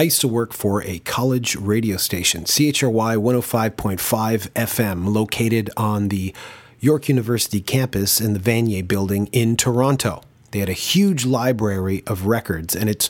I 0.00 0.04
used 0.04 0.22
to 0.22 0.28
work 0.28 0.54
for 0.54 0.82
a 0.84 1.00
college 1.00 1.56
radio 1.56 1.98
station, 1.98 2.46
CHRY 2.46 3.16
105.5 3.16 4.48
FM, 4.48 5.12
located 5.12 5.68
on 5.76 6.08
the 6.08 6.34
York 6.78 7.10
University 7.10 7.60
campus 7.60 8.18
in 8.18 8.32
the 8.32 8.38
Vanier 8.38 8.88
building 8.88 9.26
in 9.26 9.58
Toronto. 9.58 10.22
They 10.52 10.60
had 10.60 10.70
a 10.70 10.72
huge 10.72 11.26
library 11.26 12.02
of 12.06 12.24
records, 12.24 12.74
and 12.74 12.88
it's 12.88 13.08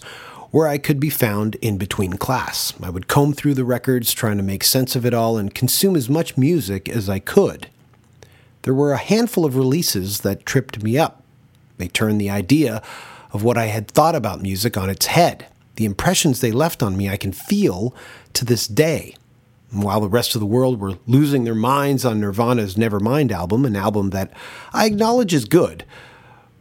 where 0.50 0.66
I 0.66 0.79
could 0.79 0.98
be 0.98 1.11
found 1.11 1.54
in 1.62 1.79
between 1.79 2.15
class. 2.15 2.72
I 2.83 2.91
would 2.91 3.07
comb 3.07 3.35
through 3.35 3.54
the 3.54 3.65
records, 3.65 4.13
trying 4.13 4.38
to 4.38 4.43
make 4.43 4.65
sense 4.65 4.97
of 4.97 5.07
it 5.07 5.15
all 5.15 5.38
and 5.38 5.54
consume 5.54 5.95
as 5.95 6.11
much 6.11 6.37
music 6.37 6.88
as 6.88 7.09
I 7.09 7.21
could. 7.21 7.69
There 8.63 8.75
were 8.75 8.91
a 8.91 8.99
handful 8.99 9.45
of 9.45 9.54
releases 9.54 10.22
that 10.22 10.45
tripped 10.45 10.83
me 10.83 10.99
up. 10.99 11.22
They 11.79 11.87
turned 11.87 12.21
the 12.21 12.31
idea 12.31 12.83
of 13.33 13.45
what 13.45 13.57
I 13.57 13.67
had 13.67 13.87
thought 13.87 14.17
about 14.17 14.43
music 14.43 14.77
on 14.77 14.91
its 14.91 15.07
head. 15.07 15.47
The 15.81 15.87
impressions 15.87 16.42
they 16.42 16.52
left 16.52 16.83
on 16.83 16.95
me 16.95 17.09
I 17.09 17.16
can 17.16 17.33
feel 17.33 17.95
to 18.34 18.45
this 18.45 18.66
day. 18.66 19.15
While 19.70 20.03
the 20.03 20.11
rest 20.11 20.34
of 20.34 20.41
the 20.43 20.47
world 20.47 20.79
were 20.79 20.98
losing 21.06 21.45
their 21.45 21.55
minds 21.55 22.05
on 22.05 22.20
Nirvana's 22.20 22.75
Nevermind 22.75 23.33
album, 23.33 23.65
an 23.65 23.75
album 23.77 24.11
that 24.11 24.30
I 24.75 24.84
acknowledge 24.84 25.33
is 25.33 25.47
good, 25.47 25.87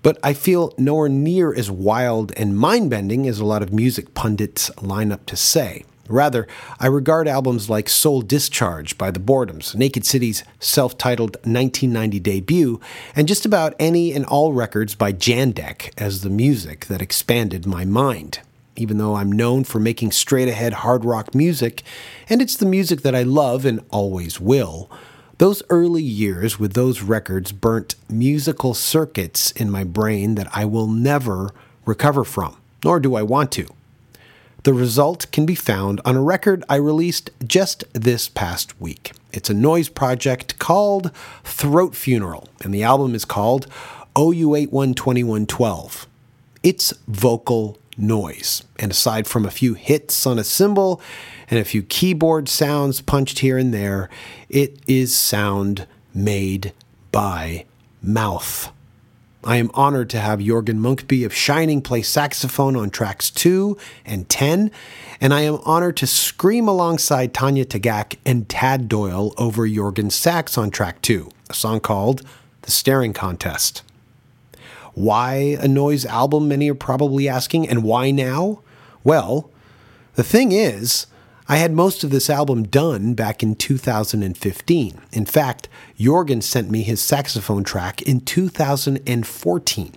but 0.04 0.18
I 0.24 0.32
feel 0.32 0.74
nowhere 0.78 1.10
near 1.10 1.54
as 1.54 1.70
wild 1.70 2.32
and 2.38 2.58
mind 2.58 2.92
bending 2.92 3.28
as 3.28 3.42
a 3.42 3.46
lot 3.46 3.62
of 3.62 3.74
music 3.74 4.14
pundits 4.14 4.72
line 4.82 5.12
up 5.12 5.26
to 5.26 5.36
say. 5.36 5.84
Rather, 6.08 6.48
I 6.80 6.88
regard 6.88 7.28
albums 7.28 7.70
like 7.70 7.90
Soul 7.90 8.22
Discharge 8.22 8.98
by 8.98 9.12
The 9.12 9.20
Boredoms, 9.20 9.76
Naked 9.76 10.06
City's 10.06 10.46
self 10.62 10.98
titled 10.98 11.36
1990 11.44 12.22
debut, 12.22 12.80
and 13.18 13.28
just 13.28 13.46
about 13.46 13.76
any 13.80 14.14
and 14.14 14.26
all 14.26 14.54
records 14.54 14.96
by 14.96 15.12
Jandek 15.12 15.92
as 15.98 16.22
the 16.22 16.30
music 16.30 16.86
that 16.86 17.02
expanded 17.02 17.68
my 17.68 17.84
mind. 17.84 18.40
Even 18.80 18.98
though 18.98 19.16
I'm 19.16 19.32
known 19.32 19.66
for 19.66 19.80
making 19.80 20.12
straight 20.12 20.48
ahead 20.48 20.74
hard 20.74 21.04
rock 21.04 21.36
music, 21.36 21.84
and 22.30 22.42
it's 22.42 22.56
the 22.56 22.66
music 22.66 23.02
that 23.02 23.14
I 23.14 23.24
love 23.24 23.66
and 23.66 23.84
always 23.90 24.40
will, 24.40 24.90
those 25.38 25.62
early 25.70 26.02
years 26.02 26.60
with 26.60 26.74
those 26.74 27.02
records 27.02 27.52
burnt 27.52 27.96
musical 28.10 28.74
circuits 28.74 29.52
in 29.52 29.70
my 29.70 29.84
brain 29.84 30.36
that 30.36 30.48
I 30.54 30.66
will 30.66 30.88
never 30.88 31.52
recover 31.86 32.24
from, 32.24 32.58
nor 32.84 33.00
do 33.00 33.16
I 33.16 33.22
want 33.22 33.52
to. 33.54 33.68
The 34.64 34.74
result 34.74 35.28
can 35.32 35.46
be 35.46 35.56
found 35.56 36.02
on 36.04 36.16
a 36.18 36.22
record 36.22 36.64
I 36.70 36.76
released 36.76 37.32
just 37.46 37.84
this 37.94 38.28
past 38.28 38.80
week. 38.80 39.14
It's 39.32 39.50
a 39.50 39.54
noise 39.54 39.90
project 39.90 40.60
called 40.60 41.12
Throat 41.44 41.96
Funeral, 41.96 42.50
and 42.62 42.74
the 42.74 42.84
album 42.84 43.16
is 43.16 43.24
called 43.26 43.68
OU812112. 44.16 46.06
It's 46.62 46.94
vocal 47.08 47.78
noise, 48.00 48.64
and 48.78 48.92
aside 48.92 49.28
from 49.28 49.46
a 49.46 49.52
few 49.52 49.74
hits 49.74 50.26
on 50.26 50.40
a 50.40 50.44
cymbal 50.44 51.02
and 51.50 51.60
a 51.60 51.66
few 51.66 51.84
keyboard 51.84 52.48
sounds 52.48 53.02
punched 53.02 53.40
here 53.40 53.58
and 53.58 53.74
there, 53.74 54.10
it 54.50 54.80
is 54.88 55.16
sound 55.16 55.86
made 56.14 56.74
by 57.12 57.66
mouth. 58.02 58.72
I 59.44 59.56
am 59.56 59.72
honored 59.74 60.10
to 60.12 60.20
have 60.20 60.40
Jorgen 60.40 60.80
Munkeby 60.80 61.26
of 61.26 61.34
Shining 61.34 61.82
play 61.82 62.02
saxophone 62.02 62.76
on 62.76 62.90
tracks 62.90 63.30
2 63.30 63.78
and 64.06 64.28
10, 64.28 64.70
and 65.22 65.34
I 65.34 65.42
am 65.42 65.60
honored 65.64 65.96
to 65.98 66.08
scream 66.08 66.68
alongside 66.68 67.34
Tanya 67.34 67.64
Tagaq 67.64 68.18
and 68.26 68.50
Tad 68.50 68.90
Doyle 68.90 69.34
over 69.38 69.68
Jorgen's 69.68 70.16
sax 70.16 70.58
on 70.58 70.72
track 70.72 71.02
2, 71.02 71.30
a 71.50 71.54
song 71.54 71.80
called 71.80 72.22
The 72.64 72.72
Staring 72.72 73.14
Contest. 73.14 73.82
Why 74.94 75.58
a 75.60 75.68
noise 75.68 76.06
album, 76.06 76.48
many 76.48 76.70
are 76.70 76.76
probably 76.76 77.28
asking, 77.28 77.68
and 77.68 77.84
why 77.84 78.12
now? 78.12 78.62
Well, 79.04 79.50
the 80.16 80.24
thing 80.24 80.52
is, 80.52 81.08
I 81.48 81.58
had 81.58 81.74
most 81.74 82.04
of 82.04 82.12
this 82.12 82.30
album 82.30 82.64
done 82.64 83.16
back 83.16 83.42
in 83.42 83.56
2015. 83.56 85.02
In 85.12 85.26
fact, 85.26 85.68
Jorgen 85.98 86.44
sent 86.44 86.70
me 86.70 86.84
his 86.84 87.02
saxophone 87.02 87.64
track 87.64 88.04
in 88.04 88.22
2014. 88.22 89.94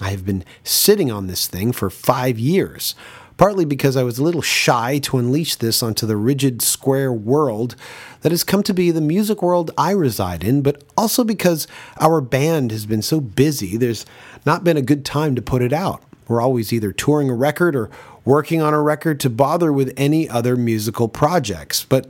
I 0.00 0.10
have 0.10 0.24
been 0.24 0.44
sitting 0.62 1.12
on 1.12 1.26
this 1.26 1.46
thing 1.46 1.72
for 1.72 1.90
five 1.90 2.38
years, 2.38 2.94
partly 3.36 3.64
because 3.64 3.96
I 3.96 4.02
was 4.02 4.18
a 4.18 4.22
little 4.22 4.42
shy 4.42 4.98
to 5.00 5.18
unleash 5.18 5.56
this 5.56 5.82
onto 5.82 6.06
the 6.06 6.16
rigid 6.16 6.62
square 6.62 7.12
world 7.12 7.76
that 8.22 8.32
has 8.32 8.42
come 8.42 8.62
to 8.62 8.72
be 8.72 8.90
the 8.90 9.00
music 9.00 9.42
world 9.42 9.70
I 9.76 9.90
reside 9.90 10.42
in, 10.42 10.62
but 10.62 10.82
also 10.96 11.22
because 11.22 11.68
our 12.00 12.20
band 12.20 12.70
has 12.70 12.86
been 12.86 13.02
so 13.02 13.20
busy, 13.20 13.76
there's 13.76 14.06
not 14.46 14.64
been 14.64 14.76
a 14.76 14.82
good 14.82 15.04
time 15.04 15.34
to 15.34 15.42
put 15.42 15.62
it 15.62 15.72
out. 15.72 16.02
We're 16.28 16.40
always 16.40 16.72
either 16.72 16.92
touring 16.92 17.28
a 17.28 17.34
record 17.34 17.76
or 17.76 17.90
working 18.24 18.62
on 18.62 18.72
a 18.72 18.82
record 18.82 19.20
to 19.20 19.30
bother 19.30 19.72
with 19.72 19.92
any 19.96 20.28
other 20.28 20.56
musical 20.56 21.08
projects. 21.08 21.84
But 21.84 22.06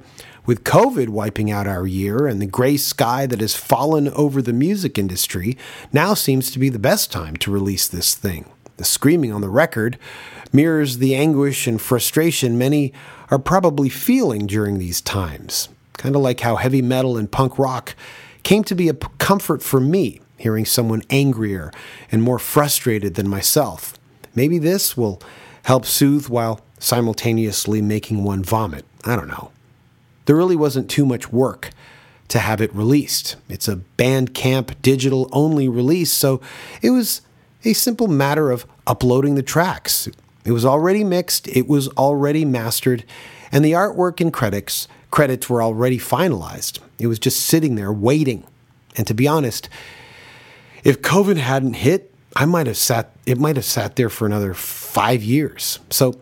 with 0.47 0.65
COVID 0.65 1.09
wiping 1.09 1.51
out 1.51 1.67
our 1.67 1.87
year 1.87 2.27
and 2.27 2.41
the 2.41 2.47
gray 2.47 2.77
sky 2.77 3.27
that 3.27 3.41
has 3.41 3.57
fallen 3.57 4.09
over 4.09 4.43
the 4.43 4.53
music 4.53 4.99
industry, 4.99 5.57
now 5.93 6.15
seems 6.15 6.51
to 6.53 6.59
be 6.59 6.69
the 6.69 6.79
best 6.79 7.11
time 7.11 7.37
to 7.39 7.51
release 7.51 7.89
this 7.89 8.15
thing. 8.15 8.51
The 8.77 8.85
screaming 8.85 9.33
on 9.33 9.41
the 9.41 9.49
record 9.49 9.99
mirrors 10.53 10.99
the 10.99 11.15
anguish 11.15 11.67
and 11.67 11.81
frustration 11.81 12.59
many 12.59 12.93
are 13.31 13.39
probably 13.39 13.89
feeling 13.89 14.47
during 14.47 14.79
these 14.79 15.01
times. 15.01 15.69
Kind 15.95 16.15
of 16.15 16.23
like 16.23 16.41
how 16.41 16.57
heavy 16.57 16.83
metal 16.83 17.17
and 17.17 17.31
punk 17.31 17.59
rock 17.59 17.95
came 18.43 18.65
to 18.65 18.75
be 18.75 18.89
a 18.89 18.95
comfort 18.95 19.63
for 19.63 19.81
me, 19.81 20.21
hearing 20.45 20.67
someone 20.67 21.03
angrier 21.09 21.73
and 22.13 22.23
more 22.23 22.39
frustrated 22.39 23.15
than 23.15 23.27
myself. 23.27 23.95
Maybe 24.35 24.59
this 24.59 24.95
will 24.95 25.23
help 25.63 25.87
soothe 25.87 26.29
while 26.29 26.61
simultaneously 26.79 27.81
making 27.81 28.25
one 28.25 28.45
vomit. 28.45 28.85
I 29.05 29.17
don't 29.17 29.29
know. 29.29 29.53
There 30.27 30.37
really 30.37 30.55
wasn't 30.55 30.91
too 30.91 31.07
much 31.07 31.33
work 31.33 31.71
to 32.29 32.41
have 32.41 32.61
it 32.61 32.75
released. 32.75 33.37
It's 33.49 33.69
a 33.69 33.81
Bandcamp 33.97 34.83
digital 34.83 35.31
only 35.33 35.67
release, 35.67 36.13
so 36.13 36.43
it 36.83 36.91
was 36.91 37.23
a 37.65 37.73
simple 37.73 38.07
matter 38.07 38.51
of 38.51 38.67
uploading 38.87 39.37
the 39.37 39.43
tracks. 39.43 40.11
It 40.45 40.53
was 40.53 40.67
already 40.67 41.05
mixed, 41.05 41.49
it 41.49 41.67
was 41.67 41.89
already 41.97 42.45
mastered, 42.45 43.03
and 43.51 43.65
the 43.65 43.73
artwork 43.73 44.21
and 44.21 44.31
credits 44.31 44.89
credits 45.11 45.49
were 45.49 45.63
already 45.63 45.99
finalized. 45.99 46.81
It 46.99 47.07
was 47.07 47.19
just 47.19 47.41
sitting 47.41 47.77
there 47.77 47.93
waiting. 47.93 48.45
And 48.95 49.07
to 49.07 49.15
be 49.15 49.27
honest, 49.27 49.71
if 50.85 51.03
COVID 51.03 51.39
hadn't 51.39 51.75
hit, 51.75 52.15
I 52.37 52.45
might 52.45 52.69
have 52.69 52.77
sat 52.77 53.11
it 53.27 53.39
might 53.39 53.57
have 53.57 53.65
sat 53.65 53.97
there 53.97 54.11
for 54.11 54.27
another 54.27 54.55
5 54.55 55.23
years. 55.23 55.79
So 55.91 56.21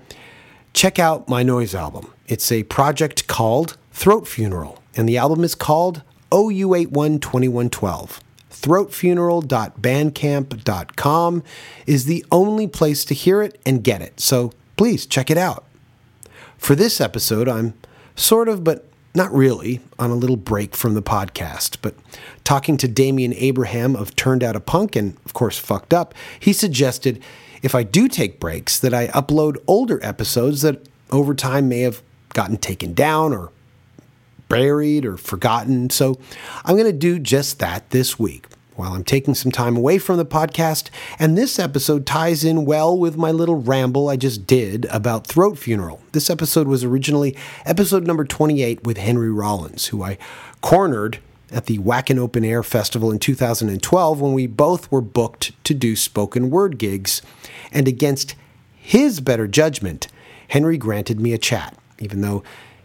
check 0.72 0.98
out 0.98 1.28
my 1.28 1.42
noise 1.42 1.74
album. 1.74 2.10
It's 2.28 2.50
a 2.52 2.62
project 2.64 3.26
called 3.26 3.76
Throat 3.90 4.28
Funeral 4.28 4.82
and 4.96 5.08
the 5.08 5.16
album 5.18 5.44
is 5.44 5.54
called 5.54 6.02
OU812112. 6.30 8.20
Throatfuneral.bandcamp.com 8.50 11.42
is 11.86 12.04
the 12.04 12.24
only 12.30 12.66
place 12.68 13.04
to 13.04 13.14
hear 13.14 13.42
it 13.42 13.60
and 13.66 13.82
get 13.82 14.00
it. 14.00 14.20
So 14.20 14.52
please 14.76 15.06
check 15.06 15.30
it 15.30 15.38
out. 15.38 15.64
For 16.56 16.76
this 16.76 17.00
episode, 17.00 17.48
I'm 17.48 17.74
sort 18.14 18.48
of, 18.48 18.62
but 18.62 18.86
not 19.14 19.32
really, 19.32 19.80
on 19.98 20.10
a 20.10 20.14
little 20.14 20.36
break 20.36 20.74
from 20.74 20.94
the 20.94 21.02
podcast, 21.02 21.76
but 21.82 21.94
talking 22.44 22.76
to 22.78 22.88
Damian 22.88 23.34
Abraham 23.34 23.94
of 23.94 24.16
Turned 24.16 24.42
Out 24.42 24.56
a 24.56 24.60
Punk 24.60 24.96
and, 24.96 25.16
of 25.24 25.34
course, 25.34 25.58
Fucked 25.58 25.92
Up, 25.92 26.14
he 26.40 26.52
suggested 26.52 27.22
if 27.62 27.74
I 27.74 27.82
do 27.82 28.08
take 28.08 28.40
breaks, 28.40 28.78
that 28.80 28.92
I 28.92 29.08
upload 29.08 29.56
older 29.66 30.00
episodes 30.02 30.62
that 30.62 30.88
over 31.10 31.34
time 31.34 31.68
may 31.68 31.80
have 31.80 32.02
gotten 32.30 32.56
taken 32.56 32.94
down 32.94 33.32
or 33.32 33.50
buried 34.48 35.04
or 35.04 35.16
forgotten. 35.16 35.88
So 35.90 36.18
I'm 36.64 36.76
going 36.76 36.90
to 36.90 36.92
do 36.92 37.18
just 37.18 37.58
that 37.60 37.90
this 37.90 38.18
week 38.18 38.46
while 38.82 38.94
I'm 38.94 39.04
taking 39.04 39.37
some 39.37 39.53
time 39.53 39.76
away 39.76 39.98
from 39.98 40.16
the 40.16 40.26
podcast. 40.26 40.91
And 41.16 41.38
this 41.38 41.60
episode 41.60 42.04
ties 42.04 42.43
in 42.43 42.65
well 42.65 42.98
with 42.98 43.16
my 43.16 43.31
little 43.31 43.54
ramble 43.54 44.09
I 44.09 44.16
just 44.16 44.44
did 44.44 44.87
about 44.87 45.25
Throat 45.25 45.56
Funeral. 45.56 46.00
This 46.10 46.28
episode 46.28 46.66
was 46.66 46.83
originally 46.83 47.36
episode 47.65 48.09
number 48.09 48.24
28 48.24 48.83
with 48.84 48.97
Henry 48.97 49.30
Rollins, 49.30 49.86
who 49.86 50.03
I 50.03 50.18
cornered 50.62 51.21
at 51.53 51.66
the 51.66 51.78
Wacken 51.78 52.18
Open 52.18 52.45
Air 52.45 52.65
Festival 52.65 53.12
in 53.12 53.21
2012 53.21 54.21
when 54.21 54.33
we 54.33 54.48
both 54.48 54.91
were 54.91 55.01
booked 55.01 55.53
to 55.62 55.74
do 55.74 55.95
spoken 55.95 56.51
word 56.51 56.77
gigs. 56.77 57.22
And 57.71 57.86
against 57.86 58.34
his 58.74 59.21
better 59.21 59.47
judgment, 59.47 60.09
Henry 60.48 60.77
granted 60.77 61.21
me 61.21 61.33
a 61.33 61.39
chat, 61.39 61.78
even 62.01 62.21
though 62.21 62.42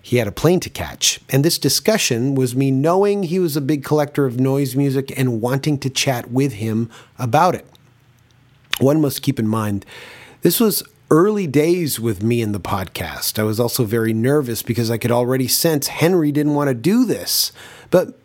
he 0.08 0.16
had 0.16 0.28
a 0.28 0.32
plane 0.32 0.62
to 0.62 0.70
catch. 0.70 1.20
And 1.30 1.44
this 1.44 1.60
discussion 1.60 2.34
was 2.34 2.56
me 2.56 2.72
knowing 2.72 3.24
he 3.24 3.40
was 3.40 3.58
a 3.58 3.62
big 3.62 3.84
collector 3.84 4.26
of 4.26 4.40
noise 4.40 4.74
music 4.74 5.12
and 5.20 5.42
wanting 5.42 5.78
to 5.80 5.90
chat 5.90 6.32
with 6.32 6.54
him 6.54 6.90
about 7.20 7.56
it. 7.56 7.66
One 8.80 9.02
must 9.02 9.22
keep 9.22 9.38
in 9.38 9.50
mind, 9.50 9.86
this 10.44 10.62
was 10.62 10.82
early 11.12 11.46
days 11.46 12.00
with 12.00 12.24
me 12.24 12.42
in 12.42 12.54
the 12.54 12.60
podcast. 12.62 13.38
I 13.38 13.44
was 13.44 13.60
also 13.60 13.84
very 13.84 14.14
nervous 14.14 14.64
because 14.64 14.90
I 14.90 14.98
could 14.98 15.12
already 15.12 15.50
sense 15.50 15.88
Henry 15.88 16.32
didn't 16.32 16.54
want 16.54 16.70
to 16.70 16.74
do 16.74 17.04
this. 17.04 17.52
But 17.92 18.18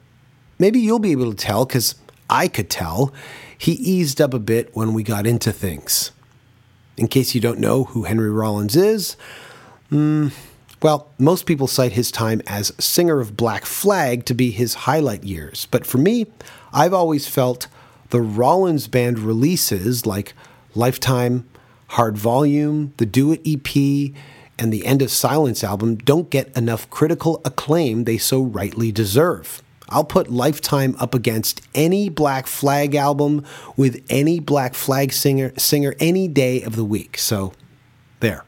maybe 0.61 0.79
you'll 0.79 1.01
be 1.01 1.11
able 1.11 1.33
to 1.33 1.37
tell 1.37 1.67
because 1.67 1.97
I 2.31 2.47
could 2.47 2.71
tell. 2.71 3.13
He 3.59 3.73
eased 3.73 4.21
up 4.21 4.33
a 4.35 4.39
bit 4.39 4.71
when 4.73 4.95
we 4.95 5.03
got 5.03 5.27
into 5.27 5.51
things. 5.51 6.13
In 6.97 7.09
case 7.09 7.35
you 7.35 7.41
don't 7.41 7.59
know 7.59 7.83
who 7.83 8.05
Henry 8.05 8.31
Rollins 8.31 8.77
is, 8.77 9.17
hmm, 9.89 10.29
Well, 10.83 11.13
most 11.17 11.47
people 11.47 11.69
cite 11.69 11.93
his 11.93 12.11
time 12.11 12.43
as 12.49 12.73
singer 12.77 13.21
of 13.21 13.37
Black 13.37 13.65
Flag 13.65 14.25
to 14.25 14.35
be 14.35 14.51
his 14.51 14.75
highlight 14.75 15.23
years, 15.23 15.69
but 15.71 15.87
for 15.87 15.99
me, 15.99 16.27
I've 16.73 16.93
always 16.93 17.29
felt 17.29 17.69
the 18.11 18.21
Rollins 18.21 18.89
Band 18.89 19.21
releases 19.21 20.07
like 20.07 20.35
Lifetime, 20.75 21.49
Hard 21.91 22.19
Volume, 22.19 22.95
the 22.97 23.07
Do 23.07 23.31
It 23.31 23.43
EP, 23.47 24.13
and 24.59 24.73
the 24.73 24.85
End 24.85 25.03
of 25.03 25.13
Silence 25.13 25.63
album 25.63 25.95
don't 25.95 26.31
get 26.31 26.55
enough 26.57 26.91
critical 26.91 27.41
acclaim 27.45 28.03
they 28.03 28.19
so 28.19 28.43
rightly 28.43 28.91
deserve. 28.91 29.63
I'll 29.89 30.03
put 30.03 30.33
Lifetime 30.33 30.97
up 30.99 31.15
against 31.15 31.61
any 31.77 32.09
Black 32.09 32.49
Flag 32.49 32.97
album 32.97 33.45
with 33.77 34.05
any 34.11 34.41
Black 34.41 34.75
Flag 34.75 35.13
singer 35.13 35.53
singer 35.57 35.95
any 36.01 36.27
day 36.27 36.61
of 36.61 36.75
the 36.75 36.85
week. 36.85 37.19
So 37.19 37.53
there. 38.19 38.45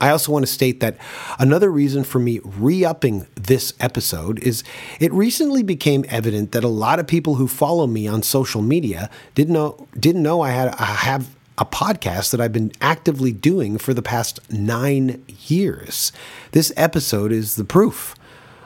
I 0.00 0.10
also 0.10 0.30
want 0.30 0.44
to 0.44 0.52
state 0.52 0.80
that 0.80 0.98
another 1.38 1.70
reason 1.70 2.04
for 2.04 2.18
me 2.18 2.40
re 2.44 2.84
upping 2.84 3.26
this 3.34 3.72
episode 3.80 4.38
is 4.40 4.62
it 5.00 5.12
recently 5.12 5.62
became 5.62 6.04
evident 6.08 6.52
that 6.52 6.64
a 6.64 6.68
lot 6.68 6.98
of 6.98 7.06
people 7.06 7.36
who 7.36 7.48
follow 7.48 7.86
me 7.86 8.06
on 8.06 8.22
social 8.22 8.60
media 8.60 9.10
didn't 9.34 9.54
know, 9.54 9.86
didn't 9.98 10.22
know 10.22 10.42
I, 10.42 10.50
had, 10.50 10.68
I 10.74 10.84
have 10.84 11.34
a 11.58 11.64
podcast 11.64 12.30
that 12.32 12.40
I've 12.40 12.52
been 12.52 12.72
actively 12.80 13.32
doing 13.32 13.78
for 13.78 13.94
the 13.94 14.02
past 14.02 14.40
nine 14.52 15.24
years. 15.46 16.12
This 16.52 16.72
episode 16.76 17.32
is 17.32 17.56
the 17.56 17.64
proof. 17.64 18.14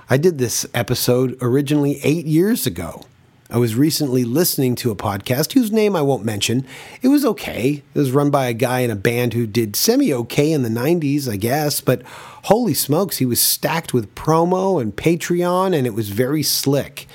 I 0.09 0.17
did 0.17 0.39
this 0.39 0.67
episode 0.75 1.39
originally 1.41 2.01
eight 2.03 2.27
years 2.27 2.67
ago. 2.67 3.05
I 3.51 3.59
was 3.59 3.75
recently 3.75 4.25
listening 4.25 4.77
to 4.77 4.93
a 4.93 4.97
podcast 4.97 5.53
whose 5.53 5.73
name 5.73 5.97
I 5.97 6.03
won't 6.03 6.25
mention. 6.25 6.65
It 7.03 7.09
was 7.09 7.25
okay. 7.25 7.83
It 7.95 7.99
was 7.99 8.13
run 8.13 8.31
by 8.31 8.47
a 8.47 8.53
guy 8.53 8.81
in 8.81 8.91
a 8.93 8.97
band 8.97 9.35
who 9.35 9.47
did 9.47 9.75
semi 9.75 10.13
okay 10.15 10.53
in 10.53 10.63
the 10.63 10.69
90s, 10.69 11.29
I 11.29 11.37
guess, 11.37 11.81
but 11.81 12.03
holy 12.45 12.75
smokes, 12.75 13.17
he 13.17 13.27
was 13.27 13.41
stacked 13.41 13.93
with 13.93 14.15
promo 14.15 14.81
and 14.81 14.95
Patreon, 14.95 15.77
and 15.77 15.85
it 15.85 15.95
was 15.95 16.11
very 16.11 16.45
slick. 16.45 17.09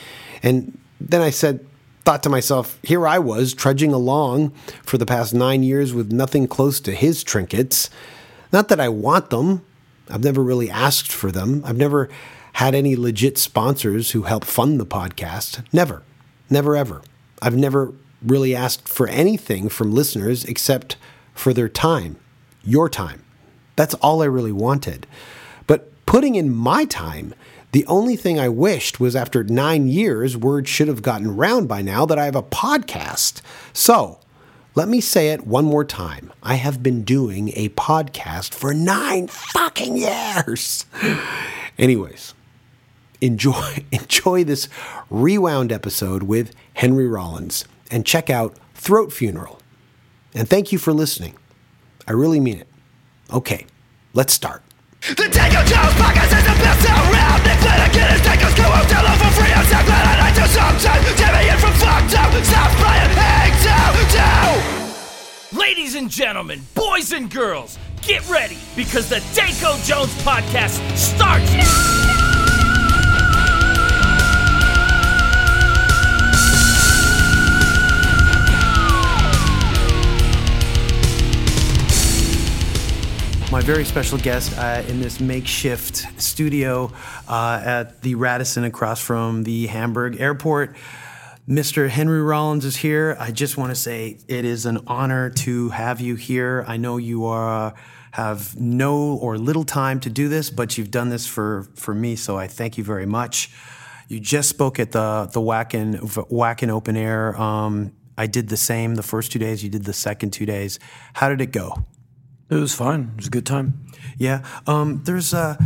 And 0.43 0.77
then 0.99 1.21
I 1.21 1.29
said, 1.29 1.65
thought 2.03 2.21
to 2.23 2.29
myself, 2.29 2.79
here 2.83 3.07
I 3.07 3.17
was 3.17 3.53
trudging 3.53 3.93
along 3.93 4.49
for 4.83 4.97
the 4.97 5.05
past 5.05 5.33
nine 5.33 5.63
years 5.63 5.93
with 5.93 6.11
nothing 6.11 6.47
close 6.47 6.81
to 6.81 6.91
his 6.91 7.23
trinkets. 7.23 7.89
Not 8.51 8.67
that 8.67 8.81
I 8.81 8.89
want 8.89 9.29
them, 9.29 9.65
I've 10.09 10.23
never 10.23 10.43
really 10.43 10.69
asked 10.69 11.11
for 11.11 11.31
them. 11.31 11.63
I've 11.65 11.77
never 11.77 12.09
had 12.53 12.75
any 12.75 12.95
legit 12.95 13.37
sponsors 13.37 14.11
who 14.11 14.23
help 14.23 14.43
fund 14.45 14.79
the 14.79 14.85
podcast. 14.85 15.63
Never. 15.73 16.03
Never 16.49 16.75
ever. 16.75 17.01
I've 17.41 17.55
never 17.55 17.93
really 18.21 18.55
asked 18.55 18.87
for 18.87 19.07
anything 19.07 19.69
from 19.69 19.93
listeners 19.93 20.45
except 20.45 20.95
for 21.33 21.53
their 21.53 21.69
time, 21.69 22.17
your 22.63 22.89
time. 22.89 23.23
That's 23.75 23.93
all 23.95 24.21
I 24.21 24.25
really 24.25 24.51
wanted. 24.51 25.05
But 25.67 25.91
putting 26.05 26.35
in 26.35 26.53
my 26.53 26.85
time, 26.85 27.33
the 27.71 27.85
only 27.87 28.15
thing 28.15 28.39
I 28.39 28.47
wished 28.47 28.99
was 28.99 29.15
after 29.15 29.43
nine 29.43 29.87
years, 29.87 30.37
word 30.37 30.67
should 30.67 30.87
have 30.87 31.01
gotten 31.01 31.35
round 31.35 31.67
by 31.67 31.81
now 31.81 32.05
that 32.05 32.17
I 32.17 32.25
have 32.25 32.35
a 32.35 32.43
podcast. 32.43 33.41
So, 33.73 34.19
let 34.75 34.87
me 34.87 35.01
say 35.01 35.29
it 35.29 35.47
one 35.47 35.65
more 35.65 35.83
time. 35.83 36.31
I 36.43 36.55
have 36.55 36.83
been 36.83 37.03
doing 37.03 37.49
a 37.55 37.69
podcast 37.69 38.53
for 38.53 38.73
nine 38.73 39.27
fucking 39.27 39.97
years. 39.97 40.85
Anyways, 41.77 42.33
enjoy 43.21 43.85
enjoy 43.91 44.43
this 44.43 44.67
rewound 45.09 45.71
episode 45.71 46.23
with 46.23 46.53
Henry 46.75 47.07
Rollins 47.07 47.65
and 47.91 48.05
check 48.05 48.29
out 48.29 48.57
Throat 48.73 49.11
Funeral. 49.13 49.59
And 50.33 50.49
thank 50.49 50.71
you 50.71 50.77
for 50.77 50.93
listening. 50.93 51.35
I 52.07 52.11
really 52.11 52.39
mean 52.39 52.59
it. 52.59 52.67
Okay, 53.33 53.65
let's 54.13 54.33
start. 54.33 54.63
The 55.01 55.29
Danko 55.29 55.61
Jones 55.65 55.93
podcast 56.01 56.33
is 56.33 56.43
the 56.43 56.57
best 56.65 56.85
around. 56.89 57.43
Nick 57.43 57.59
Flanagan 57.61 58.15
is 58.15 58.21
Danko's 58.21 58.55
co-host. 58.57 58.89
Hello 58.89 59.13
for 59.21 59.31
free. 59.37 59.53
I'm 59.53 59.65
so 59.65 59.79
glad 59.85 60.05
I 60.05 60.17
like 60.19 60.35
to 60.35 60.47
sometimes. 60.49 61.05
Jimmy 61.15 61.49
in 61.49 61.57
from 61.57 61.73
fucked 61.73 62.17
up. 62.17 62.33
Stop 62.43 62.71
playing 62.81 63.13
hang 63.13 63.53
down, 63.63 65.57
Ladies 65.57 65.95
and 65.95 66.09
gentlemen, 66.09 66.61
boys 66.73 67.11
and 67.11 67.29
girls, 67.31 67.77
get 68.01 68.27
ready 68.29 68.57
because 68.75 69.07
the 69.07 69.23
Danko 69.33 69.77
Jones 69.83 70.13
podcast 70.23 70.81
starts 70.97 72.24
my 83.55 83.61
very 83.61 83.85
special 83.85 84.17
guest 84.17 84.51
uh, 84.57 84.83
in 84.89 84.99
this 84.99 85.21
makeshift 85.21 86.21
studio 86.21 86.91
uh, 87.29 87.61
at 87.63 88.01
the 88.01 88.13
Radisson 88.13 88.65
across 88.65 88.99
from 88.99 89.43
the 89.43 89.67
Hamburg 89.67 90.19
airport. 90.19 90.75
Mr. 91.47 91.87
Henry 91.87 92.21
Rollins 92.21 92.65
is 92.65 92.75
here. 92.75 93.15
I 93.17 93.31
just 93.31 93.55
want 93.55 93.71
to 93.71 93.75
say 93.75 94.17
it 94.27 94.43
is 94.43 94.65
an 94.65 94.79
honor 94.87 95.29
to 95.29 95.69
have 95.69 96.01
you 96.01 96.15
here. 96.15 96.65
I 96.67 96.75
know 96.75 96.97
you 96.97 97.27
are 97.27 97.73
have 98.11 98.59
no 98.59 99.13
or 99.13 99.37
little 99.37 99.63
time 99.63 100.01
to 100.01 100.09
do 100.09 100.27
this, 100.27 100.49
but 100.49 100.77
you've 100.77 100.91
done 100.91 101.07
this 101.07 101.25
for 101.25 101.65
for 101.75 101.93
me, 101.93 102.17
so 102.17 102.37
I 102.37 102.47
thank 102.47 102.77
you 102.77 102.83
very 102.83 103.05
much. 103.05 103.51
You 104.09 104.19
just 104.19 104.49
spoke 104.49 104.81
at 104.81 104.91
the 104.91 105.29
the 105.31 105.39
Wacken 105.39 106.01
Wacken 106.29 106.67
Open 106.67 106.97
Air. 106.97 107.39
Um, 107.41 107.93
I 108.17 108.27
did 108.27 108.49
the 108.49 108.57
same 108.57 108.95
the 108.95 109.03
first 109.03 109.31
two 109.31 109.39
days. 109.39 109.63
You 109.63 109.69
did 109.69 109.85
the 109.85 109.93
second 109.93 110.31
two 110.31 110.45
days. 110.45 110.77
How 111.13 111.29
did 111.29 111.39
it 111.39 111.53
go? 111.53 111.85
It 112.49 112.55
was 112.55 112.75
fine. 112.75 113.11
It 113.13 113.17
was 113.17 113.27
a 113.27 113.31
good 113.31 113.45
time. 113.45 113.85
Yeah. 114.17 114.45
Um, 114.67 115.01
there's, 115.03 115.33
uh, 115.33 115.57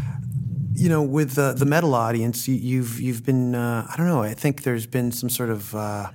you 0.73 0.87
know, 0.87 1.03
with 1.03 1.37
uh, 1.37 1.53
the 1.53 1.65
metal 1.65 1.93
audience, 1.93 2.47
you, 2.47 2.55
you've 2.55 3.01
you've 3.01 3.25
been, 3.25 3.53
uh, 3.53 3.85
I 3.91 3.97
don't 3.97 4.07
know. 4.07 4.21
I 4.21 4.33
think 4.33 4.63
there's 4.63 4.87
been 4.87 5.11
some 5.11 5.29
sort 5.29 5.49
of, 5.49 5.75
uh, 5.75 6.11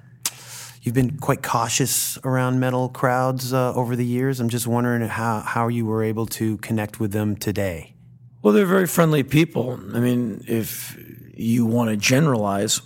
you've 0.80 0.94
been 0.94 1.18
quite 1.18 1.42
cautious 1.42 2.18
around 2.24 2.60
metal 2.60 2.88
crowds 2.88 3.52
uh, 3.52 3.74
over 3.74 3.94
the 3.94 4.06
years. 4.06 4.40
I'm 4.40 4.48
just 4.48 4.66
wondering 4.66 5.02
how 5.02 5.40
how 5.40 5.68
you 5.68 5.84
were 5.84 6.02
able 6.02 6.26
to 6.26 6.56
connect 6.58 6.98
with 6.98 7.12
them 7.12 7.36
today. 7.36 7.94
Well, 8.40 8.54
they're 8.54 8.66
very 8.66 8.86
friendly 8.86 9.22
people. 9.22 9.78
I 9.94 10.00
mean, 10.00 10.44
if 10.48 10.98
you 11.34 11.66
want 11.66 11.90
to 11.90 11.96
generalize, 11.96 12.80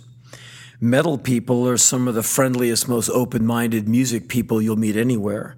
metal 0.81 1.17
people 1.17 1.67
are 1.67 1.77
some 1.77 2.07
of 2.07 2.15
the 2.15 2.23
friendliest, 2.23 2.87
most 2.87 3.09
open 3.09 3.45
minded 3.45 3.87
music 3.87 4.27
people 4.27 4.61
you'll 4.61 4.75
meet 4.75 4.97
anywhere. 4.97 5.57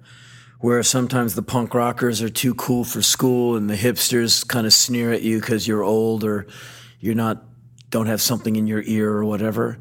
Where 0.62 0.82
sometimes 0.82 1.34
the 1.34 1.42
punk 1.42 1.74
rockers 1.74 2.22
are 2.22 2.30
too 2.30 2.54
cool 2.54 2.84
for 2.84 3.02
school 3.02 3.56
and 3.56 3.68
the 3.68 3.76
hipsters 3.76 4.46
kind 4.46 4.66
of 4.66 4.72
sneer 4.72 5.12
at 5.12 5.20
you 5.20 5.38
because 5.38 5.68
you're 5.68 5.82
old 5.82 6.24
or 6.24 6.46
you're 6.98 7.14
not, 7.14 7.44
don't 7.90 8.06
have 8.06 8.22
something 8.22 8.56
in 8.56 8.66
your 8.66 8.82
ear 8.86 9.10
or 9.10 9.24
whatever. 9.26 9.78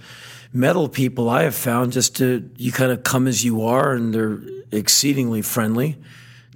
Metal 0.52 0.90
people, 0.90 1.30
I 1.30 1.44
have 1.44 1.56
found 1.56 1.94
just 1.94 2.18
to, 2.18 2.52
you 2.58 2.74
kind 2.74 2.92
of 2.92 3.04
come 3.04 3.28
as 3.28 3.46
you 3.46 3.64
are 3.64 3.94
and 3.94 4.14
they're 4.14 4.42
exceedingly 4.72 5.42
friendly, 5.42 5.98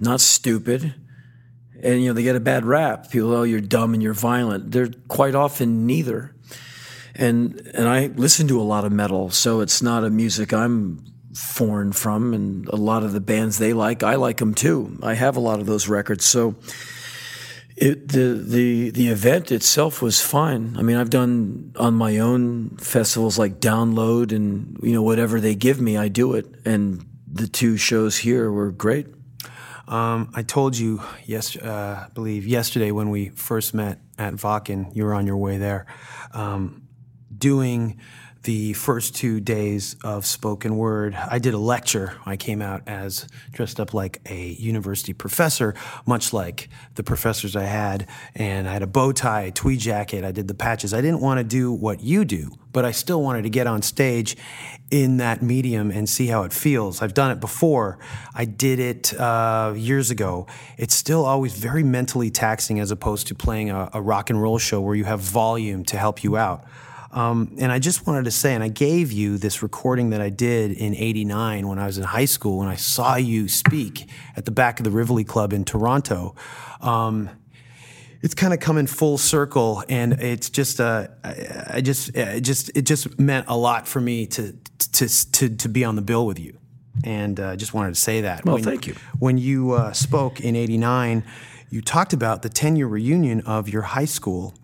not 0.00 0.20
stupid 0.20 0.94
and 1.82 2.02
you 2.02 2.08
know 2.08 2.14
they 2.14 2.22
get 2.22 2.36
a 2.36 2.40
bad 2.40 2.64
rap. 2.64 3.10
People, 3.10 3.32
oh, 3.32 3.42
you're 3.42 3.60
dumb 3.60 3.94
and 3.94 4.02
you're 4.02 4.14
violent. 4.14 4.72
They're 4.72 4.90
quite 5.08 5.34
often 5.34 5.86
neither. 5.86 6.34
And 7.14 7.60
and 7.74 7.88
I 7.88 8.08
listen 8.08 8.48
to 8.48 8.60
a 8.60 8.62
lot 8.64 8.84
of 8.84 8.92
metal, 8.92 9.30
so 9.30 9.60
it's 9.60 9.82
not 9.82 10.04
a 10.04 10.10
music 10.10 10.52
I'm 10.52 11.04
foreign 11.36 11.92
from. 11.92 12.34
And 12.34 12.68
a 12.68 12.76
lot 12.76 13.02
of 13.02 13.12
the 13.12 13.20
bands 13.20 13.58
they 13.58 13.72
like, 13.72 14.02
I 14.02 14.16
like 14.16 14.38
them 14.38 14.54
too. 14.54 14.98
I 15.02 15.14
have 15.14 15.36
a 15.36 15.40
lot 15.40 15.60
of 15.60 15.66
those 15.66 15.88
records, 15.88 16.24
so. 16.24 16.56
It, 17.78 18.08
the 18.08 18.42
the 18.42 18.88
the 18.88 19.08
event 19.08 19.52
itself 19.52 20.00
was 20.00 20.18
fine. 20.18 20.78
I 20.78 20.82
mean, 20.82 20.96
I've 20.96 21.10
done 21.10 21.74
on 21.76 21.92
my 21.92 22.20
own 22.20 22.70
festivals 22.78 23.38
like 23.38 23.60
Download 23.60 24.32
and 24.32 24.78
you 24.82 24.94
know 24.94 25.02
whatever 25.02 25.42
they 25.42 25.54
give 25.54 25.78
me, 25.78 25.98
I 25.98 26.08
do 26.08 26.32
it. 26.32 26.46
And 26.64 27.04
the 27.30 27.46
two 27.46 27.76
shows 27.76 28.16
here 28.16 28.50
were 28.50 28.70
great. 28.70 29.08
Um, 29.88 30.32
I 30.34 30.42
told 30.42 30.76
you, 30.76 31.02
yes, 31.26 31.56
uh, 31.56 32.06
I 32.06 32.12
believe 32.12 32.46
yesterday 32.46 32.90
when 32.90 33.10
we 33.10 33.28
first 33.28 33.74
met 33.74 34.00
at 34.18 34.34
Wacken, 34.34 34.94
you 34.96 35.04
were 35.04 35.14
on 35.14 35.26
your 35.26 35.36
way 35.36 35.58
there, 35.58 35.86
um, 36.32 36.88
doing 37.36 38.00
the 38.46 38.72
first 38.74 39.16
two 39.16 39.40
days 39.40 39.96
of 40.04 40.24
spoken 40.24 40.76
word. 40.76 41.16
I 41.16 41.40
did 41.40 41.52
a 41.52 41.58
lecture. 41.58 42.16
I 42.24 42.36
came 42.36 42.62
out 42.62 42.80
as 42.86 43.26
dressed 43.50 43.80
up 43.80 43.92
like 43.92 44.20
a 44.30 44.50
university 44.52 45.12
professor, 45.12 45.74
much 46.06 46.32
like 46.32 46.68
the 46.94 47.02
professors 47.02 47.56
I 47.56 47.64
had, 47.64 48.08
and 48.36 48.68
I 48.68 48.72
had 48.72 48.82
a 48.82 48.86
bow 48.86 49.10
tie, 49.10 49.42
a 49.42 49.50
tweed 49.50 49.80
jacket. 49.80 50.24
I 50.24 50.30
did 50.30 50.46
the 50.46 50.54
patches. 50.54 50.94
I 50.94 51.00
didn't 51.00 51.20
want 51.20 51.38
to 51.38 51.44
do 51.44 51.72
what 51.72 52.02
you 52.02 52.24
do, 52.24 52.52
but 52.72 52.84
I 52.84 52.92
still 52.92 53.20
wanted 53.20 53.42
to 53.42 53.50
get 53.50 53.66
on 53.66 53.82
stage 53.82 54.36
in 54.92 55.16
that 55.16 55.42
medium 55.42 55.90
and 55.90 56.08
see 56.08 56.28
how 56.28 56.44
it 56.44 56.52
feels. 56.52 57.02
I've 57.02 57.14
done 57.14 57.32
it 57.32 57.40
before. 57.40 57.98
I 58.32 58.44
did 58.44 58.78
it 58.78 59.12
uh, 59.18 59.74
years 59.76 60.12
ago. 60.12 60.46
It's 60.78 60.94
still 60.94 61.24
always 61.24 61.58
very 61.58 61.82
mentally 61.82 62.30
taxing 62.30 62.78
as 62.78 62.92
opposed 62.92 63.26
to 63.26 63.34
playing 63.34 63.70
a, 63.70 63.90
a 63.92 64.00
rock 64.00 64.30
and 64.30 64.40
roll 64.40 64.58
show 64.58 64.80
where 64.80 64.94
you 64.94 65.02
have 65.04 65.18
volume 65.18 65.84
to 65.86 65.98
help 65.98 66.22
you 66.22 66.36
out. 66.36 66.64
Um, 67.16 67.56
and 67.58 67.72
I 67.72 67.78
just 67.78 68.06
wanted 68.06 68.26
to 68.26 68.30
say, 68.30 68.54
and 68.54 68.62
I 68.62 68.68
gave 68.68 69.10
you 69.10 69.38
this 69.38 69.62
recording 69.62 70.10
that 70.10 70.20
I 70.20 70.28
did 70.28 70.70
in 70.70 70.94
89 70.94 71.66
when 71.66 71.78
I 71.78 71.86
was 71.86 71.96
in 71.96 72.04
high 72.04 72.26
school 72.26 72.60
and 72.60 72.68
I 72.68 72.76
saw 72.76 73.16
you 73.16 73.48
speak 73.48 74.10
at 74.36 74.44
the 74.44 74.50
back 74.50 74.78
of 74.78 74.84
the 74.84 74.90
Rivoli 74.90 75.24
Club 75.24 75.54
in 75.54 75.64
Toronto. 75.64 76.34
Um, 76.82 77.30
it's 78.20 78.34
kind 78.34 78.52
of 78.52 78.60
coming 78.60 78.86
full 78.86 79.16
circle, 79.16 79.82
and 79.88 80.14
it's 80.14 80.50
just 80.50 80.78
uh, 80.78 81.08
I, 81.24 81.66
I 81.76 81.80
just 81.80 82.14
it 82.14 82.40
just 82.42 82.70
it 82.76 82.82
just 82.82 83.18
meant 83.18 83.46
a 83.48 83.56
lot 83.56 83.86
for 83.88 84.00
me 84.00 84.26
to 84.28 84.52
to 84.92 85.32
to 85.32 85.48
to 85.56 85.68
be 85.68 85.84
on 85.84 85.96
the 85.96 86.02
bill 86.02 86.26
with 86.26 86.38
you, 86.38 86.58
and 87.04 87.38
uh, 87.38 87.56
just 87.56 87.72
wanted 87.72 87.94
to 87.94 88.00
say 88.00 88.22
that. 88.22 88.44
Well, 88.44 88.56
When- 88.56 88.64
thank 88.64 88.86
you. 88.86 88.94
When 89.18 89.38
you 89.38 89.72
uh, 89.72 89.92
spoke 89.92 90.40
in 90.40 90.56
'89, 90.56 91.24
you 91.70 91.80
talked 91.80 92.12
about 92.12 92.42
the 92.42 92.48
10 92.48 92.76
year 92.76 92.86
reunion 92.86 93.40
of 93.42 93.68
your 93.68 93.82
high 93.82 94.04
school 94.06 94.54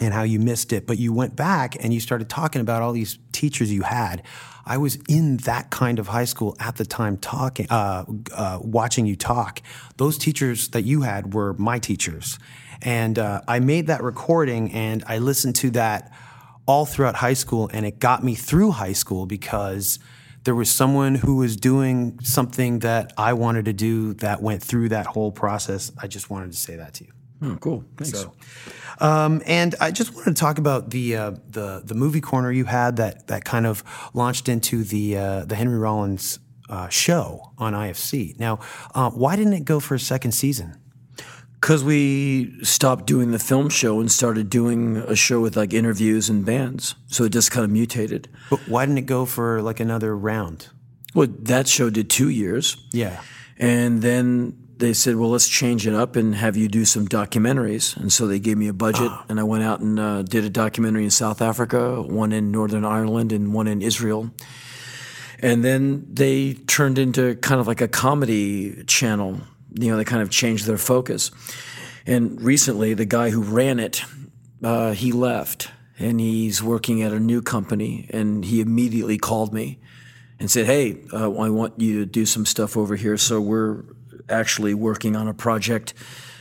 and 0.00 0.14
how 0.14 0.22
you 0.22 0.38
missed 0.38 0.72
it, 0.72 0.86
but 0.86 0.98
you 0.98 1.12
went 1.12 1.36
back 1.36 1.76
and 1.82 1.92
you 1.92 2.00
started 2.00 2.28
talking 2.28 2.60
about 2.60 2.82
all 2.82 2.92
these 2.92 3.18
teachers 3.32 3.70
you 3.72 3.82
had. 3.82 4.22
I 4.64 4.78
was 4.78 4.96
in 5.08 5.38
that 5.38 5.70
kind 5.70 5.98
of 5.98 6.08
high 6.08 6.24
school 6.24 6.56
at 6.58 6.76
the 6.76 6.84
time, 6.84 7.16
talking, 7.16 7.66
uh, 7.70 8.04
uh, 8.32 8.58
watching 8.62 9.06
you 9.06 9.16
talk. 9.16 9.60
Those 9.96 10.16
teachers 10.16 10.68
that 10.68 10.82
you 10.82 11.02
had 11.02 11.34
were 11.34 11.54
my 11.54 11.78
teachers, 11.78 12.38
and 12.82 13.18
uh, 13.18 13.42
I 13.46 13.60
made 13.60 13.88
that 13.88 14.02
recording 14.02 14.72
and 14.72 15.04
I 15.06 15.18
listened 15.18 15.56
to 15.56 15.70
that 15.72 16.12
all 16.66 16.86
throughout 16.86 17.16
high 17.16 17.34
school, 17.34 17.68
and 17.72 17.84
it 17.84 17.98
got 17.98 18.22
me 18.22 18.34
through 18.34 18.70
high 18.72 18.92
school 18.92 19.26
because 19.26 19.98
there 20.44 20.54
was 20.54 20.70
someone 20.70 21.16
who 21.16 21.36
was 21.36 21.56
doing 21.56 22.18
something 22.22 22.78
that 22.78 23.12
I 23.18 23.34
wanted 23.34 23.66
to 23.66 23.72
do 23.72 24.14
that 24.14 24.40
went 24.40 24.62
through 24.62 24.90
that 24.90 25.06
whole 25.06 25.32
process. 25.32 25.92
I 26.00 26.06
just 26.06 26.30
wanted 26.30 26.52
to 26.52 26.56
say 26.56 26.76
that 26.76 26.94
to 26.94 27.04
you. 27.04 27.12
Oh, 27.42 27.56
cool. 27.60 27.84
Thanks. 27.96 28.18
So, 28.18 28.32
um, 28.98 29.42
and 29.46 29.74
I 29.80 29.90
just 29.90 30.14
wanted 30.14 30.36
to 30.36 30.40
talk 30.40 30.58
about 30.58 30.90
the 30.90 31.16
uh, 31.16 31.30
the 31.48 31.82
the 31.84 31.94
movie 31.94 32.20
corner 32.20 32.52
you 32.52 32.66
had 32.66 32.96
that 32.96 33.28
that 33.28 33.44
kind 33.44 33.66
of 33.66 33.82
launched 34.12 34.48
into 34.48 34.84
the 34.84 35.16
uh, 35.16 35.44
the 35.46 35.54
Henry 35.54 35.78
Rollins 35.78 36.38
uh, 36.68 36.88
show 36.88 37.52
on 37.58 37.72
IFC. 37.72 38.38
Now, 38.38 38.60
uh, 38.94 39.10
why 39.10 39.36
didn't 39.36 39.54
it 39.54 39.64
go 39.64 39.80
for 39.80 39.94
a 39.94 39.98
second 40.00 40.32
season? 40.32 40.76
Because 41.60 41.84
we 41.84 42.62
stopped 42.62 43.06
doing 43.06 43.32
the 43.32 43.38
film 43.38 43.68
show 43.68 44.00
and 44.00 44.10
started 44.10 44.48
doing 44.48 44.96
a 44.96 45.14
show 45.14 45.40
with 45.40 45.56
like 45.56 45.74
interviews 45.74 46.30
and 46.30 46.44
bands. 46.44 46.94
So 47.08 47.24
it 47.24 47.32
just 47.32 47.50
kind 47.50 47.64
of 47.64 47.70
mutated. 47.70 48.28
But 48.48 48.60
why 48.60 48.86
didn't 48.86 48.98
it 48.98 49.06
go 49.06 49.26
for 49.26 49.60
like 49.60 49.78
another 49.78 50.16
round? 50.16 50.68
Well, 51.14 51.28
that 51.40 51.68
show 51.68 51.90
did 51.90 52.08
two 52.08 52.30
years. 52.30 52.76
Yeah. 52.92 53.20
And 53.58 54.00
then 54.00 54.59
they 54.80 54.94
said, 54.94 55.16
well, 55.16 55.30
let's 55.30 55.48
change 55.48 55.86
it 55.86 55.94
up 55.94 56.16
and 56.16 56.34
have 56.34 56.56
you 56.56 56.66
do 56.66 56.84
some 56.84 57.06
documentaries. 57.06 57.96
And 57.96 58.12
so 58.12 58.26
they 58.26 58.40
gave 58.40 58.56
me 58.56 58.68
a 58.68 58.72
budget, 58.72 59.12
and 59.28 59.38
I 59.38 59.42
went 59.44 59.62
out 59.62 59.80
and 59.80 60.00
uh, 60.00 60.22
did 60.22 60.44
a 60.44 60.50
documentary 60.50 61.04
in 61.04 61.10
South 61.10 61.40
Africa, 61.42 62.02
one 62.02 62.32
in 62.32 62.50
Northern 62.50 62.84
Ireland, 62.84 63.32
and 63.32 63.52
one 63.52 63.68
in 63.68 63.82
Israel. 63.82 64.30
And 65.38 65.64
then 65.64 66.06
they 66.12 66.54
turned 66.54 66.98
into 66.98 67.36
kind 67.36 67.60
of 67.60 67.66
like 67.66 67.80
a 67.80 67.88
comedy 67.88 68.84
channel. 68.84 69.40
You 69.74 69.90
know, 69.90 69.96
they 69.96 70.04
kind 70.04 70.22
of 70.22 70.30
changed 70.30 70.66
their 70.66 70.78
focus. 70.78 71.30
And 72.06 72.40
recently, 72.40 72.94
the 72.94 73.06
guy 73.06 73.30
who 73.30 73.42
ran 73.42 73.78
it, 73.78 74.02
uh, 74.62 74.92
he 74.92 75.12
left, 75.12 75.70
and 75.98 76.20
he's 76.20 76.62
working 76.62 77.02
at 77.02 77.12
a 77.12 77.20
new 77.20 77.42
company. 77.42 78.08
And 78.12 78.44
he 78.44 78.60
immediately 78.60 79.18
called 79.18 79.54
me 79.54 79.78
and 80.38 80.50
said, 80.50 80.66
"Hey, 80.66 81.02
uh, 81.12 81.30
I 81.32 81.50
want 81.50 81.78
you 81.80 82.00
to 82.00 82.06
do 82.06 82.26
some 82.26 82.46
stuff 82.46 82.76
over 82.76 82.96
here." 82.96 83.16
So 83.16 83.40
we're 83.40 83.84
actually 84.30 84.74
working 84.74 85.16
on 85.16 85.28
a 85.28 85.34
project 85.34 85.94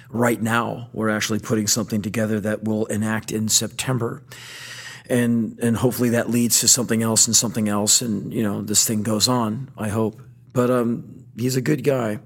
right 0.09 0.41
now. 0.41 0.89
We're 0.93 1.09
actually 1.09 1.39
putting 1.39 1.67
something 1.67 2.01
together 2.01 2.39
that 2.39 2.63
will 2.63 2.85
enact 2.87 3.31
in 3.31 3.49
September, 3.49 4.23
and 5.09 5.59
and 5.59 5.77
hopefully 5.77 6.09
that 6.09 6.29
leads 6.29 6.59
to 6.61 6.67
something 6.67 7.03
else 7.03 7.27
and 7.27 7.35
something 7.35 7.69
else, 7.69 8.01
and 8.01 8.33
you 8.33 8.43
know 8.43 8.61
this 8.61 8.85
thing 8.85 9.03
goes 9.03 9.27
on. 9.27 9.71
I 9.77 9.89
hope, 9.89 10.21
but 10.53 10.69
um, 10.69 11.25
he's 11.37 11.55
a 11.55 11.61
good 11.61 11.83
guy, 11.83 12.19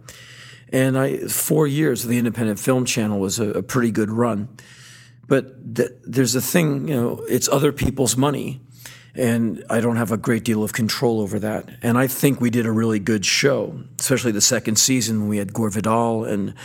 and 0.70 0.98
I 0.98 1.28
four 1.28 1.68
years 1.68 2.04
of 2.04 2.10
the 2.10 2.18
Independent 2.18 2.60
Film 2.60 2.86
Channel 2.86 3.20
was 3.20 3.40
a, 3.40 3.50
a 3.52 3.64
pretty 3.64 3.92
good 3.92 4.10
run. 4.10 4.50
But 5.28 5.76
th- 5.76 5.92
there's 6.04 6.36
a 6.36 6.42
thing, 6.42 6.90
you 6.90 6.96
know, 6.96 7.26
it's 7.30 7.48
other 7.48 7.72
people's 7.72 8.18
money 8.18 8.60
and 9.16 9.64
I 9.70 9.80
don't 9.80 9.98
have 9.98 10.12
a 10.12 10.18
great 10.18 10.44
deal 10.44 10.64
of 10.64 10.74
control 10.74 11.22
over 11.22 11.38
that. 11.40 11.70
And 11.84 11.98
I 11.98 12.08
think 12.08 12.42
we 12.42 12.50
did 12.50 12.66
a 12.66 12.72
really 12.72 13.00
good 13.00 13.26
show, 13.26 13.80
especially 14.00 14.32
the 14.32 14.42
second 14.42 14.78
season 14.78 15.22
when 15.22 15.30
we 15.30 15.38
had 15.38 15.54
Gore 15.54 15.70
Vidal 15.70 16.26
and 16.26 16.56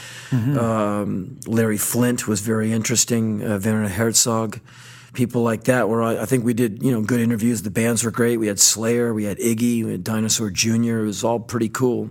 um, 0.59 1.38
Larry 1.47 1.76
Flynt 1.76 2.26
was 2.26 2.40
very 2.40 2.73
interesting, 2.73 3.45
uh, 3.45 3.61
Werner 3.62 3.88
Herzog, 3.88 4.61
people 5.12 5.43
like 5.43 5.64
that. 5.64 5.90
Where 5.90 6.02
I, 6.02 6.23
I 6.23 6.25
think 6.25 6.45
we 6.45 6.55
did, 6.55 6.83
you 6.83 6.90
know, 6.90 7.02
good 7.02 7.21
interviews. 7.21 7.62
The 7.62 7.71
bands 7.71 8.02
were 8.02 8.11
great. 8.11 8.38
We 8.38 8.47
had 8.47 8.59
Slayer, 8.59 9.12
we 9.12 9.25
had 9.25 9.38
Iggy, 9.38 9.85
we 9.85 9.93
had 9.93 10.05
Dinosaur 10.05 10.50
Jr. 10.50 11.00
It 11.00 11.07
was 11.07 11.25
all 11.25 11.40
pretty 11.40 11.69
cool. 11.69 12.11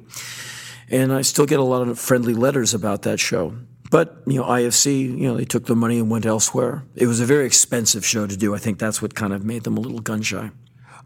And 0.89 1.11
I 1.11 1.21
still 1.21 1.45
get 1.45 1.59
a 1.59 1.63
lot 1.63 1.87
of 1.87 1.99
friendly 1.99 2.33
letters 2.33 2.73
about 2.73 3.01
that 3.01 3.19
show. 3.19 3.57
But 3.89 4.21
you 4.27 4.41
know, 4.41 4.45
IFC, 4.45 5.01
you 5.17 5.27
know, 5.27 5.37
they 5.37 5.45
took 5.45 5.65
the 5.65 5.75
money 5.75 5.99
and 5.99 6.09
went 6.11 6.25
elsewhere. 6.25 6.83
It 6.95 7.07
was 7.07 7.19
a 7.19 7.25
very 7.25 7.45
expensive 7.45 8.05
show 8.05 8.27
to 8.27 8.35
do. 8.37 8.53
I 8.53 8.57
think 8.57 8.79
that's 8.79 9.01
what 9.01 9.15
kind 9.15 9.33
of 9.33 9.43
made 9.45 9.63
them 9.63 9.77
a 9.77 9.79
little 9.79 9.99
gun 9.99 10.21
shy. 10.21 10.51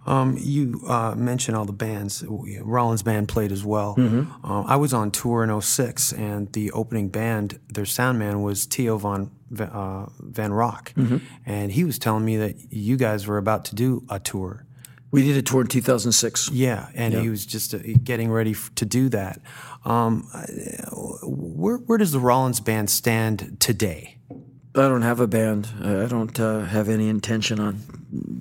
Um, 0.08 0.36
you 0.40 0.82
uh, 0.88 1.14
mentioned 1.16 1.56
all 1.56 1.66
the 1.66 1.74
bands. 1.74 2.24
Rollins 2.28 3.04
band 3.04 3.28
played 3.28 3.52
as 3.52 3.64
well. 3.64 3.96
Mm-hmm. 3.96 4.44
Uh, 4.44 4.64
I 4.64 4.76
was 4.78 4.96
on 4.96 5.12
tour 5.12 5.44
in 5.44 5.62
06, 5.62 6.12
and 6.14 6.52
the 6.54 6.72
opening 6.72 7.10
band, 7.10 7.60
their 7.70 7.86
sound 7.86 8.18
man 8.18 8.42
was 8.42 8.66
Theo 8.66 8.98
Von 8.98 9.30
uh, 9.60 10.08
Van 10.20 10.54
Rock, 10.54 10.92
Mm-hmm. 10.96 11.18
and 11.46 11.72
he 11.72 11.84
was 11.84 12.00
telling 12.00 12.26
me 12.26 12.36
that 12.38 12.56
you 12.74 12.98
guys 12.98 13.28
were 13.28 13.38
about 13.38 13.64
to 13.66 13.76
do 13.76 14.04
a 14.10 14.20
tour. 14.20 14.66
We 15.12 15.24
did 15.24 15.36
a 15.38 15.42
tour 15.44 15.62
in 15.62 15.68
2006. 15.68 16.50
Yeah, 16.52 16.88
and 16.96 17.14
he 17.14 17.30
was 17.30 17.46
just 17.46 17.74
uh, 17.76 17.80
getting 18.04 18.32
ready 18.32 18.52
f- 18.52 18.72
to 18.76 18.86
do 18.86 19.08
that. 19.10 19.40
Um, 19.84 20.28
where, 21.24 21.78
where 21.78 21.98
does 21.98 22.12
the 22.12 22.20
Rollins 22.20 22.60
band 22.60 22.90
stand 22.90 23.58
today? 23.60 24.18
I 24.74 24.88
don't 24.88 25.02
have 25.02 25.20
a 25.20 25.28
band. 25.28 25.68
I 25.82 26.04
I 26.04 26.08
don't 26.08 26.40
uh, 26.40 26.62
have 26.62 26.88
any 26.88 27.10
intention 27.10 27.60
on 27.60 27.82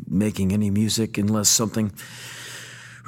making 0.09 0.53
any 0.53 0.71
music 0.71 1.19
unless 1.19 1.49
something 1.49 1.93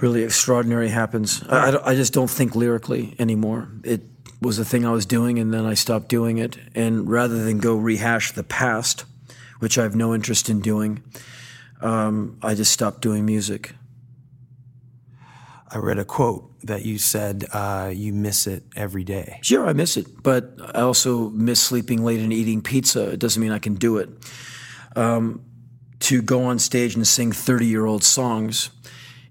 really 0.00 0.24
extraordinary 0.24 0.88
happens. 0.88 1.42
I, 1.48 1.70
I 1.70 1.90
I 1.90 1.94
just 1.94 2.12
don't 2.12 2.30
think 2.30 2.56
lyrically 2.56 3.14
anymore. 3.20 3.68
It 3.84 4.02
was 4.40 4.58
a 4.58 4.64
thing 4.64 4.84
I 4.84 4.90
was 4.90 5.06
doing, 5.06 5.38
and 5.38 5.54
then 5.54 5.64
I 5.64 5.74
stopped 5.74 6.08
doing 6.08 6.38
it. 6.38 6.58
And 6.74 7.08
rather 7.08 7.44
than 7.44 7.58
go 7.58 7.76
rehash 7.76 8.32
the 8.32 8.42
past, 8.42 9.04
which 9.60 9.78
I 9.78 9.84
have 9.84 9.94
no 9.94 10.14
interest 10.14 10.50
in 10.50 10.60
doing, 10.60 11.04
um, 11.80 12.38
I 12.42 12.54
just 12.54 12.72
stopped 12.72 13.02
doing 13.02 13.24
music. 13.24 13.74
I 15.70 15.78
read 15.78 15.98
a 15.98 16.04
quote 16.04 16.51
that 16.64 16.84
you 16.84 16.98
said 16.98 17.44
uh, 17.52 17.90
you 17.94 18.12
miss 18.12 18.46
it 18.46 18.64
every 18.76 19.04
day. 19.04 19.38
Sure, 19.42 19.66
I 19.66 19.72
miss 19.72 19.96
it, 19.96 20.22
but 20.22 20.54
I 20.74 20.82
also 20.82 21.30
miss 21.30 21.60
sleeping 21.60 22.04
late 22.04 22.20
and 22.20 22.32
eating 22.32 22.62
pizza. 22.62 23.10
It 23.10 23.18
doesn't 23.18 23.40
mean 23.40 23.52
I 23.52 23.58
can 23.58 23.74
do 23.74 23.98
it. 23.98 24.08
Um, 24.96 25.44
to 26.00 26.20
go 26.20 26.44
on 26.44 26.58
stage 26.58 26.94
and 26.94 27.06
sing 27.06 27.32
30 27.32 27.66
year 27.66 27.86
old 27.86 28.02
songs, 28.02 28.70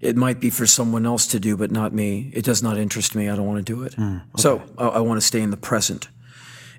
it 0.00 0.16
might 0.16 0.40
be 0.40 0.50
for 0.50 0.66
someone 0.66 1.06
else 1.06 1.26
to 1.28 1.38
do, 1.38 1.56
but 1.56 1.70
not 1.70 1.92
me. 1.92 2.30
It 2.34 2.44
does 2.44 2.62
not 2.62 2.76
interest 2.76 3.14
me. 3.14 3.28
I 3.28 3.36
don't 3.36 3.46
want 3.46 3.64
to 3.64 3.72
do 3.72 3.82
it. 3.82 3.94
So 4.36 4.62
I, 4.76 4.88
I 4.88 5.00
want 5.00 5.20
to 5.20 5.26
stay 5.26 5.40
in 5.40 5.50
the 5.50 5.56
present. 5.56 6.08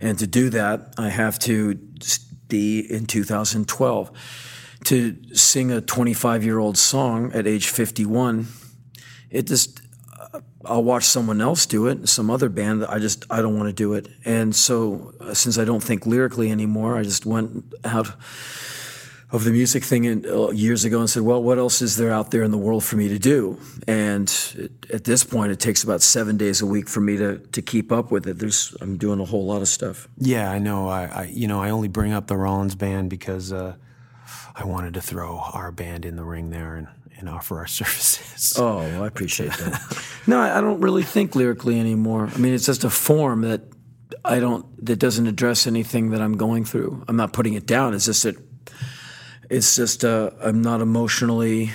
And 0.02 0.20
to 0.20 0.28
do 0.28 0.50
that, 0.50 0.94
I 0.98 1.10
have 1.10 1.40
to 1.40 1.80
be 2.50 2.80
in 2.80 3.06
2012. 3.06 4.12
To 4.86 5.16
sing 5.34 5.72
a 5.72 5.80
25 5.80 6.44
year 6.44 6.60
old 6.60 6.78
song 6.78 7.32
at 7.34 7.48
age 7.48 7.70
51, 7.70 8.48
it 9.30 9.48
just 9.48 9.80
I'll 10.66 10.84
watch 10.84 11.04
someone 11.04 11.42
else 11.42 11.66
do 11.66 11.88
it, 11.88 12.08
some 12.08 12.30
other 12.30 12.50
band. 12.50 12.86
I 12.86 13.00
just 13.00 13.26
I 13.30 13.42
don't 13.42 13.58
want 13.58 13.70
to 13.70 13.74
do 13.74 13.94
it, 13.94 14.08
and 14.26 14.56
so 14.56 15.14
uh, 15.20 15.34
since 15.34 15.58
I 15.58 15.66
don't 15.66 15.84
think 15.84 16.06
lyrically 16.06 16.52
anymore, 16.52 16.98
I 16.98 17.04
just 17.04 17.26
went 17.26 17.74
out 17.84 18.14
of 19.34 19.44
the 19.44 19.52
music 19.52 19.84
thing 19.84 20.04
in, 20.06 20.26
uh, 20.28 20.52
years 20.52 20.86
ago 20.86 21.00
and 21.00 21.10
said, 21.10 21.24
well, 21.24 21.42
what 21.42 21.58
else 21.58 21.82
is 21.82 21.98
there 21.98 22.12
out 22.12 22.30
there 22.30 22.44
in 22.44 22.52
the 22.52 22.58
world 22.58 22.84
for 22.84 22.98
me 22.98 23.08
to 23.08 23.18
do? 23.18 23.60
And 23.88 24.32
it, 24.56 24.72
at 24.94 25.04
this 25.06 25.24
point, 25.24 25.52
it 25.52 25.60
takes 25.60 25.84
about 25.84 26.04
seven 26.04 26.38
days 26.38 26.62
a 26.62 26.68
week 26.68 26.88
for 26.88 27.02
me 27.02 27.18
to 27.18 27.40
to 27.40 27.62
keep 27.62 27.92
up 27.92 28.12
with 28.12 28.28
it. 28.28 28.40
There's 28.40 28.76
I'm 28.80 28.98
doing 28.98 29.20
a 29.20 29.26
whole 29.26 29.46
lot 29.46 29.62
of 29.62 29.68
stuff. 29.68 30.08
Yeah, 30.18 30.52
I 30.52 30.60
know. 30.60 30.88
I, 30.88 31.06
I 31.06 31.24
you 31.26 31.48
know 31.48 31.62
I 31.62 31.72
only 31.72 31.88
bring 31.90 32.14
up 32.14 32.28
the 32.28 32.38
Rollins 32.38 32.76
band 32.76 33.10
because 33.10 33.52
uh, 33.52 33.76
I 34.56 34.66
wanted 34.66 34.94
to 34.94 35.02
throw 35.02 35.40
our 35.40 35.72
band 35.72 36.06
in 36.06 36.16
the 36.16 36.24
ring 36.24 36.52
there 36.52 36.76
and, 36.76 36.88
and 37.18 37.30
offer 37.30 37.58
our 37.60 37.68
services. 37.80 38.54
Oh, 38.58 38.80
I 38.80 39.08
appreciate 39.08 39.52
that. 39.52 40.06
no, 40.28 40.40
I 40.40 40.62
don't 40.62 40.82
really 40.82 41.04
think 41.04 41.36
lyrically 41.36 41.80
anymore. 41.80 42.30
I 42.34 42.38
mean, 42.38 42.54
it's 42.54 42.66
just 42.66 42.84
a 42.84 42.90
form 42.90 43.42
that 43.42 43.62
I 44.26 44.40
don't 44.40 44.86
that 44.86 44.98
doesn't 44.98 45.28
address 45.28 45.68
anything 45.68 46.12
that 46.12 46.22
I'm 46.22 46.38
going 46.38 46.66
through. 46.66 47.04
I'm 47.08 47.16
not 47.16 47.34
putting 47.34 47.54
it 47.54 47.66
down. 47.66 47.94
It's 47.94 48.06
just 48.06 48.24
that 48.24 48.36
it's 49.50 49.76
just 49.76 50.06
uh, 50.06 50.32
I'm 50.42 50.62
not 50.62 50.82
emotionally 50.82 51.72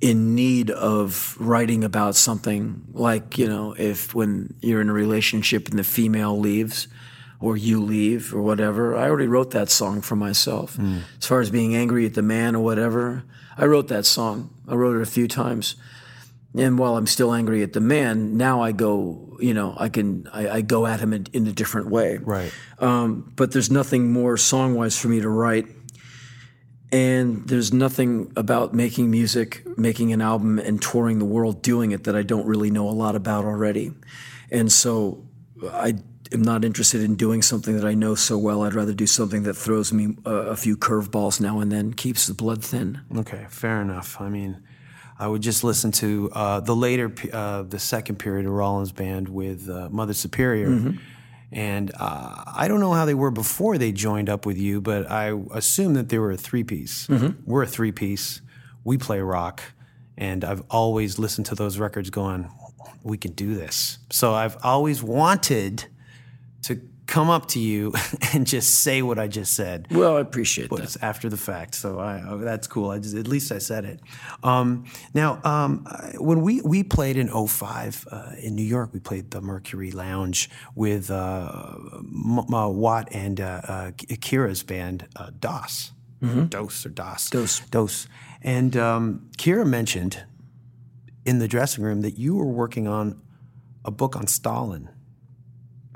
in 0.00 0.34
need 0.34 0.70
of 0.70 1.36
writing 1.38 1.84
about 1.84 2.16
something 2.16 2.82
like 2.92 3.36
you 3.36 3.46
know 3.46 3.74
if 3.78 4.14
when 4.14 4.54
you're 4.60 4.80
in 4.80 4.88
a 4.88 4.92
relationship 4.92 5.68
and 5.68 5.78
the 5.78 5.84
female 5.84 6.38
leaves 6.38 6.88
or 7.38 7.56
you 7.56 7.82
leave 7.82 8.34
or 8.34 8.40
whatever 8.40 8.96
i 8.96 9.02
already 9.02 9.26
wrote 9.26 9.50
that 9.50 9.68
song 9.68 10.00
for 10.00 10.16
myself 10.16 10.78
as 11.18 11.26
far 11.26 11.40
as 11.40 11.50
being 11.50 11.74
angry 11.76 12.06
at 12.06 12.14
the 12.14 12.22
man 12.22 12.56
or 12.56 12.64
whatever 12.64 13.22
i 13.60 13.64
wrote 13.64 13.86
that 13.88 14.04
song 14.04 14.50
i 14.66 14.74
wrote 14.74 14.96
it 14.96 15.02
a 15.02 15.06
few 15.06 15.28
times 15.28 15.76
And 16.56 16.78
while 16.78 16.96
I'm 16.96 17.06
still 17.06 17.32
angry 17.32 17.62
at 17.62 17.72
the 17.74 17.80
man, 17.80 18.36
now 18.36 18.60
I 18.60 18.72
go, 18.72 19.36
you 19.38 19.54
know, 19.54 19.76
I 19.78 19.88
can, 19.88 20.26
I, 20.32 20.48
I 20.48 20.60
go 20.62 20.84
at 20.84 20.98
him 20.98 21.12
in, 21.12 21.26
in 21.32 21.46
a 21.46 21.52
different 21.52 21.90
way. 21.90 22.18
Right. 22.18 22.52
Um, 22.80 23.32
but 23.36 23.52
there's 23.52 23.70
nothing 23.70 24.12
more 24.12 24.36
song 24.36 24.74
wise 24.74 24.98
for 24.98 25.08
me 25.08 25.20
to 25.20 25.28
write. 25.28 25.66
And 26.90 27.46
there's 27.46 27.72
nothing 27.72 28.32
about 28.34 28.74
making 28.74 29.12
music, 29.12 29.62
making 29.78 30.12
an 30.12 30.20
album, 30.20 30.58
and 30.58 30.82
touring 30.82 31.20
the 31.20 31.24
world 31.24 31.62
doing 31.62 31.92
it 31.92 32.02
that 32.04 32.16
I 32.16 32.22
don't 32.22 32.46
really 32.46 32.70
know 32.72 32.88
a 32.88 32.96
lot 33.04 33.14
about 33.14 33.44
already. 33.44 33.92
And 34.50 34.72
so 34.72 35.28
I 35.70 35.94
am 36.32 36.42
not 36.42 36.64
interested 36.64 37.02
in 37.02 37.16
doing 37.16 37.42
something 37.42 37.76
that 37.76 37.84
I 37.84 37.94
know 37.94 38.14
so 38.14 38.38
well. 38.38 38.62
I'd 38.62 38.74
rather 38.74 38.94
do 38.94 39.06
something 39.06 39.42
that 39.44 39.54
throws 39.54 39.92
me 39.92 40.16
a, 40.24 40.30
a 40.30 40.56
few 40.56 40.76
curveballs 40.76 41.40
now 41.40 41.60
and 41.60 41.70
then, 41.70 41.92
keeps 41.92 42.26
the 42.26 42.34
blood 42.34 42.64
thin. 42.64 43.00
Okay, 43.16 43.46
fair 43.48 43.80
enough. 43.80 44.20
I 44.20 44.28
mean, 44.28 44.62
I 45.18 45.26
would 45.26 45.42
just 45.42 45.64
listen 45.64 45.92
to 45.92 46.30
uh, 46.32 46.60
the 46.60 46.74
later, 46.74 47.12
uh, 47.32 47.62
the 47.62 47.78
second 47.78 48.16
period 48.18 48.46
of 48.46 48.52
Rollins 48.52 48.92
band 48.92 49.28
with 49.28 49.68
uh, 49.68 49.88
Mother 49.90 50.14
Superior. 50.14 50.94
And 51.52 51.90
uh, 51.98 52.44
I 52.46 52.68
don't 52.68 52.78
know 52.80 52.92
how 52.92 53.04
they 53.04 53.14
were 53.14 53.32
before 53.32 53.76
they 53.76 53.90
joined 53.90 54.30
up 54.30 54.46
with 54.46 54.56
you, 54.56 54.80
but 54.80 55.10
I 55.10 55.36
assume 55.52 55.94
that 55.94 56.08
they 56.08 56.18
were 56.18 56.30
a 56.30 56.36
three 56.36 56.64
piece. 56.64 57.08
We're 57.44 57.64
a 57.64 57.66
three 57.66 57.92
piece. 57.92 58.40
We 58.84 58.96
play 58.96 59.20
rock. 59.20 59.60
And 60.16 60.44
I've 60.44 60.62
always 60.70 61.18
listened 61.18 61.46
to 61.46 61.54
those 61.54 61.78
records 61.78 62.08
going, 62.10 62.50
we 63.02 63.18
can 63.18 63.32
do 63.32 63.54
this. 63.54 63.98
So 64.10 64.32
I've 64.32 64.56
always 64.62 65.02
wanted 65.02 65.86
to 66.62 66.80
come 67.06 67.28
up 67.28 67.46
to 67.48 67.58
you 67.58 67.92
and 68.32 68.46
just 68.46 68.82
say 68.82 69.02
what 69.02 69.18
I 69.18 69.26
just 69.26 69.54
said 69.54 69.88
Well, 69.90 70.16
I 70.16 70.20
appreciate 70.20 70.68
but 70.70 70.76
that. 70.76 70.82
it's 70.84 70.96
after 71.02 71.28
the 71.28 71.36
fact. 71.36 71.74
So 71.74 71.98
I, 71.98 72.22
oh, 72.24 72.38
that's 72.38 72.68
cool. 72.68 72.90
I 72.90 73.00
just, 73.00 73.16
at 73.16 73.26
least 73.26 73.50
I 73.50 73.58
said 73.58 73.84
it. 73.84 73.98
Um, 74.44 74.84
now, 75.12 75.40
um, 75.42 75.84
when 76.18 76.40
we, 76.42 76.60
we 76.60 76.84
played 76.84 77.16
in 77.16 77.26
05 77.28 78.06
uh, 78.12 78.32
in 78.40 78.54
New 78.54 78.62
York, 78.62 78.90
we 78.92 79.00
played 79.00 79.32
the 79.32 79.40
Mercury 79.40 79.90
Lounge 79.90 80.48
with 80.76 81.10
uh, 81.10 81.50
M- 81.96 82.54
uh, 82.54 82.68
Watt 82.68 83.08
and 83.10 83.40
uh, 83.40 83.60
uh, 83.66 83.90
Kira's 83.92 84.62
band, 84.62 85.08
uh, 85.16 85.30
DOS. 85.40 85.92
Dose 86.50 86.84
or 86.86 86.90
DOS. 86.90 87.30
Dose. 87.30 87.60
Dose. 87.70 88.06
And 88.42 88.76
um, 88.76 89.28
Kira 89.38 89.66
mentioned 89.66 90.22
in 91.24 91.38
the 91.40 91.48
dressing 91.48 91.82
room 91.82 92.02
that 92.02 92.18
you 92.18 92.36
were 92.36 92.44
working 92.46 92.86
on 92.86 93.20
a 93.84 93.90
book 93.90 94.14
on 94.16 94.26
Stalin. 94.26 94.90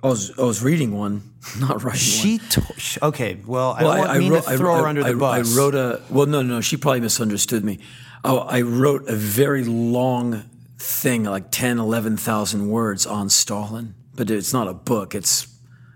I 0.04 0.08
was, 0.08 0.38
I 0.38 0.42
was 0.42 0.62
reading 0.62 0.96
one, 0.96 1.22
not 1.58 1.82
writing 1.82 1.86
one. 1.86 1.94
She 1.96 2.38
to- 2.38 2.62
sh- 2.76 2.98
okay. 3.02 3.38
Well, 3.46 3.72
I 3.72 3.82
Well, 3.82 3.96
don't 3.96 4.06
want 4.08 4.18
mean 4.18 4.32
wrote, 4.32 4.44
to 4.44 4.56
throw 4.58 4.74
her 4.76 4.86
I- 4.86 4.88
under 4.90 5.02
I- 5.04 5.12
the 5.12 5.16
bus. 5.16 5.56
I 5.56 5.58
wrote 5.58 5.74
a 5.74 6.02
well, 6.10 6.26
no, 6.26 6.42
no, 6.42 6.60
she 6.60 6.76
probably 6.76 7.00
misunderstood 7.00 7.64
me. 7.64 7.78
I, 8.22 8.34
I 8.34 8.60
wrote 8.60 9.08
a 9.08 9.16
very 9.16 9.64
long 9.64 10.44
thing, 10.78 11.24
like 11.24 11.50
10, 11.50 11.78
11,000 11.78 12.68
words 12.68 13.06
on 13.06 13.30
Stalin, 13.30 13.94
but 14.14 14.30
it's 14.30 14.52
not 14.52 14.68
a 14.68 14.74
book. 14.74 15.14
It's 15.14 15.46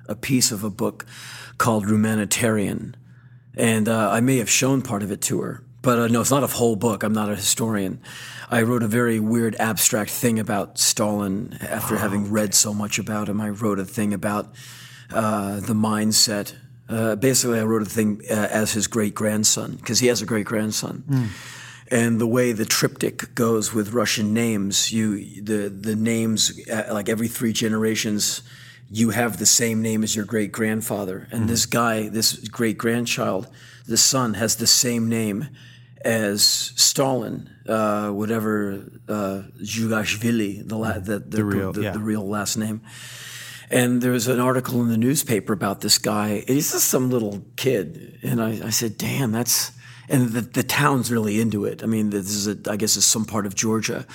a 0.08 0.14
piece 0.16 0.50
of 0.52 0.64
a 0.64 0.70
book 0.70 1.04
called 1.58 1.86
Humanitarian, 1.86 2.96
and 3.56 3.88
uh, 3.90 4.10
I 4.10 4.20
may 4.20 4.38
have 4.38 4.48
shown 4.48 4.80
part 4.80 5.02
of 5.02 5.10
it 5.12 5.20
to 5.22 5.42
her, 5.42 5.64
but 5.88 5.98
uh, 5.98 6.06
no, 6.08 6.20
it's 6.20 6.30
not 6.30 6.44
a 6.44 6.48
whole 6.48 6.76
book. 6.76 7.02
I'm 7.02 7.14
not 7.14 7.30
a 7.30 7.34
historian. 7.34 7.98
I 8.50 8.60
wrote 8.60 8.82
a 8.82 8.86
very 8.86 9.18
weird 9.18 9.56
abstract 9.56 10.10
thing 10.10 10.38
about 10.38 10.78
Stalin 10.78 11.56
after 11.62 11.96
having 11.96 12.30
read 12.30 12.52
so 12.52 12.74
much 12.74 12.98
about 12.98 13.26
him. 13.26 13.40
I 13.40 13.48
wrote 13.48 13.78
a 13.78 13.86
thing 13.86 14.12
about 14.12 14.52
uh, 15.10 15.60
the 15.60 15.72
mindset. 15.72 16.54
Uh, 16.90 17.16
basically, 17.16 17.58
I 17.58 17.62
wrote 17.62 17.80
a 17.80 17.86
thing 17.86 18.20
uh, 18.30 18.34
as 18.34 18.74
his 18.74 18.86
great 18.86 19.14
grandson 19.14 19.76
because 19.76 19.98
he 20.00 20.08
has 20.08 20.20
a 20.20 20.26
great 20.26 20.44
grandson. 20.44 21.04
And 21.90 22.20
the 22.20 22.26
way 22.26 22.52
the 22.52 22.66
triptych 22.66 23.34
goes 23.34 23.72
with 23.72 23.94
Russian 23.94 24.34
names, 24.34 24.92
you 24.92 25.42
the 25.42 25.70
the 25.70 25.96
names 25.96 26.52
uh, 26.68 26.92
like 26.92 27.08
every 27.08 27.28
three 27.28 27.54
generations, 27.54 28.42
you 28.90 29.08
have 29.08 29.38
the 29.38 29.46
same 29.46 29.80
name 29.80 30.04
as 30.04 30.14
your 30.14 30.26
great 30.26 30.52
grandfather. 30.52 31.28
And 31.32 31.48
this 31.48 31.64
guy, 31.64 32.10
this 32.10 32.34
great 32.46 32.76
grandchild, 32.76 33.48
the 33.86 33.96
son 33.96 34.34
has 34.34 34.56
the 34.56 34.66
same 34.66 35.08
name 35.08 35.48
as 36.04 36.42
Stalin, 36.42 37.50
uh, 37.68 38.10
whatever 38.10 38.84
uh, 39.08 39.42
Zhugashvili, 39.62 40.68
the, 40.68 40.76
la- 40.76 40.98
the, 40.98 41.18
the, 41.18 41.44
real- 41.44 41.72
the, 41.72 41.82
yeah. 41.82 41.90
the 41.92 41.98
real 41.98 42.26
last 42.26 42.56
name. 42.56 42.82
And 43.70 44.00
there 44.00 44.12
was 44.12 44.28
an 44.28 44.40
article 44.40 44.80
in 44.80 44.88
the 44.88 44.96
newspaper 44.96 45.52
about 45.52 45.82
this 45.82 45.98
guy. 45.98 46.42
He's 46.46 46.72
just 46.72 46.88
some 46.88 47.10
little 47.10 47.44
kid. 47.56 48.18
And 48.22 48.42
I, 48.42 48.66
I 48.66 48.70
said, 48.70 48.96
damn, 48.96 49.32
that's, 49.32 49.72
and 50.08 50.30
the, 50.30 50.40
the 50.40 50.62
town's 50.62 51.10
really 51.12 51.38
into 51.38 51.66
it. 51.66 51.82
I 51.82 51.86
mean, 51.86 52.08
this 52.08 52.30
is, 52.30 52.48
a, 52.48 52.56
I 52.70 52.76
guess 52.76 52.96
it's 52.96 53.04
some 53.04 53.26
part 53.26 53.44
of 53.44 53.54
Georgia. 53.54 54.06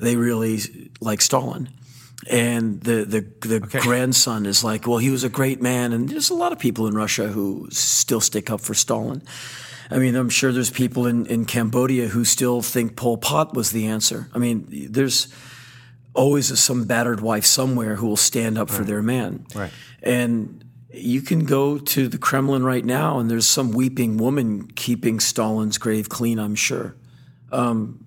They 0.00 0.16
really 0.16 0.90
like 1.00 1.20
Stalin. 1.20 1.68
And 2.30 2.80
the, 2.80 3.04
the, 3.04 3.20
the 3.46 3.60
grandson 3.82 4.46
is 4.46 4.64
like, 4.64 4.86
well, 4.86 4.96
he 4.96 5.10
was 5.10 5.24
a 5.24 5.28
great 5.28 5.60
man. 5.60 5.92
And 5.92 6.08
there's 6.08 6.30
a 6.30 6.34
lot 6.34 6.52
of 6.52 6.58
people 6.58 6.86
in 6.86 6.94
Russia 6.94 7.28
who 7.28 7.68
still 7.70 8.20
stick 8.20 8.48
up 8.50 8.62
for 8.62 8.72
Stalin. 8.72 9.22
I 9.90 9.98
mean, 9.98 10.14
I'm 10.14 10.30
sure 10.30 10.52
there's 10.52 10.70
people 10.70 11.06
in, 11.06 11.26
in 11.26 11.44
Cambodia 11.44 12.08
who 12.08 12.24
still 12.24 12.62
think 12.62 12.96
Pol 12.96 13.18
Pot 13.18 13.54
was 13.54 13.72
the 13.72 13.86
answer. 13.86 14.28
I 14.34 14.38
mean, 14.38 14.66
there's, 14.90 15.28
always 16.14 16.56
some 16.58 16.84
battered 16.84 17.20
wife 17.20 17.44
somewhere 17.44 17.96
who 17.96 18.06
will 18.06 18.16
stand 18.16 18.56
up 18.56 18.70
for 18.70 18.84
their 18.84 19.02
man. 19.02 19.46
Right. 19.54 19.72
And 20.02 20.64
you 20.92 21.20
can 21.20 21.44
go 21.44 21.78
to 21.78 22.08
the 22.08 22.18
Kremlin 22.18 22.62
right 22.62 22.84
now, 22.84 23.18
and 23.18 23.30
there's 23.30 23.48
some 23.48 23.72
weeping 23.72 24.16
woman 24.16 24.68
keeping 24.68 25.18
Stalin's 25.18 25.76
grave 25.76 26.08
clean. 26.08 26.38
I'm 26.38 26.54
sure. 26.54 26.94
Um, 27.50 28.04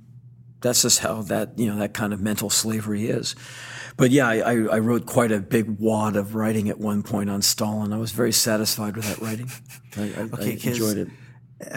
that's 0.61 0.81
just 0.81 0.99
how 0.99 1.21
that 1.23 1.59
you 1.59 1.67
know 1.67 1.77
that 1.79 1.93
kind 1.93 2.13
of 2.13 2.21
mental 2.21 2.49
slavery 2.49 3.07
is. 3.07 3.35
But 3.97 4.11
yeah, 4.11 4.27
I, 4.27 4.53
I, 4.53 4.79
wrote 4.79 5.07
quite 5.07 5.31
a 5.31 5.39
big 5.39 5.79
wad 5.79 6.15
of 6.15 6.35
writing 6.35 6.69
at 6.69 6.77
one 6.77 7.01
point 7.01 7.31
on 7.31 7.41
Stalin. 7.41 7.91
I 7.91 7.97
was 7.97 8.11
very 8.11 8.31
satisfied 8.31 8.95
with 8.95 9.05
that 9.05 9.19
writing. 9.19 9.49
I, 9.97 10.01
I, 10.01 10.29
Okay, 10.35 10.59
I 10.63 10.69
enjoyed 10.69 10.97
it. 10.97 11.07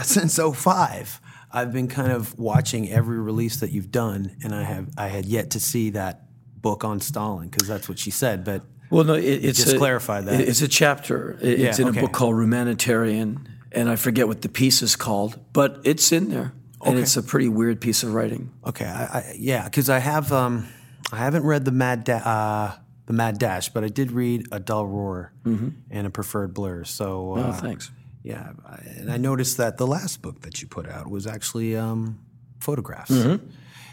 Since 0.03 0.39
05 0.39 1.21
i've 1.53 1.73
been 1.73 1.89
kind 1.89 2.13
of 2.13 2.39
watching 2.39 2.91
every 2.91 3.19
release 3.19 3.61
that 3.61 3.71
you've 3.73 3.91
done 3.91 4.37
and 4.45 4.55
i 4.55 4.63
have 4.63 4.89
i 4.97 5.09
had 5.09 5.25
yet 5.27 5.51
to 5.51 5.61
see 5.61 5.91
that 5.91 6.23
book 6.61 6.85
on 6.85 7.01
stalin 7.01 7.49
because 7.49 7.67
that's 7.67 7.89
what 7.89 7.99
she 7.99 8.11
said 8.11 8.45
but 8.45 8.63
Well, 8.91 9.05
no, 9.05 9.15
it, 9.15 9.25
it's 9.25 9.59
just 9.63 9.75
a, 9.75 9.79
clarify 9.79 10.21
that. 10.21 10.41
It's 10.41 10.63
a 10.63 10.69
chapter. 10.69 11.39
It- 11.41 11.59
Yeah, 11.61 11.69
it's 11.69 11.79
in 11.79 11.89
okay. 11.89 11.99
a 12.01 12.03
book 12.03 12.13
called 12.13 12.35
Humanitarian, 12.35 13.49
and 13.73 13.89
I 13.89 13.95
forget 13.97 14.27
what 14.27 14.43
the 14.43 14.49
piece 14.49 14.83
is 14.83 14.97
called, 14.97 15.39
but 15.53 15.81
it's 15.85 16.11
in 16.13 16.29
there, 16.29 16.53
and 16.85 16.95
Okay. 16.95 17.03
it's 17.03 17.17
a 17.17 17.23
pretty 17.23 17.49
weird 17.49 17.81
piece 17.81 18.03
of 18.03 18.13
writing. 18.15 18.51
okay 18.67 18.87
I, 18.87 19.05
I, 19.19 19.35
yeah 19.39 19.65
because 19.65 19.89
i 19.89 19.99
have 20.01 20.33
um 20.33 20.67
i 21.13 21.17
haven't 21.19 21.45
read 21.45 21.65
the 21.65 21.73
mad 21.73 22.05
da- 22.05 22.25
uh 22.35 22.73
the 23.07 23.13
mad 23.13 23.39
dash 23.39 23.69
but 23.71 23.85
i 23.85 23.89
did 23.89 24.11
read 24.13 24.47
a 24.53 24.59
dull 24.61 24.87
roar 24.87 25.33
and 25.45 26.07
a 26.07 26.11
preferred 26.11 26.53
blur 26.55 26.85
so 26.85 27.35
uh, 27.35 27.39
Mm-hmm. 27.39 27.49
Oh, 27.49 27.53
thanks. 27.53 27.91
Yeah 28.23 28.53
and 28.99 29.11
i 29.11 29.17
noticed 29.17 29.57
that 29.57 29.77
the 29.79 29.87
last 29.87 30.21
book 30.23 30.41
that 30.43 30.61
you 30.61 30.69
put 30.69 30.89
out 30.89 31.11
was 31.11 31.27
actually 31.27 31.77
um 31.77 32.19
photographs 32.61 33.11
Mm-hmm. 33.11 33.47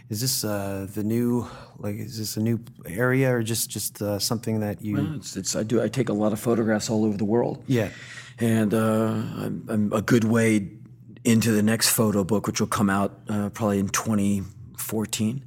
Is 0.10 0.22
this 0.22 0.46
uh, 0.46 0.88
the 0.94 1.04
new 1.04 1.46
like? 1.80 1.98
Is 1.98 2.18
this 2.18 2.38
a 2.38 2.40
new 2.40 2.60
area 2.86 3.36
or 3.36 3.44
just 3.44 3.70
just 3.70 4.02
uh, 4.02 4.20
something 4.20 4.62
that 4.62 4.82
you? 4.82 5.16
It's, 5.18 5.36
it's, 5.36 5.54
I 5.54 5.64
do. 5.64 5.82
I 5.84 5.90
take 5.90 6.08
a 6.08 6.14
lot 6.14 6.32
of 6.32 6.40
photographs 6.40 6.90
all 6.90 7.04
over 7.04 7.18
the 7.18 7.26
world. 7.26 7.62
Yeah. 7.68 7.90
and 8.40 8.74
uh, 8.74 8.78
I'm, 9.44 9.66
I'm 9.68 9.92
a 9.92 10.02
good 10.02 10.24
way 10.24 10.70
into 11.26 11.52
the 11.52 11.62
next 11.62 11.90
photo 11.90 12.24
book, 12.24 12.48
which 12.48 12.62
will 12.62 12.68
come 12.70 12.90
out 12.90 13.20
uh, 13.28 13.50
probably 13.50 13.80
in 13.80 13.90
2014. 13.90 15.44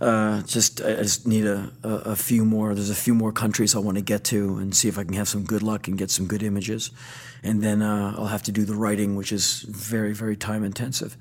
Uh, 0.00 0.42
just 0.42 0.80
I 0.80 0.94
just 0.96 1.26
need 1.26 1.44
a, 1.44 1.72
a, 1.82 1.88
a 1.88 2.16
few 2.16 2.44
more. 2.44 2.74
There's 2.74 2.90
a 2.90 2.94
few 2.94 3.14
more 3.14 3.32
countries 3.32 3.74
I 3.74 3.80
want 3.80 3.96
to 3.96 4.02
get 4.02 4.22
to 4.24 4.56
and 4.58 4.74
see 4.74 4.88
if 4.88 4.96
I 4.96 5.02
can 5.02 5.14
have 5.14 5.28
some 5.28 5.42
good 5.42 5.62
luck 5.62 5.88
and 5.88 5.98
get 5.98 6.10
some 6.10 6.26
good 6.26 6.42
images, 6.42 6.92
and 7.42 7.62
then 7.62 7.82
uh, 7.82 8.14
I'll 8.16 8.26
have 8.26 8.44
to 8.44 8.52
do 8.52 8.64
the 8.64 8.76
writing, 8.76 9.16
which 9.16 9.32
is 9.32 9.62
very 9.62 10.12
very 10.12 10.36
time 10.36 10.62
intensive, 10.62 11.16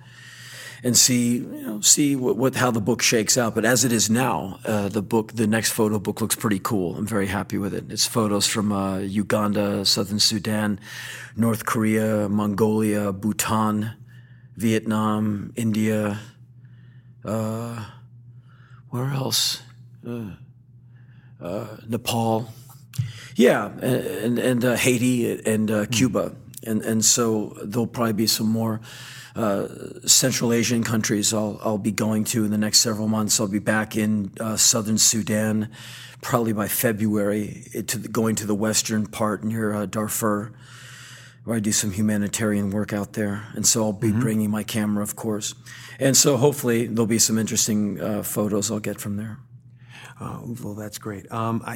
and 0.83 0.95
see 0.95 1.37
you 1.37 1.63
know 1.65 1.81
see 1.81 2.15
what, 2.15 2.37
what 2.37 2.53
how 2.53 2.69
the 2.69 2.79
book 2.79 3.01
shakes 3.01 3.35
out. 3.35 3.55
But 3.55 3.65
as 3.65 3.83
it 3.83 3.91
is 3.91 4.11
now, 4.11 4.59
uh, 4.63 4.89
the 4.89 5.01
book 5.01 5.33
the 5.33 5.47
next 5.47 5.71
photo 5.71 5.97
book 5.97 6.21
looks 6.21 6.35
pretty 6.35 6.59
cool. 6.59 6.97
I'm 6.97 7.07
very 7.07 7.27
happy 7.27 7.57
with 7.57 7.73
it. 7.73 7.85
It's 7.89 8.05
photos 8.05 8.45
from 8.45 8.71
uh, 8.71 8.99
Uganda, 8.99 9.85
Southern 9.85 10.19
Sudan, 10.19 10.79
North 11.35 11.65
Korea, 11.65 12.29
Mongolia, 12.29 13.11
Bhutan, 13.11 13.93
Vietnam, 14.55 15.51
India. 15.55 16.19
Where 18.89 19.11
else? 19.11 19.61
Uh, 20.07 20.31
uh, 21.41 21.77
Nepal. 21.87 22.49
Yeah, 23.35 23.67
and 23.81 24.39
and 24.39 24.65
uh, 24.65 24.75
Haiti 24.75 25.39
and 25.45 25.69
uh, 25.69 25.85
Cuba, 25.85 26.35
and 26.63 26.81
and 26.81 27.05
so 27.05 27.55
there'll 27.63 27.85
probably 27.85 28.13
be 28.13 28.27
some 28.27 28.47
more 28.47 28.81
uh, 29.35 29.67
Central 30.07 30.51
Asian 30.51 30.83
countries 30.83 31.33
I'll 31.33 31.59
I'll 31.63 31.77
be 31.77 31.91
going 31.91 32.23
to 32.25 32.45
in 32.45 32.51
the 32.51 32.57
next 32.57 32.79
several 32.79 33.07
months. 33.07 33.39
I'll 33.39 33.47
be 33.47 33.59
back 33.59 33.95
in 33.95 34.31
uh, 34.39 34.57
Southern 34.57 34.97
Sudan, 34.97 35.69
probably 36.21 36.53
by 36.53 36.67
February, 36.67 37.67
to 37.85 37.97
the, 37.99 38.07
going 38.07 38.35
to 38.37 38.47
the 38.47 38.55
western 38.55 39.05
part 39.05 39.43
near 39.43 39.73
uh, 39.73 39.85
Darfur, 39.85 40.53
where 41.47 41.55
I 41.55 41.61
do 41.61 41.71
some 41.71 41.91
humanitarian 41.91 42.71
work 42.71 42.91
out 42.91 43.13
there, 43.13 43.47
and 43.55 43.65
so 43.65 43.85
I'll 43.85 43.93
be 43.93 44.11
bringing 44.11 44.51
my 44.51 44.63
camera, 44.63 45.01
of 45.01 45.15
course, 45.15 45.55
and 45.97 46.17
so 46.17 46.35
hopefully 46.35 46.87
there'll 46.87 47.07
be 47.07 47.19
some 47.19 47.37
interesting 47.37 48.01
uh, 48.01 48.21
photos 48.21 48.69
I'll 48.69 48.81
get 48.81 48.99
from 48.99 49.15
there. 49.15 49.37
Oh, 50.19 50.55
well, 50.63 50.73
that's 50.73 50.97
great. 50.97 51.31
Um, 51.31 51.61
I, 51.63 51.75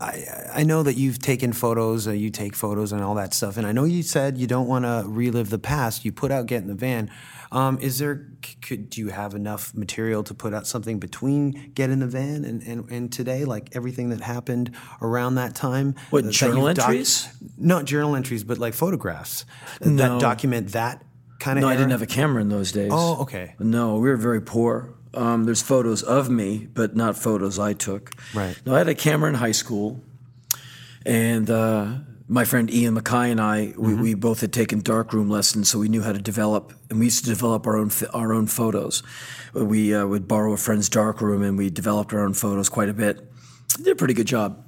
I, 0.00 0.04
I, 0.04 0.26
I 0.56 0.62
know 0.64 0.82
that 0.82 0.96
you've 0.96 1.18
taken 1.18 1.54
photos, 1.54 2.06
uh, 2.06 2.10
you 2.10 2.28
take 2.30 2.54
photos 2.54 2.92
and 2.92 3.02
all 3.02 3.14
that 3.14 3.32
stuff, 3.32 3.56
and 3.56 3.66
I 3.66 3.72
know 3.72 3.84
you 3.84 4.02
said 4.02 4.36
you 4.36 4.46
don't 4.46 4.66
want 4.68 4.84
to 4.84 5.04
relive 5.06 5.48
the 5.48 5.58
past. 5.58 6.04
You 6.04 6.12
put 6.12 6.30
out 6.30 6.44
Get 6.46 6.60
in 6.62 6.68
the 6.68 6.74
Van. 6.74 7.10
Um, 7.52 7.78
is 7.80 7.98
there, 7.98 8.28
could, 8.60 8.90
do 8.90 9.00
you 9.00 9.08
have 9.08 9.32
enough 9.34 9.72
material 9.74 10.22
to 10.24 10.34
put 10.34 10.52
out 10.52 10.66
something 10.66 10.98
between 10.98 11.70
Get 11.74 11.88
in 11.90 12.00
the 12.00 12.06
Van 12.06 12.44
and, 12.44 12.60
and, 12.62 12.90
and 12.90 13.10
today, 13.10 13.44
like 13.46 13.74
everything 13.74 14.10
that 14.10 14.20
happened 14.20 14.72
around 15.00 15.36
that 15.36 15.54
time? 15.54 15.94
What, 16.10 16.24
that 16.24 16.32
journal 16.32 16.66
doc- 16.74 16.88
entries? 16.88 17.28
Not 17.56 17.86
journal 17.86 18.16
entries, 18.16 18.44
but 18.44 18.58
like 18.58 18.74
photographs 18.74 19.46
No. 19.82 19.96
that 19.96 20.20
document 20.20 20.72
that 20.72 21.04
kind 21.38 21.58
of 21.58 21.62
No, 21.62 21.68
I 21.68 21.76
didn't 21.76 21.90
have 21.92 22.02
a 22.02 22.06
camera 22.06 22.42
in 22.42 22.48
those 22.48 22.72
days. 22.72 22.90
Oh, 22.92 23.22
okay. 23.22 23.54
No, 23.60 23.94
we 23.94 24.10
were 24.10 24.16
very 24.16 24.42
poor. 24.42 24.92
Um, 25.16 25.44
there's 25.44 25.62
photos 25.62 26.02
of 26.02 26.28
me, 26.28 26.68
but 26.72 26.94
not 26.94 27.16
photos 27.16 27.58
I 27.58 27.72
took. 27.72 28.10
Right. 28.34 28.60
Now, 28.66 28.74
I 28.74 28.78
had 28.78 28.88
a 28.88 28.94
camera 28.94 29.28
in 29.30 29.34
high 29.34 29.52
school, 29.52 30.02
and 31.06 31.48
uh, 31.50 31.86
my 32.28 32.44
friend 32.44 32.70
Ian 32.70 32.96
MacKaye 32.96 33.30
and 33.30 33.40
I, 33.40 33.72
we, 33.78 33.94
we 33.94 34.14
both 34.14 34.40
had 34.40 34.52
taken 34.52 34.80
darkroom 34.80 35.30
lessons, 35.30 35.70
so 35.70 35.78
we 35.78 35.88
knew 35.88 36.02
how 36.02 36.12
to 36.12 36.18
develop, 36.18 36.72
and 36.90 36.98
we 36.98 37.06
used 37.06 37.24
to 37.24 37.30
develop 37.30 37.66
our 37.66 37.76
own 37.76 37.90
our 38.12 38.32
own 38.32 38.46
photos. 38.46 39.02
We 39.54 39.94
uh, 39.94 40.06
would 40.06 40.28
borrow 40.28 40.52
a 40.52 40.56
friend's 40.56 40.88
darkroom, 40.88 41.42
and 41.42 41.56
we 41.56 41.70
developed 41.70 42.12
our 42.12 42.20
own 42.20 42.34
photos 42.34 42.68
quite 42.68 42.88
a 42.88 42.94
bit. 42.94 43.20
Did 43.76 43.88
a 43.88 43.96
pretty 43.96 44.14
good 44.14 44.26
job. 44.26 44.64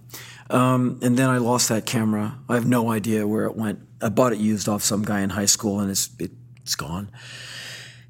Um, 0.51 0.99
and 1.03 1.17
then 1.19 1.29
I 1.29 1.39
lost 1.39 1.69
that 1.69 1.85
camera. 1.85 2.39
I 2.49 2.55
have 2.55 2.67
no 2.67 2.91
idea 2.91 3.27
where 3.27 3.45
it 3.45 3.57
went. 3.57 3.81
I 4.01 4.09
bought 4.09 4.33
it 4.33 4.39
used 4.39 4.69
off 4.69 4.83
some 4.83 5.03
guy 5.03 5.21
in 5.21 5.31
high 5.31 5.47
school, 5.47 5.81
and 5.81 5.91
it's 5.91 6.11
it, 6.19 6.31
it's 6.63 6.75
gone. 6.75 7.11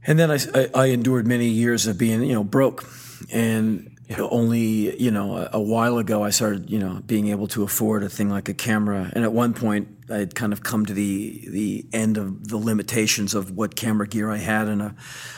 And 0.08 0.18
then 0.18 0.30
I, 0.30 0.38
I, 0.54 0.70
I 0.74 0.86
endured 0.86 1.26
many 1.26 1.48
years 1.48 1.86
of 1.86 1.98
being, 1.98 2.22
you 2.22 2.32
know, 2.32 2.42
broke. 2.42 2.88
And 3.30 3.94
only, 4.18 4.98
you 5.00 5.10
know, 5.10 5.36
a, 5.36 5.50
a 5.54 5.60
while 5.60 5.98
ago 5.98 6.24
I 6.24 6.30
started, 6.30 6.70
you 6.70 6.78
know, 6.78 7.02
being 7.06 7.28
able 7.28 7.46
to 7.48 7.62
afford 7.62 8.02
a 8.02 8.08
thing 8.08 8.30
like 8.30 8.48
a 8.48 8.54
camera. 8.54 9.12
And 9.12 9.22
at 9.22 9.34
one 9.34 9.52
point 9.52 9.88
I 10.08 10.16
had 10.16 10.34
kind 10.34 10.54
of 10.54 10.62
come 10.62 10.86
to 10.86 10.94
the 10.94 11.46
the 11.50 11.86
end 11.92 12.16
of 12.16 12.48
the 12.48 12.56
limitations 12.56 13.34
of 13.34 13.50
what 13.50 13.76
camera 13.76 14.08
gear 14.08 14.30
I 14.30 14.38
had. 14.38 14.66
And 14.66 14.80
a, 14.80 14.94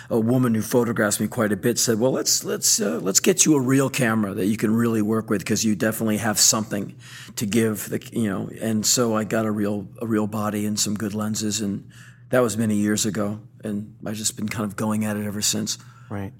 a 0.08 0.20
woman 0.20 0.54
who 0.54 0.62
photographs 0.62 1.18
me 1.18 1.26
quite 1.26 1.50
a 1.50 1.56
bit 1.56 1.80
said, 1.80 1.98
"Well, 1.98 2.12
let's 2.12 2.44
let's 2.44 2.80
uh, 2.80 3.00
let's 3.02 3.18
get 3.18 3.44
you 3.44 3.56
a 3.56 3.60
real 3.60 3.90
camera 3.90 4.34
that 4.34 4.46
you 4.46 4.56
can 4.56 4.72
really 4.72 5.02
work 5.02 5.30
with 5.30 5.40
because 5.40 5.64
you 5.64 5.74
definitely 5.74 6.18
have 6.18 6.38
something 6.38 6.94
to 7.34 7.46
give." 7.46 7.88
The, 7.88 8.08
you 8.12 8.30
know, 8.30 8.48
and 8.60 8.86
so 8.86 9.16
I 9.16 9.24
got 9.24 9.46
a 9.46 9.50
real 9.50 9.88
a 10.00 10.06
real 10.06 10.28
body 10.28 10.64
and 10.64 10.78
some 10.78 10.94
good 10.94 11.14
lenses 11.14 11.60
and 11.60 11.90
that 12.30 12.40
was 12.40 12.56
many 12.56 12.76
years 12.76 13.06
ago, 13.06 13.40
and 13.62 13.96
I've 14.06 14.14
just 14.16 14.36
been 14.36 14.48
kind 14.48 14.64
of 14.64 14.76
going 14.76 15.04
at 15.04 15.16
it 15.16 15.26
ever 15.26 15.42
since. 15.42 15.78
Right. 16.08 16.32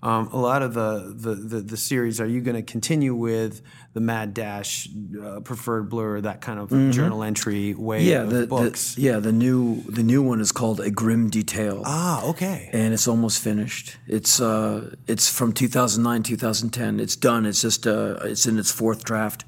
Um, 0.00 0.28
a 0.28 0.38
lot 0.38 0.62
of 0.62 0.74
the, 0.74 1.12
the, 1.16 1.34
the, 1.34 1.60
the 1.60 1.76
series, 1.76 2.20
are 2.20 2.26
you 2.26 2.40
going 2.40 2.54
to 2.54 2.62
continue 2.62 3.16
with 3.16 3.62
the 3.94 4.00
Mad 4.00 4.32
Dash, 4.32 4.88
uh, 5.20 5.40
Preferred 5.40 5.90
Blur, 5.90 6.20
that 6.20 6.40
kind 6.40 6.60
of 6.60 6.70
journal 6.92 7.24
entry 7.24 7.74
way 7.74 7.98
Mm-hmm. 8.02 8.08
Yeah, 8.08 8.22
of 8.22 8.30
the, 8.30 8.46
books? 8.46 8.94
the 8.94 9.02
yeah 9.02 9.18
the 9.18 9.32
new 9.32 9.82
the 9.82 10.04
new 10.04 10.22
one 10.22 10.40
is 10.40 10.52
called 10.52 10.78
A 10.78 10.90
Grim 10.92 11.30
Detail, 11.30 11.82
ah, 11.84 12.24
okay. 12.26 12.70
and 12.72 12.94
it's 12.94 13.08
almost 13.08 13.42
finished. 13.42 13.96
It's 14.06 14.40
uh 14.40 14.94
it's 15.08 15.28
from 15.28 15.52
2009 15.52 16.22
2010. 16.22 17.00
It's 17.00 17.16
done. 17.16 17.44
It's 17.44 17.60
just 17.60 17.84
uh 17.84 18.18
it's 18.22 18.46
in 18.46 18.56
its 18.56 18.70
fourth 18.70 19.02
draft. 19.02 19.44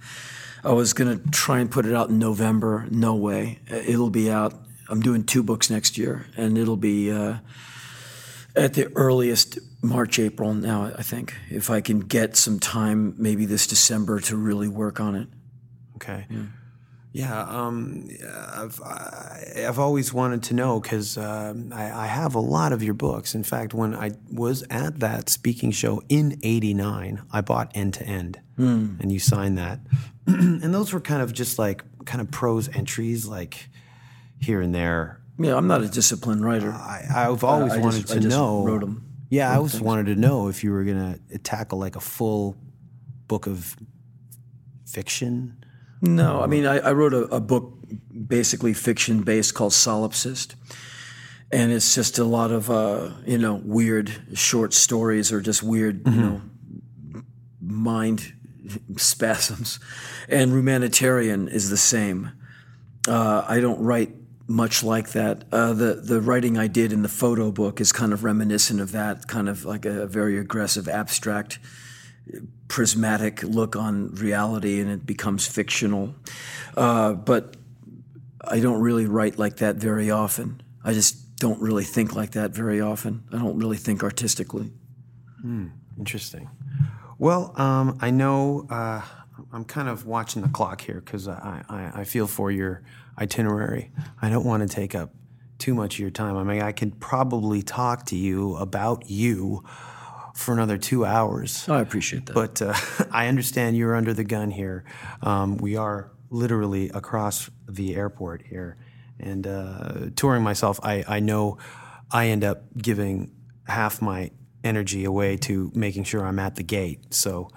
I 0.64 0.72
was 0.72 0.92
gonna 0.94 1.18
try 1.30 1.60
and 1.60 1.70
put 1.70 1.86
it 1.86 1.94
out 1.94 2.08
in 2.08 2.18
November. 2.18 2.88
No 2.90 3.14
way. 3.14 3.60
It'll 3.68 4.10
be 4.10 4.28
out. 4.28 4.54
I'm 4.90 5.00
doing 5.00 5.24
two 5.24 5.42
books 5.42 5.70
next 5.70 5.96
year, 5.96 6.26
and 6.36 6.58
it'll 6.58 6.76
be. 6.76 7.10
Uh, 7.10 7.38
at 8.56 8.74
the 8.74 8.90
earliest 8.96 9.58
March, 9.82 10.18
April 10.18 10.54
now, 10.54 10.92
I 10.96 11.02
think. 11.02 11.34
If 11.50 11.70
I 11.70 11.80
can 11.80 12.00
get 12.00 12.36
some 12.36 12.58
time, 12.58 13.14
maybe 13.16 13.46
this 13.46 13.66
December, 13.66 14.20
to 14.20 14.36
really 14.36 14.68
work 14.68 15.00
on 15.00 15.14
it. 15.14 15.28
Okay. 15.96 16.26
Yeah, 17.12 17.42
um, 17.42 18.08
I've 18.54 18.80
I've 18.82 19.80
always 19.80 20.12
wanted 20.12 20.44
to 20.44 20.54
know 20.54 20.78
because 20.78 21.18
um, 21.18 21.72
I, 21.74 22.04
I 22.04 22.06
have 22.06 22.36
a 22.36 22.40
lot 22.40 22.72
of 22.72 22.84
your 22.84 22.94
books. 22.94 23.34
In 23.34 23.42
fact, 23.42 23.74
when 23.74 23.96
I 23.96 24.12
was 24.30 24.62
at 24.70 25.00
that 25.00 25.28
speaking 25.28 25.72
show 25.72 26.02
in 26.08 26.38
'89, 26.42 27.22
I 27.32 27.40
bought 27.40 27.72
End 27.74 27.94
to 27.94 28.04
End, 28.04 28.38
and 29.00 29.10
you 29.10 29.18
signed 29.18 29.58
that, 29.58 29.80
and 30.26 30.72
those 30.72 30.92
were 30.92 31.00
kind 31.00 31.20
of 31.20 31.32
just 31.32 31.58
like 31.58 31.82
kind 32.04 32.20
of 32.20 32.30
prose 32.30 32.68
entries, 32.68 33.26
like 33.26 33.68
here 34.40 34.60
and 34.60 34.74
there. 34.74 35.20
Yeah, 35.38 35.56
I'm 35.56 35.66
not 35.66 35.82
a 35.82 35.88
disciplined 35.88 36.44
writer. 36.44 36.72
I, 36.72 37.04
I've 37.14 37.44
always 37.44 37.72
I 37.72 37.78
wanted 37.78 38.06
to 38.08 38.14
I 38.14 38.18
just 38.18 38.28
know. 38.28 38.64
wrote 38.64 38.82
'em. 38.82 39.06
Yeah, 39.30 39.50
I 39.52 39.56
always 39.56 39.80
wanted 39.80 40.06
to 40.06 40.16
know 40.16 40.48
if 40.48 40.64
you 40.64 40.72
were 40.72 40.84
gonna 40.84 41.18
tackle 41.42 41.78
like 41.78 41.96
a 41.96 42.00
full 42.00 42.56
book 43.28 43.46
of 43.46 43.76
fiction. 44.86 45.64
No, 46.02 46.42
I 46.42 46.46
mean, 46.46 46.66
I, 46.66 46.78
I 46.78 46.92
wrote 46.92 47.14
a, 47.14 47.24
a 47.34 47.40
book, 47.40 47.74
basically 48.26 48.72
fiction 48.74 49.22
based, 49.22 49.54
called 49.54 49.72
Solipsist. 49.72 50.54
And 51.52 51.72
it's 51.72 51.94
just 51.96 52.18
a 52.18 52.24
lot 52.24 52.52
of, 52.52 52.70
uh, 52.70 53.10
you 53.26 53.36
know, 53.36 53.60
weird 53.64 54.10
short 54.34 54.72
stories 54.72 55.32
or 55.32 55.40
just 55.40 55.62
weird, 55.64 56.06
you 56.06 56.14
know, 56.14 56.42
mind 57.60 58.32
spasms. 58.96 59.80
And 60.28 60.52
Humanitarian 60.52 61.48
is 61.48 61.68
the 61.68 61.76
same. 61.76 62.30
Uh, 63.08 63.44
I 63.48 63.60
don't 63.60 63.80
write 63.80 64.14
much 64.50 64.82
like 64.82 65.10
that. 65.10 65.44
Uh, 65.52 65.72
the 65.72 65.94
the 65.94 66.20
writing 66.20 66.58
I 66.58 66.66
did 66.66 66.92
in 66.92 67.02
the 67.02 67.08
photo 67.08 67.52
book 67.52 67.80
is 67.80 67.92
kind 67.92 68.12
of 68.12 68.24
reminiscent 68.24 68.80
of 68.80 68.90
that, 68.92 69.28
kind 69.28 69.48
of 69.48 69.64
like 69.64 69.84
a 69.86 70.06
very 70.06 70.38
aggressive, 70.38 70.88
abstract, 70.88 71.60
prismatic 72.66 73.44
look 73.44 73.76
on 73.76 74.12
reality, 74.16 74.80
and 74.80 74.90
it 74.90 75.06
becomes 75.06 75.46
fictional. 75.46 76.14
Uh, 76.76 77.12
but 77.12 77.56
I 78.44 78.58
don't 78.58 78.80
really 78.80 79.06
write 79.06 79.38
like 79.38 79.58
that 79.58 79.76
very 79.76 80.10
often. 80.10 80.62
I 80.82 80.94
just 80.94 81.36
don't 81.36 81.60
really 81.60 81.84
think 81.84 82.16
like 82.16 82.32
that 82.32 82.50
very 82.50 82.80
often. 82.80 83.22
I 83.32 83.38
don't 83.38 83.56
really 83.56 83.76
think 83.76 84.02
artistically. 84.02 84.72
Interesting. 85.96 86.50
Well, 87.18 87.52
um, 87.56 87.98
I 88.00 88.10
know 88.10 88.66
uh, 88.68 89.02
I'm 89.52 89.64
kind 89.64 89.88
of 89.88 90.06
watching 90.06 90.42
the 90.42 90.48
clock 90.48 90.80
here 90.80 91.00
because 91.04 91.28
I, 91.28 91.62
I, 91.68 92.00
I 92.00 92.04
feel 92.04 92.26
for 92.26 92.50
your 92.50 92.82
itinerary. 93.20 93.92
I 94.20 94.30
don't 94.30 94.44
want 94.44 94.68
to 94.68 94.74
take 94.74 94.94
up 94.94 95.14
too 95.58 95.74
much 95.74 95.96
of 95.96 96.00
your 96.00 96.10
time. 96.10 96.36
I 96.36 96.42
mean, 96.42 96.62
I 96.62 96.72
could 96.72 96.98
probably 97.00 97.62
talk 97.62 98.06
to 98.06 98.16
you 98.16 98.56
about 98.56 99.10
you 99.10 99.64
for 100.34 100.54
another 100.54 100.78
two 100.78 101.04
hours. 101.04 101.66
Oh, 101.68 101.74
I 101.74 101.82
appreciate 101.82 102.26
that. 102.26 102.34
But 102.34 102.62
uh, 102.62 102.74
I 103.10 103.28
understand 103.28 103.76
you're 103.76 103.94
under 103.94 104.14
the 104.14 104.24
gun 104.24 104.50
here. 104.50 104.84
Um, 105.22 105.58
we 105.58 105.76
are 105.76 106.10
literally 106.30 106.88
across 106.90 107.50
the 107.68 107.94
airport 107.94 108.42
here. 108.46 108.78
And 109.18 109.46
uh, 109.46 110.10
touring 110.16 110.42
myself, 110.42 110.80
I, 110.82 111.04
I 111.06 111.20
know 111.20 111.58
I 112.10 112.28
end 112.28 112.42
up 112.42 112.62
giving 112.76 113.32
half 113.66 114.00
my 114.00 114.30
energy 114.64 115.04
away 115.04 115.36
to 115.36 115.70
making 115.74 116.04
sure 116.04 116.24
I'm 116.24 116.38
at 116.38 116.56
the 116.56 116.62
gate. 116.62 117.12
So 117.14 117.50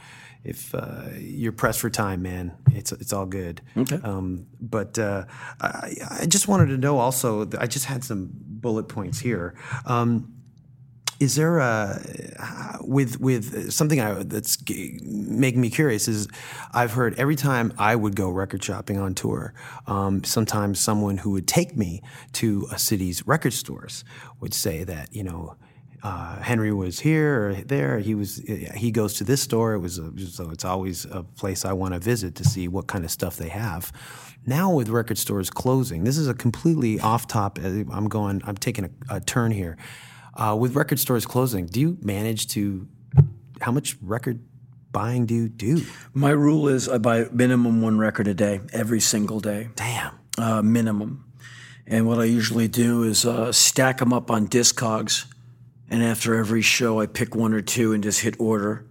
if 0.44 0.76
uh, 0.76 1.10
you're 1.18 1.52
pressed 1.54 1.80
for 1.80 1.90
time, 1.90 2.22
man, 2.22 2.54
it's, 2.72 2.92
it's 2.92 3.14
all 3.14 3.26
good. 3.26 3.62
Okay. 3.78 4.00
Um, 4.04 4.48
but 4.60 5.00
uh, 5.00 5.26
I, 5.62 5.94
I 6.22 6.26
just 6.26 6.48
wanted 6.48 6.68
to 6.68 6.78
know 6.78 6.98
also, 7.00 7.48
I 7.58 7.68
just 7.68 7.86
had 7.86 8.04
some 8.04 8.30
bullet 8.34 8.90
points 8.90 9.20
here. 9.20 9.56
Um, 9.86 10.34
is 11.20 11.36
there 11.36 11.60
a 11.60 12.00
with 12.82 13.20
with 13.22 13.72
something 13.72 14.02
I, 14.02 14.24
that's 14.24 14.58
g- 14.58 15.00
making 15.04 15.62
me 15.62 15.70
curious 15.70 16.08
is 16.08 16.28
I've 16.74 16.92
heard 16.92 17.18
every 17.18 17.36
time 17.38 17.72
I 17.78 17.96
would 17.96 18.16
go 18.16 18.30
record 18.30 18.64
shopping 18.64 18.98
on 19.00 19.14
tour, 19.14 19.54
um, 19.88 20.24
sometimes 20.24 20.80
someone 20.80 21.20
who 21.20 21.32
would 21.32 21.48
take 21.48 21.78
me 21.78 22.02
to 22.34 22.68
a 22.72 22.78
city's 22.78 23.26
record 23.26 23.54
stores 23.54 24.04
would 24.42 24.54
say 24.54 24.84
that 24.84 25.16
you 25.16 25.24
know. 25.24 25.56
Uh, 26.04 26.36
Henry 26.42 26.74
was 26.74 27.00
here 27.00 27.50
or 27.50 27.54
there. 27.54 28.00
He 28.00 28.14
was. 28.14 28.38
He 28.76 28.92
goes 28.92 29.14
to 29.16 29.24
this 29.24 29.42
store. 29.42 29.74
It 29.74 29.80
was 29.80 30.00
a, 30.00 30.12
so. 30.28 30.50
It's 30.50 30.66
always 30.66 31.06
a 31.06 31.24
place 31.24 31.64
I 31.64 31.72
want 31.72 31.94
to 31.94 32.00
visit 32.00 32.36
to 32.36 32.44
see 32.44 32.68
what 32.68 32.88
kind 32.88 33.06
of 33.06 33.12
stuff 33.12 33.38
they 33.38 33.48
have. 33.50 33.92
Now 34.46 34.74
with 34.74 34.90
record 34.90 35.18
stores 35.18 35.50
closing, 35.50 36.04
this 36.04 36.18
is 36.18 36.28
a 36.28 36.34
completely 36.34 37.00
off 37.00 37.26
top. 37.28 37.58
I'm 37.58 38.10
going. 38.10 38.42
I'm 38.44 38.58
taking 38.58 38.86
a, 38.86 39.16
a 39.16 39.20
turn 39.22 39.52
here. 39.52 39.78
Uh, 40.36 40.58
with 40.60 40.76
record 40.76 41.00
stores 41.00 41.26
closing, 41.26 41.68
do 41.68 41.80
you 41.80 41.98
manage 42.02 42.48
to? 42.50 42.86
How 43.62 43.72
much 43.72 43.96
record 44.02 44.42
buying 44.92 45.26
do 45.26 45.34
you 45.34 45.48
do? 45.48 45.84
My 46.14 46.32
rule 46.32 46.68
is 46.68 46.90
I 46.90 46.98
buy 46.98 47.28
minimum 47.32 47.82
one 47.82 47.98
record 47.98 48.28
a 48.28 48.34
day, 48.34 48.60
every 48.74 49.00
single 49.00 49.40
day. 49.40 49.70
Damn. 49.76 50.20
uh, 50.38 50.62
minimum. 50.62 51.26
And 51.86 52.08
what 52.08 52.20
I 52.20 52.26
usually 52.26 52.68
do 52.68 53.04
is 53.04 53.26
uh, 53.26 53.52
stack 53.52 53.98
them 53.98 54.14
up 54.14 54.32
on 54.32 54.48
Discogs, 54.48 55.26
and 55.94 56.02
after 56.02 56.34
every 56.34 56.64
show, 56.64 57.00
I 57.00 57.06
pick 57.06 57.36
one 57.36 57.54
or 57.54 57.62
two 57.62 57.94
and 57.94 58.04
just 58.04 58.22
hit 58.22 58.40
order. 58.40 58.84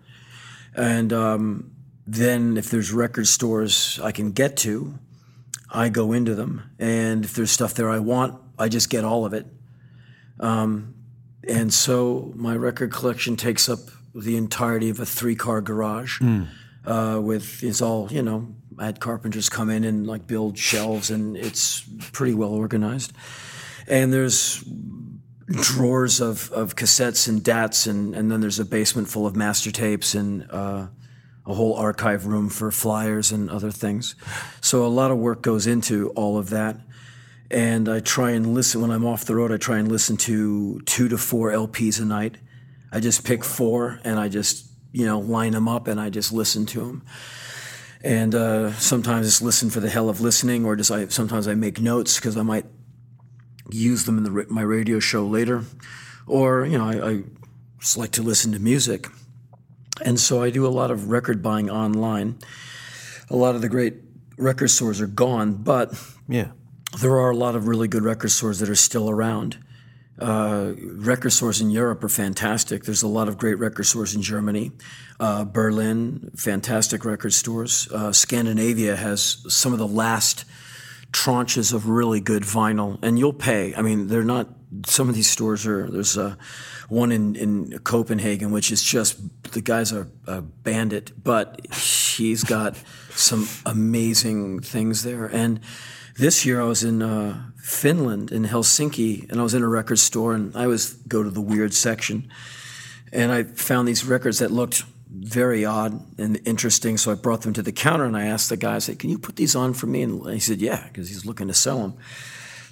And 0.73 1.13
um, 1.13 1.73
then, 2.07 2.57
if 2.57 2.71
there's 2.71 2.93
record 2.93 3.27
stores 3.27 3.99
I 4.01 4.13
can 4.13 4.31
get 4.31 4.57
to, 4.59 5.01
I 5.69 5.89
go 5.89 6.13
into 6.13 6.37
them. 6.37 6.71
And 6.79 7.25
if 7.25 7.35
there's 7.35 7.51
stuff 7.51 7.75
there 7.75 7.91
I 7.91 7.99
want, 7.99 8.41
I 8.57 8.69
just 8.69 8.89
get 8.89 9.03
all 9.05 9.25
of 9.25 9.35
it. 9.35 9.47
Um, 10.39 10.95
and 11.49 11.75
so 11.75 12.33
my 12.37 12.55
record 12.55 12.93
collection 12.93 13.35
takes 13.35 13.69
up 13.69 13.81
the 14.15 14.37
entirety 14.37 14.89
of 14.89 15.01
a 15.01 15.07
three 15.07 15.35
car 15.35 15.61
garage 15.61 16.23
uh, 16.87 17.19
with, 17.21 17.65
it's 17.65 17.83
all, 17.83 18.13
you 18.13 18.23
know, 18.23 18.55
I 18.79 18.87
had 18.87 19.01
carpenters 19.01 19.49
come 19.49 19.71
in 19.71 19.83
and 19.83 20.07
like 20.07 20.29
build 20.29 20.57
shelves, 20.57 21.11
and 21.11 21.37
it's 21.37 21.83
pretty 22.13 22.35
well 22.35 22.53
organized. 22.53 23.13
And 23.89 24.13
there's 24.13 24.63
drawers 25.49 26.21
of, 26.21 26.51
of 26.53 26.77
cassettes 26.77 27.29
and 27.29 27.43
DATs, 27.43 27.87
and, 27.87 28.15
and 28.15 28.31
then 28.31 28.41
there's 28.41 28.59
a 28.59 28.65
basement 28.65 29.09
full 29.09 29.27
of 29.27 29.37
master 29.37 29.71
tapes 29.71 30.15
and 30.15 30.47
uh, 30.51 30.87
a 31.47 31.55
whole 31.55 31.75
archive 31.75 32.27
room 32.27 32.49
for 32.49 32.71
flyers 32.71 33.33
and 33.33 33.51
other 33.51 33.71
things. 33.71 34.15
So 34.61 34.85
a 34.85 34.89
lot 34.89 35.11
of 35.11 35.19
work 35.19 35.43
goes 35.43 35.67
into 35.67 36.11
all 36.11 36.39
of 36.39 36.51
that. 36.51 36.79
And 37.51 37.89
I 37.89 38.01
try 38.01 38.31
and 38.31 38.55
listen 38.55 38.81
when 38.81 38.91
I'm 38.91 39.05
off 39.05 39.27
the 39.27 39.35
road. 39.35 39.53
I 39.53 39.59
try 39.59 39.79
and 39.79 39.91
listen 39.91 40.17
to 40.19 40.81
two 40.83 41.09
to 41.09 41.19
four 41.19 41.51
LPs 41.51 42.01
a 42.01 42.05
night. 42.05 42.39
I 42.91 43.01
just 43.01 43.25
pick 43.25 43.45
four 43.45 44.01
and 44.05 44.19
I 44.19 44.29
just 44.29 44.73
you 44.93 45.07
know 45.07 45.19
line 45.19 45.53
them 45.53 45.69
up 45.69 45.89
and 45.89 46.01
I 46.01 46.11
just 46.11 46.33
listen 46.33 46.67
to 46.67 46.81
them. 46.81 47.03
And 48.05 48.35
uh, 48.35 48.73
sometimes 48.75 49.27
it's 49.27 49.41
listen 49.41 49.71
for 49.71 49.81
the 49.81 49.89
hell 49.89 50.09
of 50.09 50.21
listening, 50.21 50.65
or 50.65 50.77
just 50.77 50.91
I 50.91 51.07
sometimes 51.09 51.47
I 51.47 51.55
make 51.55 51.81
notes 51.81 52.17
because 52.17 52.37
I 52.37 52.43
might 52.43 52.67
use 53.71 54.05
them 54.05 54.19
in 54.19 54.25
the, 54.25 54.47
my 54.49 54.63
radio 54.63 54.99
show 55.01 55.27
later, 55.27 55.65
or 56.27 56.67
you 56.67 56.79
know 56.79 56.85
I, 56.89 57.11
I 57.11 57.23
just 57.79 57.97
like 57.97 58.13
to 58.13 58.23
listen 58.23 58.53
to 58.53 58.59
music, 58.59 59.09
and 60.05 60.19
so 60.19 60.43
I 60.43 60.51
do 60.51 60.67
a 60.67 60.69
lot 60.69 60.91
of 60.91 61.11
record 61.11 61.43
buying 61.43 61.71
online. 61.71 62.39
A 63.31 63.37
lot 63.37 63.55
of 63.55 63.61
the 63.63 63.69
great 63.69 63.95
record 64.37 64.69
stores 64.69 65.01
are 65.01 65.07
gone, 65.07 65.55
but 65.55 65.93
Yeah. 66.29 66.49
there 67.01 67.13
are 67.13 67.31
a 67.31 67.37
lot 67.37 67.55
of 67.55 67.67
really 67.67 67.89
good 67.89 68.03
record 68.03 68.31
stores 68.31 68.59
that 68.59 68.69
are 68.69 68.75
still 68.75 69.09
around. 69.09 69.57
Uh, 70.19 70.73
record 70.77 71.31
stores 71.31 71.61
in 71.61 71.71
Europe 71.71 72.05
are 72.05 72.09
fantastic. 72.09 72.85
There's 72.85 73.03
a 73.03 73.09
lot 73.09 73.29
of 73.29 73.39
great 73.39 73.59
record 73.59 73.85
stores 73.85 74.15
in 74.15 74.23
Germany, 74.23 74.71
uh, 75.19 75.45
Berlin, 75.45 76.31
fantastic 76.37 77.05
record 77.05 77.33
stores. 77.33 77.89
Uh, 77.91 78.13
Scandinavia 78.13 78.95
has 78.97 79.39
some 79.49 79.73
of 79.73 79.79
the 79.79 79.89
last 79.89 80.45
tranches 81.23 81.73
of 81.73 81.89
really 81.89 82.21
good 82.21 82.43
vinyl, 82.43 82.99
and 83.03 83.19
you'll 83.19 83.33
pay. 83.33 83.75
I 83.75 83.83
mean, 83.83 84.09
they're 84.09 84.25
not. 84.25 84.49
Some 84.87 85.09
of 85.09 85.15
these 85.15 85.31
stores 85.31 85.67
are. 85.67 85.89
There's 85.91 86.17
a 86.17 86.37
one 86.89 87.13
in 87.13 87.37
in 87.37 87.79
Copenhagen, 87.79 88.51
which 88.51 88.73
is 88.73 88.83
just 88.83 89.19
the 89.53 89.61
guy's 89.61 89.93
a, 89.93 90.09
a 90.27 90.43
bandit, 90.43 91.13
but 91.23 91.73
he's 91.75 92.43
got 92.45 92.77
some 93.11 93.49
amazing 93.65 94.61
things 94.61 95.03
there. 95.03 95.27
And 95.27 95.61
this 96.19 96.45
year 96.45 96.61
I 96.61 96.65
was 96.65 96.83
in 96.83 97.03
uh, 97.03 97.51
Finland 97.57 98.33
in 98.33 98.45
Helsinki, 98.45 99.31
and 99.31 99.41
I 99.41 99.43
was 99.43 99.55
in 99.55 99.63
a 99.63 99.69
record 99.69 99.99
store, 99.99 100.35
and 100.35 100.57
I 100.57 100.65
always 100.65 100.95
go 101.07 101.23
to 101.23 101.31
the 101.31 101.41
weird 101.41 101.73
section, 101.75 102.29
and 103.13 103.31
I 103.31 103.45
found 103.45 103.87
these 103.87 104.05
records 104.05 104.39
that 104.39 104.51
looked 104.51 104.85
very 105.15 105.65
odd 105.65 106.19
and 106.19 106.41
interesting. 106.45 106.97
So 106.97 107.13
I 107.13 107.15
brought 107.15 107.43
them 107.43 107.53
to 107.55 107.63
the 107.63 107.73
counter, 107.73 108.05
and 108.05 108.17
I 108.17 108.25
asked 108.25 108.49
the 108.49 108.57
guy, 108.57 108.77
I 108.77 108.79
said, 108.79 108.99
"Can 108.99 109.11
you 109.11 109.19
put 109.19 109.37
these 109.37 109.55
on 109.55 109.75
for 109.75 109.87
me?" 109.87 110.03
And 110.03 110.27
he 110.31 110.41
said, 110.41 110.61
"Yeah," 110.61 110.87
because 110.89 111.09
he's 111.09 111.27
looking 111.27 111.49
to 111.49 111.55
sell 111.55 111.79
them. 111.79 111.95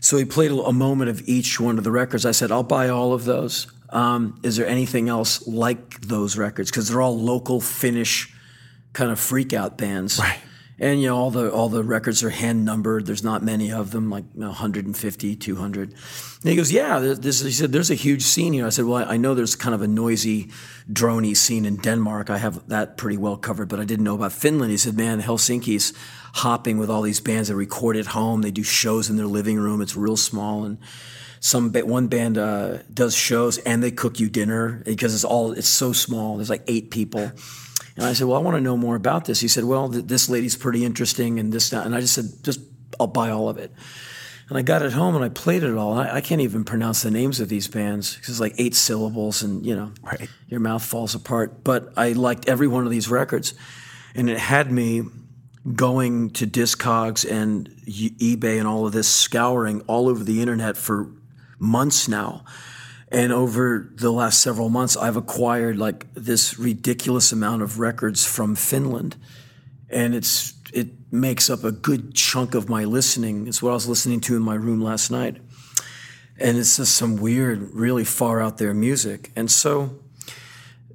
So 0.00 0.16
he 0.16 0.24
played 0.24 0.50
a, 0.50 0.72
moment 0.72 1.10
of 1.10 1.28
each 1.28 1.60
one 1.60 1.76
of 1.76 1.84
the 1.84 1.90
records. 1.90 2.24
I 2.24 2.32
said, 2.32 2.50
"I'll 2.50 2.62
buy 2.62 2.88
all 2.88 3.12
of 3.12 3.24
those. 3.24 3.66
Um, 3.90 4.38
is 4.42 4.56
there 4.56 4.66
anything 4.66 5.08
else 5.08 5.46
like 5.46 6.00
those 6.00 6.38
records? 6.38 6.70
Because 6.70 6.88
they're 6.88 7.02
all 7.02 7.18
local 7.18 7.60
Finnish 7.60 8.32
kind 8.92 9.10
of 9.10 9.20
freak 9.20 9.52
out 9.52 9.76
bands." 9.76 10.18
Right. 10.18 10.38
And 10.80 11.02
you 11.02 11.08
know 11.08 11.16
all 11.18 11.30
the 11.30 11.52
all 11.52 11.68
the 11.68 11.84
records 11.84 12.24
are 12.24 12.30
hand 12.30 12.64
numbered. 12.64 13.04
There's 13.04 13.22
not 13.22 13.42
many 13.42 13.70
of 13.70 13.90
them, 13.90 14.08
like 14.08 14.24
you 14.34 14.40
know, 14.40 14.48
150, 14.48 15.36
200. 15.36 15.88
And 15.90 16.50
he 16.50 16.56
goes, 16.56 16.72
"Yeah." 16.72 16.98
This, 16.98 17.42
he 17.42 17.50
said, 17.50 17.70
"There's 17.70 17.90
a 17.90 17.94
huge 17.94 18.22
scene 18.22 18.54
here." 18.54 18.66
I 18.66 18.70
said, 18.70 18.86
"Well, 18.86 19.04
I, 19.06 19.18
know 19.18 19.34
there's 19.34 19.54
kind 19.54 19.74
of 19.74 19.82
a 19.82 19.86
noisy, 19.86 20.48
drony 20.90 21.36
scene 21.36 21.66
in 21.66 21.76
Denmark. 21.76 22.30
I 22.30 22.38
have 22.38 22.66
that 22.68 22.96
pretty 22.96 23.18
well 23.18 23.36
covered, 23.36 23.68
but 23.68 23.78
I 23.78 23.84
didn't 23.84 24.04
know 24.04 24.14
about 24.14 24.32
Finland." 24.32 24.70
He 24.70 24.78
said, 24.78 24.96
"Man, 24.96 25.20
Helsinki's 25.20 25.92
hopping 26.32 26.78
with 26.78 26.88
all 26.88 27.02
these 27.02 27.20
bands 27.20 27.48
that 27.48 27.56
record 27.56 27.96
at 27.96 28.06
home. 28.06 28.40
They 28.40 28.50
do 28.50 28.62
shows 28.62 29.10
in 29.10 29.16
their 29.16 29.26
living 29.26 29.58
room. 29.58 29.82
It's 29.82 29.96
real 29.96 30.16
small 30.16 30.64
and." 30.64 30.78
Some 31.42 31.72
one 31.72 32.08
band 32.08 32.36
uh, 32.36 32.82
does 32.92 33.14
shows 33.14 33.56
and 33.56 33.82
they 33.82 33.90
cook 33.90 34.20
you 34.20 34.28
dinner 34.28 34.82
because 34.84 35.14
it's 35.14 35.24
all 35.24 35.52
it's 35.52 35.66
so 35.66 35.94
small. 35.94 36.36
There's 36.36 36.50
like 36.50 36.64
eight 36.66 36.90
people, 36.90 37.32
and 38.00 38.08
I 38.08 38.12
said, 38.14 38.26
"Well, 38.26 38.36
I 38.38 38.42
want 38.42 38.56
to 38.56 38.60
know 38.60 38.76
more 38.76 38.96
about 38.96 39.24
this." 39.26 39.40
He 39.40 39.48
said, 39.48 39.64
"Well, 39.64 39.90
th- 39.90 40.06
this 40.06 40.28
lady's 40.28 40.56
pretty 40.56 40.84
interesting, 40.84 41.38
and 41.38 41.52
this. 41.52 41.72
And 41.72 41.94
I 41.94 42.00
just 42.00 42.14
said, 42.14 42.24
"Just 42.42 42.60
I'll 42.98 43.06
buy 43.06 43.30
all 43.30 43.48
of 43.48 43.58
it." 43.58 43.72
And 44.48 44.58
I 44.58 44.62
got 44.62 44.82
it 44.82 44.92
home 44.92 45.14
and 45.14 45.24
I 45.24 45.28
played 45.28 45.62
it 45.62 45.76
all. 45.76 45.92
I, 45.96 46.16
I 46.16 46.20
can't 46.20 46.40
even 46.40 46.64
pronounce 46.64 47.02
the 47.02 47.10
names 47.12 47.38
of 47.38 47.48
these 47.48 47.68
bands 47.68 48.16
because 48.16 48.30
it's 48.30 48.40
like 48.40 48.54
eight 48.58 48.74
syllables, 48.74 49.42
and 49.44 49.64
you 49.64 49.76
know, 49.76 49.92
Right. 50.02 50.28
your 50.48 50.58
mouth 50.58 50.84
falls 50.84 51.14
apart. 51.14 51.62
But 51.62 51.92
I 51.96 52.12
liked 52.14 52.48
every 52.48 52.66
one 52.66 52.84
of 52.84 52.90
these 52.90 53.08
records, 53.08 53.54
and 54.14 54.28
it 54.28 54.38
had 54.38 54.72
me 54.72 55.02
going 55.76 56.30
to 56.30 56.46
Discogs 56.46 57.24
and 57.30 57.68
eBay 57.86 58.58
and 58.58 58.66
all 58.66 58.86
of 58.86 58.92
this, 58.92 59.06
scouring 59.06 59.82
all 59.86 60.08
over 60.08 60.24
the 60.24 60.40
internet 60.40 60.76
for 60.76 61.12
months 61.60 62.08
now. 62.08 62.44
And 63.10 63.32
over 63.32 63.90
the 63.94 64.12
last 64.12 64.40
several 64.40 64.68
months, 64.68 64.96
I've 64.96 65.16
acquired 65.16 65.78
like 65.78 66.06
this 66.14 66.58
ridiculous 66.58 67.32
amount 67.32 67.62
of 67.62 67.80
records 67.80 68.24
from 68.24 68.54
Finland. 68.54 69.16
And 69.88 70.14
it's 70.14 70.54
it 70.72 71.12
makes 71.12 71.50
up 71.50 71.64
a 71.64 71.72
good 71.72 72.14
chunk 72.14 72.54
of 72.54 72.68
my 72.68 72.84
listening. 72.84 73.48
It's 73.48 73.60
what 73.60 73.70
I 73.70 73.74
was 73.74 73.88
listening 73.88 74.20
to 74.22 74.36
in 74.36 74.42
my 74.42 74.54
room 74.54 74.80
last 74.80 75.10
night. 75.10 75.38
And 76.38 76.56
it's 76.56 76.76
just 76.76 76.94
some 76.94 77.16
weird, 77.16 77.74
really 77.74 78.04
far 78.04 78.40
out 78.40 78.58
there 78.58 78.72
music. 78.72 79.30
And 79.34 79.50
so 79.50 79.98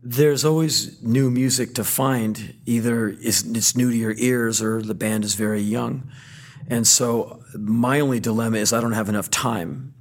there's 0.01 0.45
always 0.45 1.01
new 1.04 1.30
music 1.30 1.75
to 1.75 1.84
find. 1.84 2.56
Either 2.65 3.10
it's, 3.19 3.75
new 3.75 3.91
to 3.91 3.97
your 3.97 4.13
ears 4.17 4.62
or 4.62 4.82
the 4.82 4.95
band 4.95 5.25
is 5.25 5.36
very 5.36 5.62
young. 5.62 6.10
And 6.67 6.88
so 6.88 7.43
my 7.54 7.99
only 7.99 8.19
dilemma 8.19 8.58
is 8.58 8.71
I 8.71 8.82
don't 8.82 8.93
have 8.93 9.10
enough 9.10 9.30
time. 9.30 9.93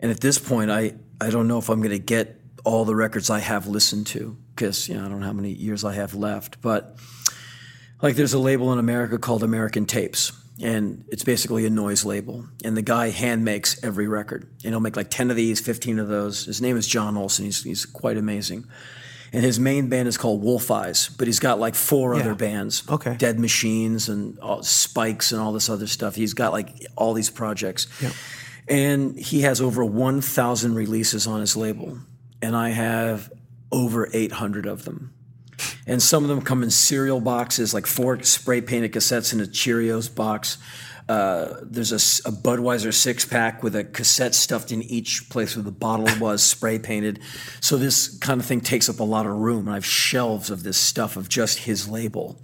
And 0.00 0.10
at 0.10 0.20
this 0.20 0.38
point, 0.38 0.70
I, 0.70 0.94
I 1.20 1.30
don't 1.30 1.48
know 1.48 1.58
if 1.58 1.68
I'm 1.68 1.80
going 1.80 1.90
to 1.90 1.98
get 1.98 2.40
all 2.64 2.84
the 2.84 2.94
records 2.94 3.30
I 3.30 3.38
have 3.38 3.66
listened 3.66 4.06
to 4.08 4.36
because 4.54 4.88
you 4.88 4.94
know 4.94 5.04
I 5.04 5.08
don't 5.08 5.20
know 5.20 5.26
how 5.26 5.32
many 5.32 5.50
years 5.50 5.84
I 5.84 5.94
have 5.94 6.14
left. 6.14 6.60
But 6.60 6.96
like 8.02 8.16
there's 8.16 8.34
a 8.34 8.38
label 8.38 8.72
in 8.72 8.78
America 8.78 9.18
called 9.18 9.42
American 9.42 9.86
Tapes, 9.86 10.32
and 10.62 11.04
it's 11.08 11.24
basically 11.24 11.66
a 11.66 11.70
noise 11.70 12.04
label. 12.04 12.46
And 12.64 12.76
the 12.76 12.82
guy 12.82 13.10
hand 13.10 13.44
makes 13.44 13.82
every 13.82 14.08
record, 14.08 14.48
and 14.64 14.72
he'll 14.72 14.80
make 14.80 14.96
like 14.96 15.10
ten 15.10 15.30
of 15.30 15.36
these, 15.36 15.60
fifteen 15.60 15.98
of 15.98 16.08
those. 16.08 16.44
His 16.46 16.60
name 16.60 16.76
is 16.76 16.86
John 16.86 17.16
Olson. 17.16 17.44
He's 17.44 17.62
he's 17.62 17.86
quite 17.86 18.16
amazing. 18.16 18.66
And 19.32 19.44
his 19.44 19.60
main 19.60 19.88
band 19.88 20.08
is 20.08 20.18
called 20.18 20.42
Wolf 20.42 20.72
Eyes, 20.72 21.08
but 21.16 21.28
he's 21.28 21.38
got 21.38 21.60
like 21.60 21.76
four 21.76 22.16
other 22.16 22.34
bands. 22.34 22.82
Okay. 22.88 23.14
Dead 23.16 23.38
Machines 23.38 24.08
and 24.08 24.36
all, 24.40 24.64
Spikes 24.64 25.30
and 25.30 25.40
all 25.40 25.52
this 25.52 25.70
other 25.70 25.86
stuff. 25.86 26.16
He's 26.16 26.34
got 26.34 26.52
like 26.52 26.84
all 26.96 27.14
these 27.14 27.30
projects. 27.30 27.86
And 28.68 29.18
he 29.18 29.42
has 29.42 29.60
over 29.60 29.84
1,000 29.84 30.74
releases 30.74 31.26
on 31.26 31.40
his 31.40 31.56
label. 31.56 31.98
And 32.42 32.56
I 32.56 32.70
have 32.70 33.32
over 33.72 34.08
800 34.12 34.66
of 34.66 34.84
them. 34.84 35.12
And 35.86 36.02
some 36.02 36.22
of 36.22 36.28
them 36.28 36.42
come 36.42 36.62
in 36.62 36.70
cereal 36.70 37.20
boxes, 37.20 37.74
like 37.74 37.86
four 37.86 38.22
spray 38.22 38.60
painted 38.60 38.92
cassettes 38.92 39.32
in 39.32 39.40
a 39.40 39.44
Cheerios 39.44 40.14
box. 40.14 40.58
Uh, 41.08 41.58
there's 41.62 41.90
a 41.90 42.30
Budweiser 42.30 42.94
six 42.94 43.24
pack 43.24 43.64
with 43.64 43.74
a 43.74 43.82
cassette 43.82 44.34
stuffed 44.34 44.70
in 44.70 44.82
each 44.82 45.28
place 45.28 45.56
where 45.56 45.64
the 45.64 45.72
bottle 45.72 46.06
was 46.20 46.42
spray 46.42 46.78
painted. 46.78 47.18
So 47.60 47.76
this 47.76 48.16
kind 48.18 48.40
of 48.40 48.46
thing 48.46 48.60
takes 48.60 48.88
up 48.88 49.00
a 49.00 49.04
lot 49.04 49.26
of 49.26 49.32
room. 49.32 49.60
And 49.60 49.70
I 49.70 49.74
have 49.74 49.84
shelves 49.84 50.50
of 50.50 50.62
this 50.62 50.78
stuff 50.78 51.16
of 51.16 51.28
just 51.28 51.58
his 51.58 51.88
label. 51.88 52.40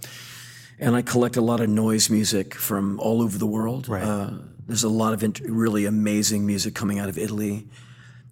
And 0.79 0.95
I 0.95 1.01
collect 1.01 1.37
a 1.37 1.41
lot 1.41 1.61
of 1.61 1.69
noise 1.69 2.09
music 2.09 2.53
from 2.53 2.99
all 2.99 3.21
over 3.21 3.37
the 3.37 3.47
world. 3.47 3.87
Right. 3.87 4.03
Uh, 4.03 4.31
there's 4.67 4.83
a 4.83 4.89
lot 4.89 5.13
of 5.13 5.23
int- 5.23 5.39
really 5.39 5.85
amazing 5.85 6.45
music 6.45 6.75
coming 6.75 6.99
out 6.99 7.09
of 7.09 7.17
Italy. 7.17 7.67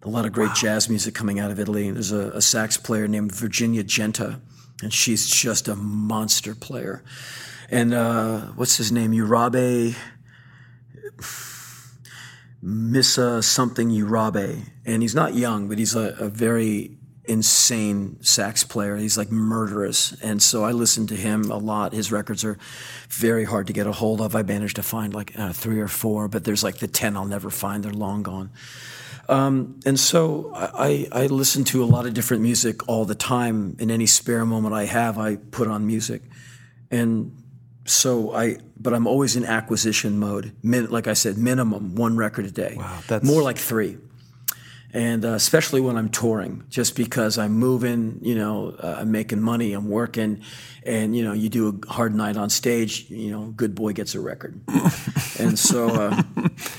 A 0.03 0.09
lot 0.09 0.25
of 0.25 0.33
great 0.33 0.53
jazz 0.53 0.87
music 0.87 1.15
coming 1.15 1.39
out 1.39 1.49
of 1.49 1.59
Italy. 1.59 1.89
There's 1.89 2.11
a, 2.11 2.29
a 2.31 2.41
sax 2.41 2.77
player 2.77 3.07
named 3.07 3.33
Virginia 3.33 3.83
Genta, 3.83 4.39
and 4.83 4.93
she's 4.93 5.27
just 5.27 5.67
a 5.67 5.75
monster 5.75 6.53
player. 6.53 7.03
And 7.71 7.93
uh, 7.93 8.41
what's 8.55 8.77
his 8.77 8.91
name? 8.91 9.13
Urabe, 9.13 9.95
Missa 12.61 13.41
something 13.41 13.89
Urabe. 13.89 14.69
And 14.85 15.01
he's 15.01 15.15
not 15.15 15.33
young, 15.33 15.67
but 15.67 15.79
he's 15.79 15.95
a, 15.95 16.15
a 16.19 16.29
very 16.29 16.97
insane 17.27 18.17
sax 18.21 18.63
player. 18.63 18.95
He's 18.97 19.17
like 19.17 19.31
murderous. 19.31 20.13
And 20.21 20.41
so 20.41 20.63
I 20.63 20.71
listen 20.71 21.07
to 21.07 21.15
him 21.15 21.51
a 21.51 21.57
lot. 21.57 21.93
His 21.93 22.11
records 22.11 22.43
are 22.43 22.57
very 23.09 23.45
hard 23.45 23.67
to 23.67 23.73
get 23.73 23.87
a 23.87 23.91
hold 23.91 24.21
of. 24.21 24.35
I 24.35 24.43
managed 24.43 24.75
to 24.77 24.83
find 24.83 25.13
like 25.13 25.37
uh, 25.37 25.53
three 25.53 25.79
or 25.79 25.87
four, 25.87 26.27
but 26.27 26.43
there's 26.43 26.63
like 26.63 26.77
the 26.77 26.87
10 26.87 27.15
I'll 27.17 27.25
never 27.25 27.49
find. 27.49 27.83
They're 27.83 27.91
long 27.93 28.23
gone. 28.23 28.49
Um, 29.27 29.79
and 29.85 29.99
so 29.99 30.51
I, 30.53 31.07
I 31.11 31.25
listen 31.27 31.63
to 31.65 31.83
a 31.83 31.85
lot 31.85 32.05
of 32.05 32.13
different 32.13 32.43
music 32.43 32.87
all 32.87 33.05
the 33.05 33.15
time. 33.15 33.75
In 33.79 33.89
any 33.89 34.05
spare 34.05 34.45
moment 34.45 34.75
I 34.75 34.85
have, 34.85 35.17
I 35.17 35.37
put 35.37 35.67
on 35.67 35.87
music. 35.87 36.21
And 36.91 37.35
so 37.85 38.33
I, 38.33 38.57
but 38.79 38.93
I'm 38.93 39.07
always 39.07 39.35
in 39.35 39.45
acquisition 39.45 40.19
mode. 40.19 40.55
Min, 40.61 40.89
like 40.91 41.07
I 41.07 41.13
said, 41.13 41.37
minimum 41.37 41.95
one 41.95 42.17
record 42.17 42.45
a 42.45 42.51
day. 42.51 42.75
Wow, 42.77 42.99
that's- 43.07 43.27
more 43.29 43.41
like 43.41 43.57
three. 43.57 43.97
And 44.95 45.25
uh, 45.25 45.33
especially 45.33 45.81
when 45.81 45.97
I'm 45.97 46.07
touring, 46.07 46.63
just 46.69 46.95
because 46.95 47.37
I'm 47.37 47.51
moving, 47.51 48.19
you 48.21 48.33
know, 48.35 48.73
uh, 48.81 48.95
I'm 48.99 49.11
making 49.11 49.41
money, 49.41 49.73
I'm 49.73 49.89
working, 49.89 50.41
and 50.83 51.13
you 51.13 51.23
know, 51.25 51.33
you 51.33 51.49
do 51.49 51.81
a 51.83 51.91
hard 51.91 52.15
night 52.15 52.37
on 52.37 52.49
stage, 52.49 53.09
you 53.09 53.29
know, 53.29 53.47
good 53.57 53.75
boy 53.75 53.91
gets 53.91 54.15
a 54.15 54.21
record. 54.21 54.61
and 55.39 55.59
so 55.59 55.89
uh, 55.89 56.21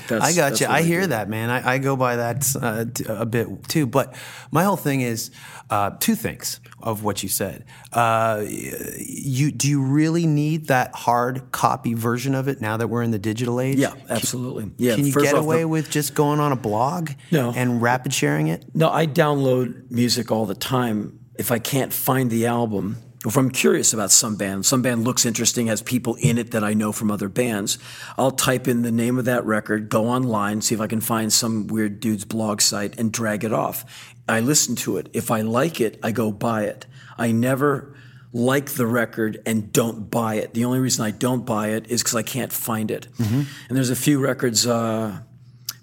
that's, 0.07 0.25
I 0.25 0.33
got 0.33 0.59
you. 0.59 0.65
what 0.67 0.75
I 0.75 0.81
hear 0.81 1.01
do. 1.01 1.07
that, 1.07 1.29
man. 1.29 1.51
I, 1.51 1.73
I 1.75 1.77
go 1.77 1.95
by 1.95 2.15
that 2.15 2.55
uh, 2.59 2.85
t- 2.91 3.05
a 3.07 3.25
bit 3.25 3.47
too. 3.67 3.85
But 3.85 4.15
my 4.49 4.63
whole 4.63 4.77
thing 4.77 5.01
is 5.01 5.29
uh, 5.69 5.91
two 5.99 6.15
things 6.15 6.59
of 6.81 7.03
what 7.03 7.21
you 7.21 7.29
said. 7.29 7.65
Uh, 7.93 8.45
you 8.47 9.51
do 9.51 9.67
you 9.69 9.81
really 9.83 10.25
need 10.25 10.67
that 10.67 10.95
hard 10.95 11.51
copy 11.51 11.93
version 11.93 12.33
of 12.33 12.47
it 12.47 12.61
now 12.61 12.77
that 12.77 12.87
we're 12.87 13.03
in 13.03 13.11
the 13.11 13.19
digital 13.19 13.59
age? 13.59 13.77
Yeah, 13.77 13.93
absolutely. 14.09 14.71
Yeah, 14.77 14.95
Can 14.95 15.05
you 15.05 15.13
get 15.13 15.35
away 15.35 15.61
the- 15.61 15.67
with 15.67 15.89
just 15.91 16.15
going 16.15 16.39
on 16.39 16.51
a 16.51 16.55
blog 16.55 17.11
No. 17.31 17.51
and 17.55 17.81
sharing 18.13 18.47
it? 18.47 18.65
No, 18.73 18.89
I 18.89 19.07
download 19.07 19.89
music 19.91 20.31
all 20.31 20.45
the 20.45 20.55
time. 20.55 21.19
If 21.37 21.51
I 21.51 21.59
can't 21.59 21.93
find 21.93 22.29
the 22.31 22.47
album, 22.47 22.97
or 23.25 23.29
if 23.29 23.37
I'm 23.37 23.51
curious 23.51 23.93
about 23.93 24.11
some 24.11 24.35
band, 24.35 24.65
some 24.65 24.81
band 24.81 25.03
looks 25.03 25.25
interesting, 25.25 25.67
has 25.67 25.81
people 25.81 26.15
in 26.15 26.37
it 26.37 26.51
that 26.51 26.63
I 26.63 26.73
know 26.73 26.91
from 26.91 27.11
other 27.11 27.29
bands, 27.29 27.77
I'll 28.17 28.31
type 28.31 28.67
in 28.67 28.81
the 28.81 28.91
name 28.91 29.17
of 29.19 29.25
that 29.25 29.45
record, 29.45 29.89
go 29.89 30.07
online, 30.07 30.61
see 30.61 30.75
if 30.75 30.81
I 30.81 30.87
can 30.87 31.01
find 31.01 31.31
some 31.31 31.67
weird 31.67 31.99
dude's 31.99 32.25
blog 32.25 32.61
site, 32.61 32.97
and 32.99 33.11
drag 33.11 33.43
it 33.43 33.53
off. 33.53 34.13
I 34.27 34.39
listen 34.39 34.75
to 34.77 34.97
it. 34.97 35.09
If 35.13 35.31
I 35.31 35.41
like 35.41 35.79
it, 35.79 35.99
I 36.03 36.11
go 36.11 36.31
buy 36.31 36.63
it. 36.63 36.85
I 37.17 37.31
never 37.31 37.95
like 38.33 38.71
the 38.71 38.85
record 38.85 39.41
and 39.45 39.71
don't 39.71 40.11
buy 40.11 40.35
it. 40.35 40.53
The 40.53 40.65
only 40.65 40.79
reason 40.79 41.05
I 41.05 41.11
don't 41.11 41.45
buy 41.45 41.69
it 41.69 41.87
is 41.87 42.03
because 42.03 42.15
I 42.15 42.23
can't 42.23 42.51
find 42.51 42.91
it. 42.91 43.07
And 43.19 43.47
there's 43.77 43.89
a 43.89 43.95
few 43.95 44.19
records. 44.19 44.67
Uh, 44.67 45.19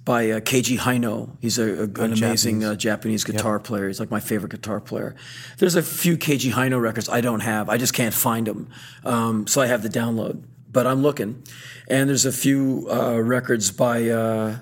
by 0.04 0.30
uh, 0.30 0.40
Keiji 0.40 0.78
Haino. 0.78 1.30
He's 1.40 1.58
a, 1.58 1.62
a- 1.62 1.82
an 1.84 2.12
amazing 2.12 2.60
Japanese. 2.60 2.64
uh, 2.64 2.74
Japanese 2.76 3.24
guitar 3.24 3.58
player. 3.58 3.88
He's 3.88 4.00
like 4.00 4.10
my 4.10 4.20
favorite 4.20 4.50
guitar 4.52 4.80
player. 4.80 5.14
There's 5.58 5.76
a 5.76 5.82
few 5.82 6.16
Keiji 6.18 6.52
Haino 6.52 6.80
records 6.80 7.08
I 7.08 7.20
don't 7.20 7.40
have. 7.40 7.68
I 7.68 7.78
just 7.78 7.94
can't 7.94 8.14
find 8.14 8.46
them. 8.46 8.68
Um, 9.04 9.46
so 9.46 9.60
I 9.62 9.66
have 9.66 9.82
the 9.82 9.88
download, 9.88 10.44
but 10.70 10.86
I'm 10.86 11.02
looking. 11.02 11.42
And 11.88 12.08
there's 12.08 12.26
a 12.26 12.32
few 12.32 12.86
uh, 12.90 13.18
records 13.18 13.70
by 13.70 14.08
uh, 14.10 14.56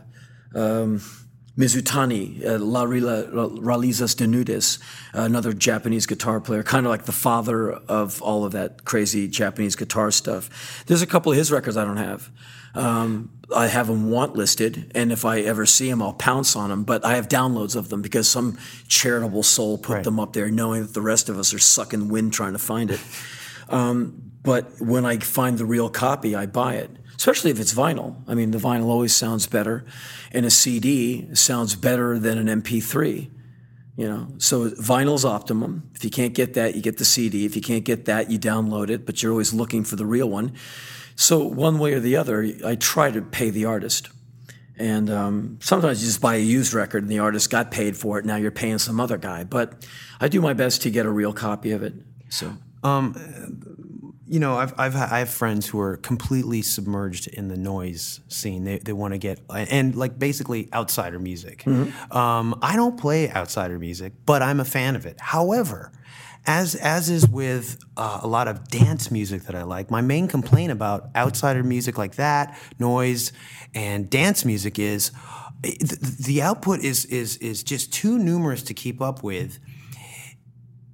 um, 0.55 1.01
Mizutani, 1.59 2.45
uh, 2.47 2.59
La 2.59 2.85
Rila- 2.85 3.29
Rallizes 3.59 4.15
Dénudés, 4.17 4.79
another 5.13 5.53
Japanese 5.53 6.07
guitar 6.07 6.41
player, 6.41 6.63
kind 6.63 6.87
of 6.87 6.91
like 6.91 7.05
the 7.05 7.13
father 7.13 7.73
of 7.73 8.23
all 8.23 8.45
of 8.45 8.53
that 8.53 8.85
crazy 8.85 9.29
Japanese 9.29 9.77
guitar 9.77 10.11
stuff. 10.11 10.85
There's 10.87 11.03
a 11.03 11.07
couple 11.07 11.31
of 11.33 11.37
his 11.39 11.53
records 11.53 11.77
I 11.77 11.85
don't 11.85 11.99
have. 11.99 12.31
Um, 12.75 13.31
I 13.55 13.67
have 13.67 13.87
them 13.87 14.11
want 14.11 14.35
listed, 14.35 14.91
and 14.95 15.13
if 15.13 15.25
I 15.27 15.41
ever 15.41 15.67
see 15.67 15.91
them, 15.91 16.01
I'll 16.01 16.15
pounce 16.15 16.57
on 16.57 16.71
them. 16.71 16.85
But 16.85 17.05
I 17.05 17.17
have 17.17 17.29
downloads 17.29 17.77
of 17.77 17.91
them 17.91 18.01
because 18.01 18.29
some 18.29 18.57
charitable 18.89 19.43
soul 19.43 19.77
put 19.77 19.95
Right. 19.97 20.05
them 20.05 20.19
up 20.19 20.33
there, 20.33 20.51
knowing 20.51 20.83
that 20.83 20.95
the 20.95 21.03
rest 21.03 21.29
of 21.29 21.39
us 21.39 21.53
are 21.53 21.59
sucking 21.59 22.09
wind 22.09 22.33
trying 22.33 22.55
to 22.55 22.59
find 22.59 22.91
it. 22.91 23.01
Um, 23.69 24.23
but 24.43 24.81
when 24.81 25.05
I 25.05 25.19
find 25.19 25.59
the 25.59 25.67
real 25.67 25.89
copy, 25.91 26.35
I 26.35 26.47
buy 26.47 26.75
it, 26.77 26.91
especially 27.17 27.51
if 27.51 27.61
it's 27.61 27.75
vinyl. 27.75 28.17
I 28.27 28.35
mean, 28.35 28.51
the 28.53 28.59
vinyl 28.59 28.87
always 28.87 29.15
sounds 29.15 29.47
better, 29.47 29.85
and 30.33 30.47
a 30.47 30.51
CD 30.51 31.29
sounds 31.35 31.75
better 31.77 32.19
than 32.19 32.39
an 32.39 32.49
MP3. 32.63 33.29
You 33.95 34.09
know, 34.09 34.29
so 34.39 34.71
vinyl's 34.71 35.27
optimum. 35.27 35.91
If 35.95 36.03
you 36.03 36.09
can't 36.11 36.33
get 36.33 36.55
that, 36.55 36.75
you 36.75 36.81
get 36.81 36.97
the 36.97 37.05
CD. 37.05 37.45
If 37.45 37.55
you 37.55 37.61
can't 37.61 37.85
get 37.85 38.07
that, 38.07 38.31
you 38.31 38.39
download 38.39 38.89
it. 38.89 39.05
But 39.05 39.23
you're 39.23 39.31
always 39.33 39.53
looking 39.53 39.85
for 39.85 39.97
the 39.97 40.07
real 40.07 40.31
one. 40.31 40.53
So 41.23 41.45
one 41.45 41.79
way 41.79 41.95
or 41.95 42.01
the 42.01 42.17
other, 42.17 42.45
I 42.65 42.75
try 42.75 43.13
to 43.13 43.23
pay 43.23 43.51
the 43.51 43.65
artist. 43.65 44.09
And 44.77 45.09
um, 45.09 45.59
sometimes 45.63 46.03
you 46.03 46.09
just 46.09 46.21
buy 46.21 46.35
a 46.35 46.41
used 46.41 46.75
record 46.75 47.05
and 47.05 47.13
the 47.13 47.21
artist 47.21 47.49
got 47.49 47.71
paid 47.71 47.97
for 47.97 48.19
it. 48.19 48.25
Now 48.25 48.37
you're 48.37 48.51
paying 48.51 48.79
some 48.79 48.99
other 48.99 49.19
guy. 49.19 49.45
But 49.45 49.87
I 50.21 50.27
do 50.27 50.41
my 50.41 50.53
best 50.53 50.83
to 50.83 50.91
get 50.91 51.07
a 51.07 51.11
real 51.11 51.33
copy 51.33 51.71
of 51.71 51.85
it. 51.85 51.95
So 52.29 52.57
you 54.27 54.41
know, 54.41 54.57
I've, 54.57 54.73
I've 54.79 54.97
I 54.97 55.19
have 55.19 55.29
friends 55.29 55.69
who 55.69 55.79
are 55.79 55.99
completely 55.99 56.63
submerged 56.63 57.29
in 57.29 57.49
the 57.49 57.57
noise 57.57 58.21
scene. 58.29 58.65
They, 58.65 58.79
they 58.79 58.95
want 58.95 59.13
to 59.13 59.19
get 59.19 59.41
and 59.51 59.95
like 59.95 60.19
basically 60.19 60.71
outsider 60.73 61.19
music. 61.19 61.65
Um, 62.11 62.59
I 62.63 62.75
don't 62.75 62.99
play 62.99 63.31
outsider 63.31 63.79
music, 63.79 64.15
but 64.25 64.41
I'm 64.41 64.59
a 64.59 64.65
fan 64.65 64.97
of 64.97 65.05
it. 65.05 65.21
However, 65.21 65.93
as 66.47 66.75
as 66.75 67.09
is 67.09 67.29
with 67.29 67.79
uh, 67.97 68.21
a 68.23 68.27
lot 68.27 68.49
of 68.49 68.69
dance 68.69 69.11
music 69.11 69.43
that 69.43 69.55
I 69.55 69.63
like, 69.63 69.91
my 69.91 70.01
main 70.01 70.29
complaint 70.29 70.73
about 70.73 71.11
outsider 71.15 71.63
music 71.63 71.99
like 71.99 72.17
that, 72.17 72.59
noise, 72.79 73.33
and 73.75 74.11
dance 74.11 74.45
music 74.45 74.79
is 74.79 75.13
eh, 75.65 75.75
the, 75.81 76.17
the 76.27 76.43
output 76.43 76.81
is 76.81 77.05
is 77.07 77.37
is 77.39 77.63
just 77.63 77.93
too 77.93 78.19
numerous 78.19 78.63
to 78.65 78.75
keep 78.75 79.01
up 79.01 79.23
with 79.23 79.59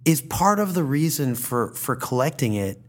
is 0.04 0.22
part 0.22 0.58
of 0.58 0.74
the 0.74 0.84
reason 0.84 1.34
for 1.34 1.74
for 1.74 1.96
collecting 1.96 2.54
it. 2.54 2.80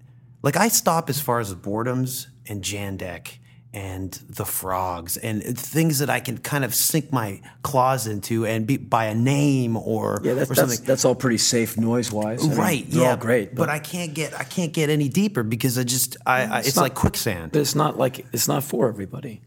Like 0.42 0.56
I 0.56 0.70
stop 0.70 1.10
as 1.10 1.20
far 1.20 1.40
as 1.40 1.50
the 1.50 1.56
Boredoms 1.56 2.28
and 2.48 2.64
Jandek 2.64 3.40
and 3.72 4.12
the 4.28 4.46
frogs 4.46 5.16
and 5.18 5.44
things 5.44 6.00
that 6.00 6.10
I 6.10 6.20
can 6.20 6.40
kind 6.40 6.66
of 6.66 6.74
sink 6.74 7.12
my 7.12 7.40
claws 7.62 8.08
into 8.08 8.46
and 8.46 8.66
be 8.66 8.78
by 8.78 9.06
a 9.06 9.16
name 9.16 9.78
or 9.78 10.22
yeah, 10.24 10.34
that's, 10.34 10.50
or 10.50 10.56
that's, 10.56 10.72
something. 10.72 10.86
that's 10.86 11.06
all 11.06 11.14
pretty 11.14 11.38
safe 11.38 11.78
noise 11.78 12.12
wise. 12.12 12.48
right, 12.48 12.84
They're 12.90 13.04
yeah, 13.04 13.16
great. 13.16 13.54
But, 13.54 13.70
I 13.70 13.78
can't 13.78 14.16
get 14.16 14.34
I 14.34 14.44
can't 14.44 14.74
get 14.74 14.90
any 14.90 15.08
deeper 15.08 15.44
because 15.44 15.78
I 15.78 15.84
just 15.84 16.18
I, 16.26 16.44
I 16.46 16.60
it's, 16.60 16.76
not- 16.76 16.82
like 16.82 16.96
quicksand. 16.96 17.52
But 17.52 17.60
it's 17.62 17.76
not 17.76 17.98
like 17.98 18.26
it's 18.34 18.48
not 18.48 18.64
for 18.64 18.88
everybody. 18.88 19.42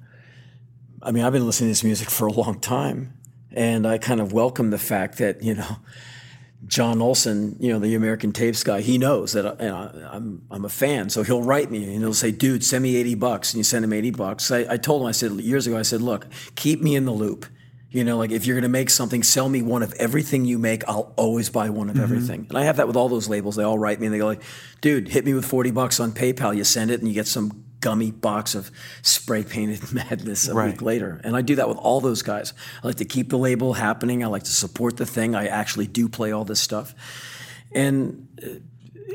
I 1.02 1.10
mean, 1.10 1.24
I've 1.24 1.32
been 1.32 1.44
listening 1.44 1.68
to 1.68 1.72
this 1.72 1.82
music 1.82 2.08
for 2.08 2.28
a 2.28 2.32
long 2.32 2.60
time, 2.60 3.14
and 3.50 3.88
I 3.88 3.98
kind 3.98 4.20
of 4.20 4.32
welcome 4.32 4.70
the 4.70 4.78
fact 4.78 5.18
that 5.18 5.42
you 5.42 5.54
know, 5.54 5.76
John 6.66 7.02
Olson, 7.02 7.56
you 7.58 7.72
know, 7.72 7.78
the 7.78 7.94
American 7.94 8.32
Tapes 8.32 8.62
guy, 8.62 8.80
he 8.82 8.96
knows 8.96 9.32
that 9.32 9.44
uh, 9.44 9.56
I, 9.58 9.62
you 9.62 9.68
know, 9.68 10.08
I'm 10.12 10.42
I'm 10.50 10.64
a 10.64 10.68
fan, 10.68 11.10
so 11.10 11.22
he'll 11.22 11.42
write 11.42 11.70
me 11.70 11.84
and 11.84 11.98
he'll 11.98 12.14
say, 12.14 12.30
"Dude, 12.30 12.64
send 12.64 12.82
me 12.82 12.96
eighty 12.96 13.14
bucks," 13.14 13.52
and 13.52 13.58
you 13.58 13.64
send 13.64 13.84
him 13.84 13.92
eighty 13.92 14.10
bucks. 14.10 14.50
I, 14.50 14.66
I 14.68 14.76
told 14.76 15.02
him, 15.02 15.08
I 15.08 15.12
said 15.12 15.32
years 15.32 15.66
ago, 15.66 15.76
I 15.76 15.82
said, 15.82 16.02
"Look, 16.02 16.26
keep 16.54 16.80
me 16.80 16.94
in 16.94 17.04
the 17.04 17.12
loop." 17.12 17.46
You 17.90 18.04
know, 18.04 18.16
like 18.16 18.30
if 18.30 18.46
you're 18.46 18.54
going 18.54 18.62
to 18.62 18.68
make 18.68 18.88
something, 18.90 19.22
sell 19.22 19.48
me 19.48 19.60
one 19.60 19.82
of 19.82 19.92
everything 19.94 20.44
you 20.44 20.58
make. 20.58 20.88
I'll 20.88 21.12
always 21.16 21.50
buy 21.50 21.68
one 21.68 21.90
of 21.90 21.96
mm-hmm. 21.96 22.04
everything. 22.04 22.46
And 22.48 22.56
I 22.56 22.64
have 22.64 22.78
that 22.78 22.86
with 22.86 22.96
all 22.96 23.08
those 23.08 23.28
labels. 23.28 23.56
They 23.56 23.64
all 23.64 23.78
write 23.78 24.00
me 24.00 24.06
and 24.06 24.14
they 24.14 24.18
go 24.18 24.26
like, 24.26 24.42
"Dude, 24.80 25.08
hit 25.08 25.24
me 25.24 25.34
with 25.34 25.44
40 25.44 25.72
bucks 25.72 26.00
on 26.00 26.12
PayPal." 26.12 26.56
You 26.56 26.64
send 26.64 26.90
it 26.90 27.00
and 27.00 27.08
you 27.08 27.14
get 27.14 27.26
some 27.26 27.64
gummy 27.82 28.10
box 28.10 28.54
of 28.54 28.70
spray 29.02 29.42
painted 29.44 29.92
madness 30.00 30.48
a 30.48 30.54
Right. 30.54 30.70
week 30.70 30.80
later. 30.80 31.20
And 31.24 31.36
I 31.36 31.42
do 31.42 31.56
that 31.56 31.68
with 31.68 31.76
all 31.76 32.00
those 32.00 32.22
guys. 32.22 32.54
I 32.82 32.86
like 32.86 32.96
to 32.96 33.04
keep 33.04 33.28
the 33.28 33.36
label 33.38 33.74
happening. 33.74 34.24
I 34.24 34.28
like 34.28 34.44
to 34.44 34.50
support 34.52 34.96
the 34.96 35.04
thing. 35.06 35.34
I 35.34 35.46
actually 35.48 35.86
do 35.88 36.08
play 36.08 36.32
all 36.32 36.44
this 36.46 36.60
stuff. 36.60 36.94
And 37.72 38.28
uh, 38.42 38.48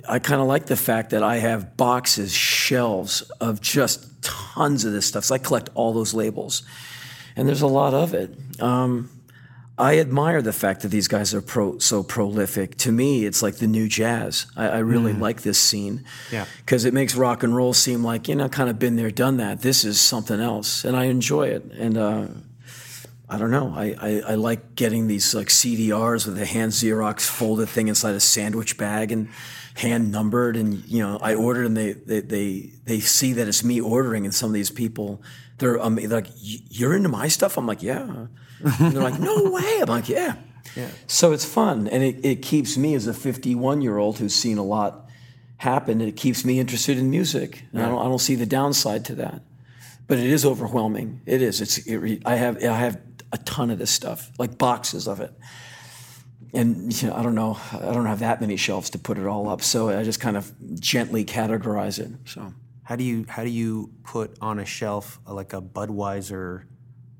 I 0.07 0.19
kind 0.19 0.39
of 0.41 0.47
like 0.47 0.67
the 0.67 0.75
fact 0.75 1.09
that 1.09 1.23
I 1.23 1.37
have 1.37 1.75
boxes, 1.75 2.31
shelves 2.33 3.21
of 3.41 3.61
just 3.61 4.21
tons 4.21 4.85
of 4.85 4.91
this 4.93 5.05
stuff. 5.07 5.23
So 5.25 5.33
I 5.35 5.39
collect 5.39 5.69
all 5.73 5.91
those 5.93 6.13
labels, 6.13 6.61
and 7.35 7.47
there's 7.47 7.61
a 7.63 7.67
lot 7.67 7.93
of 7.93 8.13
it. 8.13 8.29
Um, 8.61 9.09
I 9.79 9.99
admire 9.99 10.41
the 10.41 10.53
fact 10.53 10.81
that 10.81 10.87
these 10.87 11.07
guys 11.07 11.33
are 11.35 11.41
pro, 11.41 11.77
so 11.77 12.01
prolific. 12.01 12.77
To 12.77 12.91
me, 12.91 13.25
it's 13.25 13.43
like 13.43 13.57
the 13.57 13.67
new 13.67 13.87
jazz. 13.87 14.47
I, 14.55 14.67
I 14.69 14.77
really 14.79 15.13
like 15.13 15.41
this 15.43 15.59
scene 15.59 16.03
Yeah. 16.31 16.45
because 16.65 16.83
it 16.85 16.93
makes 16.95 17.13
rock 17.15 17.43
and 17.43 17.55
roll 17.55 17.73
seem 17.73 18.03
like 18.03 18.27
you 18.27 18.35
know, 18.35 18.49
kind 18.49 18.69
of 18.69 18.79
been 18.79 18.95
there, 18.95 19.11
done 19.11 19.37
that. 19.37 19.61
This 19.61 19.83
is 19.85 20.01
something 20.01 20.39
else, 20.39 20.83
and 20.83 20.97
I 20.97 21.05
enjoy 21.05 21.49
it. 21.49 21.63
And 21.77 21.95
uh, 21.97 22.25
I 23.29 23.37
don't 23.37 23.51
know. 23.51 23.71
I, 23.75 23.95
I, 23.99 24.21
I 24.29 24.35
like 24.35 24.73
getting 24.75 25.05
these 25.07 25.35
like 25.35 25.47
CDRs 25.49 26.25
with 26.25 26.39
a 26.41 26.45
hand 26.45 26.71
Xerox 26.71 27.21
folded 27.21 27.69
thing 27.69 27.87
inside 27.87 28.15
a 28.15 28.19
sandwich 28.19 28.77
bag 28.77 29.11
and 29.11 29.27
hand 29.75 30.11
numbered. 30.11 30.57
And 30.57 30.83
you 30.87 31.03
know, 31.03 31.19
I 31.21 31.35
ordered 31.35 31.65
and 31.67 31.77
they 31.77 31.91
they 31.93 32.21
they, 32.21 32.71
they 32.85 32.99
see 32.99 33.33
that 33.33 33.47
it's 33.47 33.63
me 33.63 33.79
ordering, 33.79 34.25
and 34.25 34.33
some 34.33 34.49
of 34.49 34.53
these 34.55 34.71
people 34.71 35.21
they're, 35.59 35.79
um, 35.79 35.95
they're 35.95 36.07
like, 36.09 36.29
"You're 36.39 36.95
into 36.95 37.09
my 37.09 37.27
stuff?" 37.27 37.57
I'm 37.59 37.67
like, 37.67 37.83
"Yeah." 37.83 38.27
And 38.63 38.93
they're 38.93 39.03
like, 39.03 39.19
"No 39.19 39.51
way!" 39.51 39.79
I'm 39.81 39.87
like, 39.87 40.09
"Yeah." 40.09 40.35
So 41.07 41.31
it's 41.31 41.45
fun, 41.45 41.87
and 41.87 42.03
it, 42.03 42.25
it 42.25 42.41
keeps 42.41 42.77
me 42.77 42.93
as 42.93 43.07
a 43.07 43.13
51 43.13 43.81
year 43.81 43.97
old 43.97 44.19
who's 44.19 44.35
seen 44.35 44.57
a 44.57 44.63
lot 44.63 45.09
happen. 45.57 46.01
It 46.01 46.15
keeps 46.15 46.45
me 46.45 46.59
interested 46.59 46.97
in 46.97 47.09
music, 47.09 47.63
and 47.71 47.81
I 47.81 47.89
don't 47.89 47.99
I 47.99 48.03
don't 48.03 48.19
see 48.19 48.35
the 48.35 48.45
downside 48.45 49.05
to 49.05 49.15
that 49.15 49.41
but 50.07 50.19
it 50.19 50.27
is 50.27 50.45
overwhelming. 50.45 51.21
It 51.25 51.41
is. 51.41 51.61
It's. 51.61 51.77
It, 51.79 52.21
I 52.25 52.35
have. 52.35 52.63
I 52.63 52.73
have 52.73 52.99
a 53.33 53.37
ton 53.39 53.69
of 53.69 53.77
this 53.77 53.91
stuff, 53.91 54.31
like 54.39 54.57
boxes 54.57 55.07
of 55.07 55.19
it, 55.19 55.33
and 56.53 57.01
you 57.01 57.09
know, 57.09 57.15
I 57.15 57.21
don't 57.21 57.35
know. 57.35 57.59
I 57.73 57.93
don't 57.93 58.05
have 58.05 58.19
that 58.19 58.39
many 58.39 58.55
shelves 58.55 58.89
to 58.91 58.99
put 58.99 59.17
it 59.17 59.27
all 59.27 59.49
up, 59.49 59.61
so 59.61 59.89
I 59.89 60.03
just 60.03 60.21
kind 60.21 60.37
of 60.37 60.51
gently 60.79 61.25
categorize 61.25 61.99
it. 61.99 62.11
So 62.25 62.53
How 62.83 62.95
do 62.95 63.03
you 63.03 63.25
how 63.27 63.43
do 63.43 63.49
you 63.49 63.91
put 64.03 64.37
on 64.41 64.59
a 64.59 64.65
shelf 64.65 65.19
like 65.27 65.53
a 65.53 65.61
Budweiser 65.61 66.63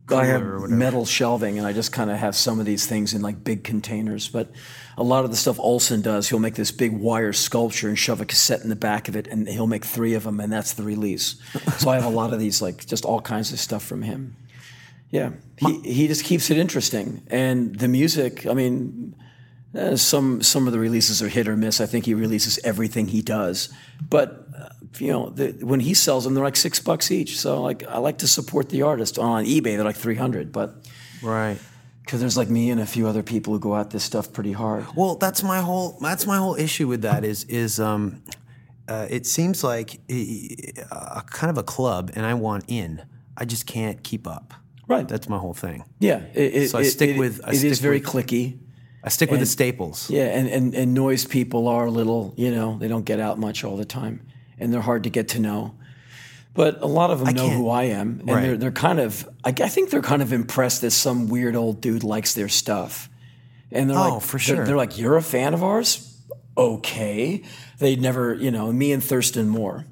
I 0.10 0.26
have 0.26 0.70
metal 0.70 1.06
shelving, 1.06 1.58
and 1.58 1.68
I 1.68 1.74
just 1.74 1.92
kind 1.92 2.10
of 2.10 2.18
have 2.18 2.36
some 2.36 2.60
of 2.60 2.66
these 2.66 2.86
things 2.86 3.14
in 3.14 3.22
like 3.22 3.44
big 3.44 3.64
containers. 3.64 4.30
But 4.30 4.50
a 4.98 5.04
lot 5.04 5.26
of 5.26 5.32
the 5.32 5.38
stuff 5.38 5.60
Olson 5.60 6.02
does, 6.02 6.30
he'll 6.30 6.40
make 6.40 6.56
this 6.56 6.72
big 6.72 6.94
wire 6.94 7.34
sculpture 7.34 7.90
and 7.90 8.00
shove 8.00 8.22
a 8.22 8.26
cassette 8.26 8.62
in 8.62 8.70
the 8.70 8.76
back 8.76 9.08
of 9.08 9.16
it, 9.16 9.28
and 9.28 9.48
he'll 9.48 9.68
make 9.68 9.84
three 9.86 10.14
of 10.14 10.24
them, 10.24 10.40
and 10.40 10.52
that's 10.52 10.74
the 10.74 10.84
release. 10.84 11.42
so 11.78 11.90
I 11.90 11.96
have 11.96 12.06
a 12.06 12.10
lot 12.10 12.34
of 12.34 12.40
these, 12.40 12.62
like 12.62 12.86
just 12.86 13.06
all 13.06 13.22
kinds 13.22 13.52
of 13.52 13.60
stuff 13.60 13.84
from 13.84 14.02
him. 14.02 14.36
Yeah, 15.10 15.32
he 15.58 15.80
he 15.82 16.08
just 16.08 16.26
keeps 16.26 16.50
it 16.50 16.58
interesting, 16.58 17.24
and 17.28 17.78
the 17.78 17.88
music. 17.88 18.46
I 18.46 18.54
mean, 18.54 19.16
uh, 19.76 19.96
some 19.96 20.42
some 20.42 20.68
of 20.68 20.74
the 20.74 20.80
releases 20.80 21.22
are 21.22 21.30
hit 21.30 21.48
or 21.48 21.56
miss. 21.56 21.80
I 21.80 21.86
think 21.86 22.06
he 22.06 22.14
releases 22.14 22.60
everything 22.64 23.08
he 23.08 23.22
does, 23.22 23.70
but 24.10 24.47
you 25.02 25.12
know, 25.12 25.30
the, 25.30 25.52
when 25.66 25.80
he 25.80 25.94
sells 25.94 26.24
them, 26.24 26.34
they're 26.34 26.44
like 26.44 26.56
six 26.56 26.80
bucks 26.80 27.12
each. 27.12 27.40
So 27.40 27.62
like, 27.62 27.84
I 27.88 27.98
like 28.00 28.20
to 28.20 28.28
support 28.28 28.70
the 28.70 28.82
artist. 28.84 29.18
On 29.20 29.46
eBay, 29.46 29.76
they're 29.76 29.84
like 29.84 29.96
three 29.98 30.16
hundred, 30.16 30.52
but 30.52 30.76
Right. 31.22 31.58
because 32.04 32.20
there's 32.20 32.38
like 32.38 32.50
me 32.50 32.70
and 32.70 32.80
a 32.82 32.86
few 32.86 33.08
other 33.08 33.24
people 33.24 33.54
who 33.54 33.60
go 33.60 33.76
at 33.76 33.90
this 33.90 34.04
stuff 34.04 34.32
pretty 34.34 34.54
hard. 34.54 34.86
Well, 34.96 35.16
that's 35.16 35.44
my 35.44 35.60
whole 35.60 35.98
that's 36.02 36.26
my 36.26 36.38
whole 36.38 36.56
issue 36.56 36.88
with 36.88 37.02
that 37.04 37.24
is 37.26 37.44
is 37.46 37.80
um, 37.80 38.22
uh, 38.88 39.08
it 39.10 39.26
seems 39.26 39.64
like 39.64 40.00
a, 40.10 40.58
a 40.92 41.24
kind 41.26 41.50
of 41.50 41.58
a 41.58 41.64
club, 41.64 42.12
and 42.16 42.26
I 42.26 42.34
want 42.36 42.66
in. 42.68 43.02
I 43.36 43.46
just 43.46 43.66
can't 43.68 44.02
keep 44.04 44.28
up. 44.28 44.54
Right. 44.88 45.08
That's 45.08 45.28
my 45.28 45.38
whole 45.38 45.54
thing. 45.54 45.84
Yeah, 46.00 46.22
it, 46.34 46.56
it, 46.56 46.70
So 46.70 46.78
I 46.80 46.84
stick 46.84 47.10
it- 47.12 47.20
with- 47.20 47.42
I 47.44 47.50
it 47.50 47.56
is 47.56 47.60
stick 47.60 47.84
very 47.84 48.00
with- 48.00 48.08
clicky. 48.08 48.60
I 49.04 49.10
stick 49.10 49.30
with 49.32 49.40
the 49.40 49.46
staples. 49.46 50.10
Yeah, 50.10 50.26
and, 50.38 50.50
and, 50.50 50.74
and 50.74 50.94
noise 50.94 51.24
people 51.26 51.68
are 51.70 51.86
a 51.86 51.92
little, 51.92 52.34
you 52.36 52.52
know, 52.52 52.78
they 52.78 52.88
don't 52.90 53.06
get 53.06 53.20
out 53.22 53.38
much 53.40 53.64
all 53.64 53.78
the 53.78 53.86
time, 53.86 54.26
and 54.60 54.74
they're 54.74 54.82
hard 54.82 55.04
to 55.04 55.10
get 55.10 55.30
to 55.30 55.40
know. 55.40 55.76
But 56.54 56.82
a 56.82 56.88
lot 56.88 57.12
of 57.12 57.20
them 57.24 57.36
know 57.36 57.50
who 57.50 57.70
I 57.70 57.84
am, 57.84 58.20
and 58.22 58.30
Right. 58.30 58.42
they're 58.42 58.58
they're 58.58 58.72
kind 58.72 59.00
of, 59.00 59.28
I, 59.44 59.50
I 59.50 59.68
think 59.68 59.92
they're 59.92 60.02
kind 60.02 60.22
of 60.24 60.34
impressed 60.34 60.82
that 60.82 60.92
some 60.92 61.28
weird 61.28 61.56
old 61.56 61.82
dude 61.82 62.04
likes 62.04 62.34
their 62.34 62.50
stuff, 62.50 63.10
and 63.72 63.90
they're 63.90 63.98
Oh, 63.98 64.16
like, 64.16 64.22
for 64.24 64.38
they're- 64.38 64.40
sure. 64.40 64.66
they're, 64.66 64.76
like, 64.76 64.98
you're 64.98 65.18
a 65.18 65.22
fan 65.22 65.54
of 65.54 65.64
ours, 65.64 66.18
okay? 66.58 67.44
They'd 67.80 68.02
never, 68.02 68.34
you 68.34 68.50
know, 68.50 68.72
me 68.74 68.92
and 68.92 69.04
Thurston 69.04 69.48
Moore. 69.48 69.86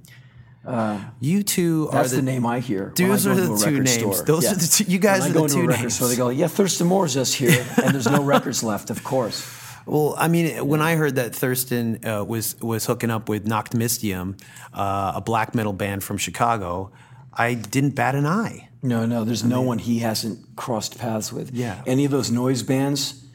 Uh, 0.66 0.98
you 1.20 1.44
two 1.44 1.88
are 1.92 2.00
That's 2.00 2.10
the, 2.10 2.16
the, 2.18 2.22
name 2.24 2.44
I 2.48 2.60
hear. 2.60 2.92
I 2.98 3.04
Those 3.04 3.28
are 3.28 3.36
the 3.36 3.56
two 3.64 3.72
names. 3.82 3.92
store. 3.94 4.24
Those 4.26 4.46
are 4.52 4.56
the 4.56 4.68
two- 4.68 4.92
you 4.92 4.98
guys 4.98 5.22
when 5.22 5.28
are 5.34 5.36
I 5.36 5.38
go 5.42 5.48
the 5.48 5.54
two 5.54 5.68
record 5.68 5.82
names. 5.82 5.96
store, 5.96 6.08
they 6.08 6.16
go, 6.16 6.30
"Yeah, 6.30 6.48
Thurston 6.48 6.88
Moore's 6.88 7.14
just 7.14 7.36
here, 7.36 7.64
and 7.84 7.94
there's 7.94 8.10
no 8.10 8.24
records 8.34 8.64
left." 8.64 8.90
Of 8.90 9.04
course. 9.04 9.46
Well, 9.86 10.16
I 10.18 10.28
mean, 10.28 10.68
when 10.68 10.82
I 10.82 10.96
heard 10.96 11.16
that 11.16 11.36
Thurston 11.36 12.06
uh, 12.06 12.24
was 12.24 12.60
was 12.62 12.86
hooking 12.86 13.12
up 13.12 13.30
with 13.30 13.46
Nachtmystium, 13.46 14.42
uh, 14.74 15.14
a 15.16 15.22
black 15.22 15.54
metal 15.54 15.74
band 15.74 16.04
from 16.04 16.18
Chicago, 16.18 16.92
I 17.34 17.54
didn't 17.54 17.92
bat 17.92 18.16
an 18.16 18.26
eye. 18.26 18.70
No, 18.82 19.06
no, 19.06 19.24
there's 19.24 19.44
no 19.44 19.62
one 19.62 19.80
he 19.80 20.00
hasn't 20.00 20.56
crossed 20.56 20.98
paths 21.00 21.34
with. 21.34 21.52
Yeah. 21.52 21.82
Any 21.86 22.06
of 22.06 22.12
those 22.12 22.32
noise 22.32 22.64
bands? 22.64 23.26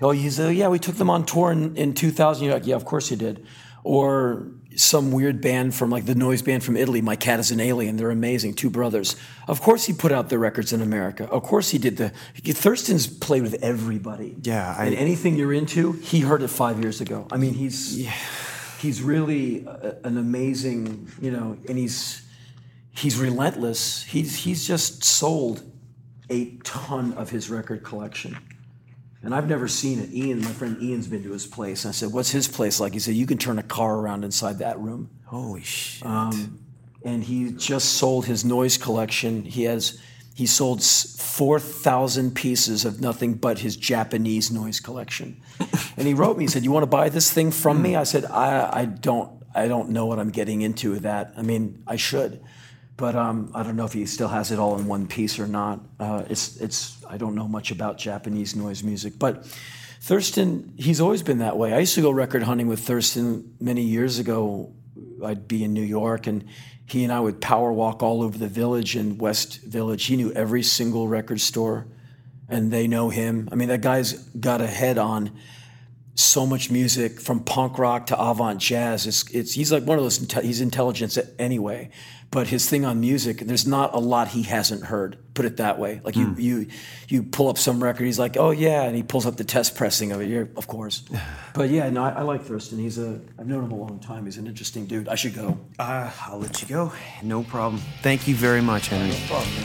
Oh, 0.00 0.10
he's 0.10 0.38
uh, 0.40 0.48
yeah, 0.48 0.68
we 0.68 0.78
took 0.78 0.96
them 0.96 1.10
on 1.10 1.24
tour 1.24 1.52
in, 1.52 1.76
in 1.76 1.94
2000. 1.94 2.44
You're 2.44 2.54
like, 2.54 2.66
yeah, 2.66 2.76
of 2.76 2.84
course 2.84 3.10
you 3.10 3.16
did. 3.16 3.46
Or 3.84 4.46
some 4.76 5.12
weird 5.12 5.40
band 5.40 5.74
from 5.74 5.90
like 5.90 6.06
the 6.06 6.14
noise 6.14 6.42
band 6.42 6.62
from 6.64 6.76
Italy, 6.76 7.00
My 7.02 7.16
Cat 7.16 7.40
is 7.40 7.50
an 7.50 7.60
Alien. 7.60 7.96
They're 7.96 8.10
amazing, 8.10 8.54
two 8.54 8.70
brothers. 8.70 9.16
Of 9.48 9.60
course 9.60 9.84
he 9.86 9.92
put 9.92 10.12
out 10.12 10.28
their 10.28 10.38
records 10.38 10.72
in 10.72 10.80
America. 10.82 11.24
Of 11.30 11.42
course 11.42 11.70
he 11.70 11.78
did 11.78 11.96
the. 11.96 12.10
Thurston's 12.54 13.06
played 13.06 13.42
with 13.42 13.62
everybody. 13.62 14.36
Yeah, 14.42 14.74
I- 14.78 14.86
and 14.86 14.94
anything 14.94 15.36
you're 15.36 15.52
into, 15.52 15.92
he 15.92 16.20
heard 16.20 16.42
it 16.42 16.48
five 16.48 16.80
years 16.80 17.00
ago. 17.00 17.26
I 17.30 17.36
mean, 17.36 17.54
he's 17.54 18.08
he's 18.80 19.02
really 19.02 19.64
a, 19.66 19.96
an 20.04 20.16
amazing, 20.18 21.10
you 21.20 21.30
know, 21.30 21.56
and 21.68 21.78
he's 21.78 22.22
he's 22.90 23.16
relentless. 23.18 24.02
He's 24.04 24.36
he's 24.36 24.66
just 24.66 25.04
sold 25.04 25.62
a 26.30 26.56
ton 26.64 27.12
of 27.14 27.30
his 27.30 27.50
record 27.50 27.82
collection. 27.82 28.36
And 29.22 29.34
I've 29.34 29.48
never 29.48 29.68
seen 29.68 30.00
it. 30.00 30.12
Ian, 30.12 30.40
my 30.40 30.50
friend 30.50 30.76
Ian's 30.82 31.06
been 31.06 31.22
to 31.22 31.32
his 31.32 31.46
place. 31.46 31.84
And 31.84 31.90
I 31.90 31.92
said, 31.92 32.12
What's 32.12 32.30
his 32.30 32.48
place 32.48 32.80
like? 32.80 32.92
He 32.92 32.98
said, 32.98 33.14
You 33.14 33.26
can 33.26 33.38
turn 33.38 33.58
a 33.58 33.62
car 33.62 33.96
around 33.96 34.24
inside 34.24 34.58
that 34.58 34.78
room. 34.78 35.10
Holy 35.26 35.62
shit! 35.62 36.06
Um, 36.06 36.58
and 37.04 37.24
he 37.24 37.52
just 37.52 37.94
sold 37.94 38.26
his 38.26 38.44
noise 38.44 38.76
collection. 38.76 39.44
He 39.44 39.64
has 39.64 40.00
he 40.34 40.46
sold 40.46 40.82
4,000 40.82 42.34
pieces 42.34 42.84
of 42.84 43.00
nothing 43.00 43.34
but 43.34 43.58
his 43.58 43.76
Japanese 43.76 44.50
noise 44.50 44.80
collection. 44.80 45.40
and 45.96 46.06
he 46.06 46.14
wrote 46.14 46.38
me, 46.38 46.44
he 46.44 46.48
said, 46.48 46.64
You 46.64 46.72
want 46.72 46.84
to 46.84 46.88
buy 46.88 47.08
this 47.08 47.30
thing 47.32 47.50
from 47.50 47.82
me? 47.82 47.92
Hmm. 47.92 47.98
I 47.98 48.04
said, 48.04 48.24
I, 48.24 48.80
I 48.80 48.84
don't 48.86 49.42
I 49.54 49.68
don't 49.68 49.90
know 49.90 50.06
what 50.06 50.18
I'm 50.18 50.30
getting 50.30 50.62
into 50.62 50.92
with 50.92 51.02
that. 51.02 51.34
I 51.36 51.42
mean, 51.42 51.82
I 51.86 51.96
should. 51.96 52.42
But 52.96 53.16
um, 53.16 53.50
I 53.54 53.62
don't 53.62 53.76
know 53.76 53.84
if 53.84 53.92
he 53.92 54.06
still 54.06 54.28
has 54.28 54.52
it 54.52 54.58
all 54.58 54.78
in 54.78 54.86
one 54.86 55.06
piece 55.06 55.38
or 55.38 55.46
not. 55.46 55.80
Uh, 55.98 56.24
it's, 56.28 56.56
it's, 56.60 57.04
I 57.08 57.16
don't 57.16 57.34
know 57.34 57.48
much 57.48 57.70
about 57.70 57.98
Japanese 57.98 58.54
noise 58.54 58.82
music. 58.82 59.14
But 59.18 59.46
Thurston, 60.00 60.74
he's 60.76 61.00
always 61.00 61.22
been 61.22 61.38
that 61.38 61.56
way. 61.56 61.72
I 61.72 61.78
used 61.78 61.94
to 61.94 62.02
go 62.02 62.10
record 62.10 62.42
hunting 62.42 62.68
with 62.68 62.80
Thurston 62.80 63.54
many 63.60 63.82
years 63.82 64.18
ago. 64.18 64.72
I'd 65.24 65.48
be 65.48 65.64
in 65.64 65.72
New 65.72 65.82
York, 65.82 66.26
and 66.26 66.44
he 66.86 67.04
and 67.04 67.12
I 67.12 67.20
would 67.20 67.40
power 67.40 67.72
walk 67.72 68.02
all 68.02 68.22
over 68.22 68.36
the 68.36 68.48
village 68.48 68.96
in 68.96 69.16
West 69.16 69.62
Village. 69.62 70.04
He 70.04 70.16
knew 70.16 70.32
every 70.32 70.62
single 70.62 71.08
record 71.08 71.40
store, 71.40 71.86
and 72.48 72.70
they 72.70 72.86
know 72.86 73.08
him. 73.08 73.48
I 73.50 73.54
mean, 73.54 73.68
that 73.68 73.80
guy's 73.80 74.14
got 74.14 74.60
a 74.60 74.66
head 74.66 74.98
on 74.98 75.30
so 76.14 76.46
much 76.46 76.70
music 76.70 77.20
from 77.20 77.40
punk 77.40 77.78
rock 77.78 78.06
to 78.06 78.20
avant 78.20 78.60
jazz. 78.60 79.06
It's, 79.06 79.30
it's 79.30 79.52
he's 79.52 79.72
like 79.72 79.84
one 79.84 79.98
of 79.98 80.04
those. 80.04 80.18
He's 80.42 80.60
intelligent 80.60 81.16
anyway, 81.38 81.90
but 82.30 82.48
his 82.48 82.68
thing 82.68 82.84
on 82.84 83.00
music, 83.00 83.38
there's 83.38 83.66
not 83.66 83.94
a 83.94 83.98
lot 83.98 84.28
he 84.28 84.42
hasn't 84.42 84.84
heard. 84.84 85.18
Put 85.34 85.46
it 85.46 85.56
that 85.56 85.78
way. 85.78 86.00
Like 86.04 86.16
you, 86.16 86.34
you, 86.36 86.66
you 87.08 87.22
pull 87.22 87.48
up 87.48 87.56
some 87.56 87.82
record, 87.82 88.04
he's 88.04 88.18
like, 88.18 88.36
oh 88.36 88.50
yeah, 88.50 88.82
and 88.82 88.94
he 88.94 89.02
pulls 89.02 89.24
up 89.24 89.36
the 89.36 89.44
test 89.44 89.76
pressing 89.76 90.12
of 90.12 90.20
it. 90.20 90.28
You're, 90.28 90.48
of 90.56 90.66
course, 90.66 91.04
but 91.54 91.70
yeah, 91.70 91.88
no, 91.88 92.04
I, 92.04 92.10
I 92.10 92.22
like 92.22 92.42
Thurston. 92.42 92.78
He's 92.78 92.98
a. 92.98 93.20
I've 93.38 93.46
known 93.46 93.64
him 93.64 93.72
a 93.72 93.76
long 93.76 93.98
time. 93.98 94.26
He's 94.26 94.36
an 94.36 94.46
interesting 94.46 94.86
dude. 94.86 95.08
I 95.08 95.14
should 95.14 95.34
go. 95.34 95.58
Uh, 95.78 96.10
I'll 96.26 96.38
let 96.38 96.60
you 96.60 96.68
go. 96.68 96.92
No 97.22 97.42
problem. 97.42 97.80
Thank 98.02 98.28
you 98.28 98.34
very 98.34 98.60
much, 98.60 98.88
Henry. 98.88 99.16
Walking 99.30 99.62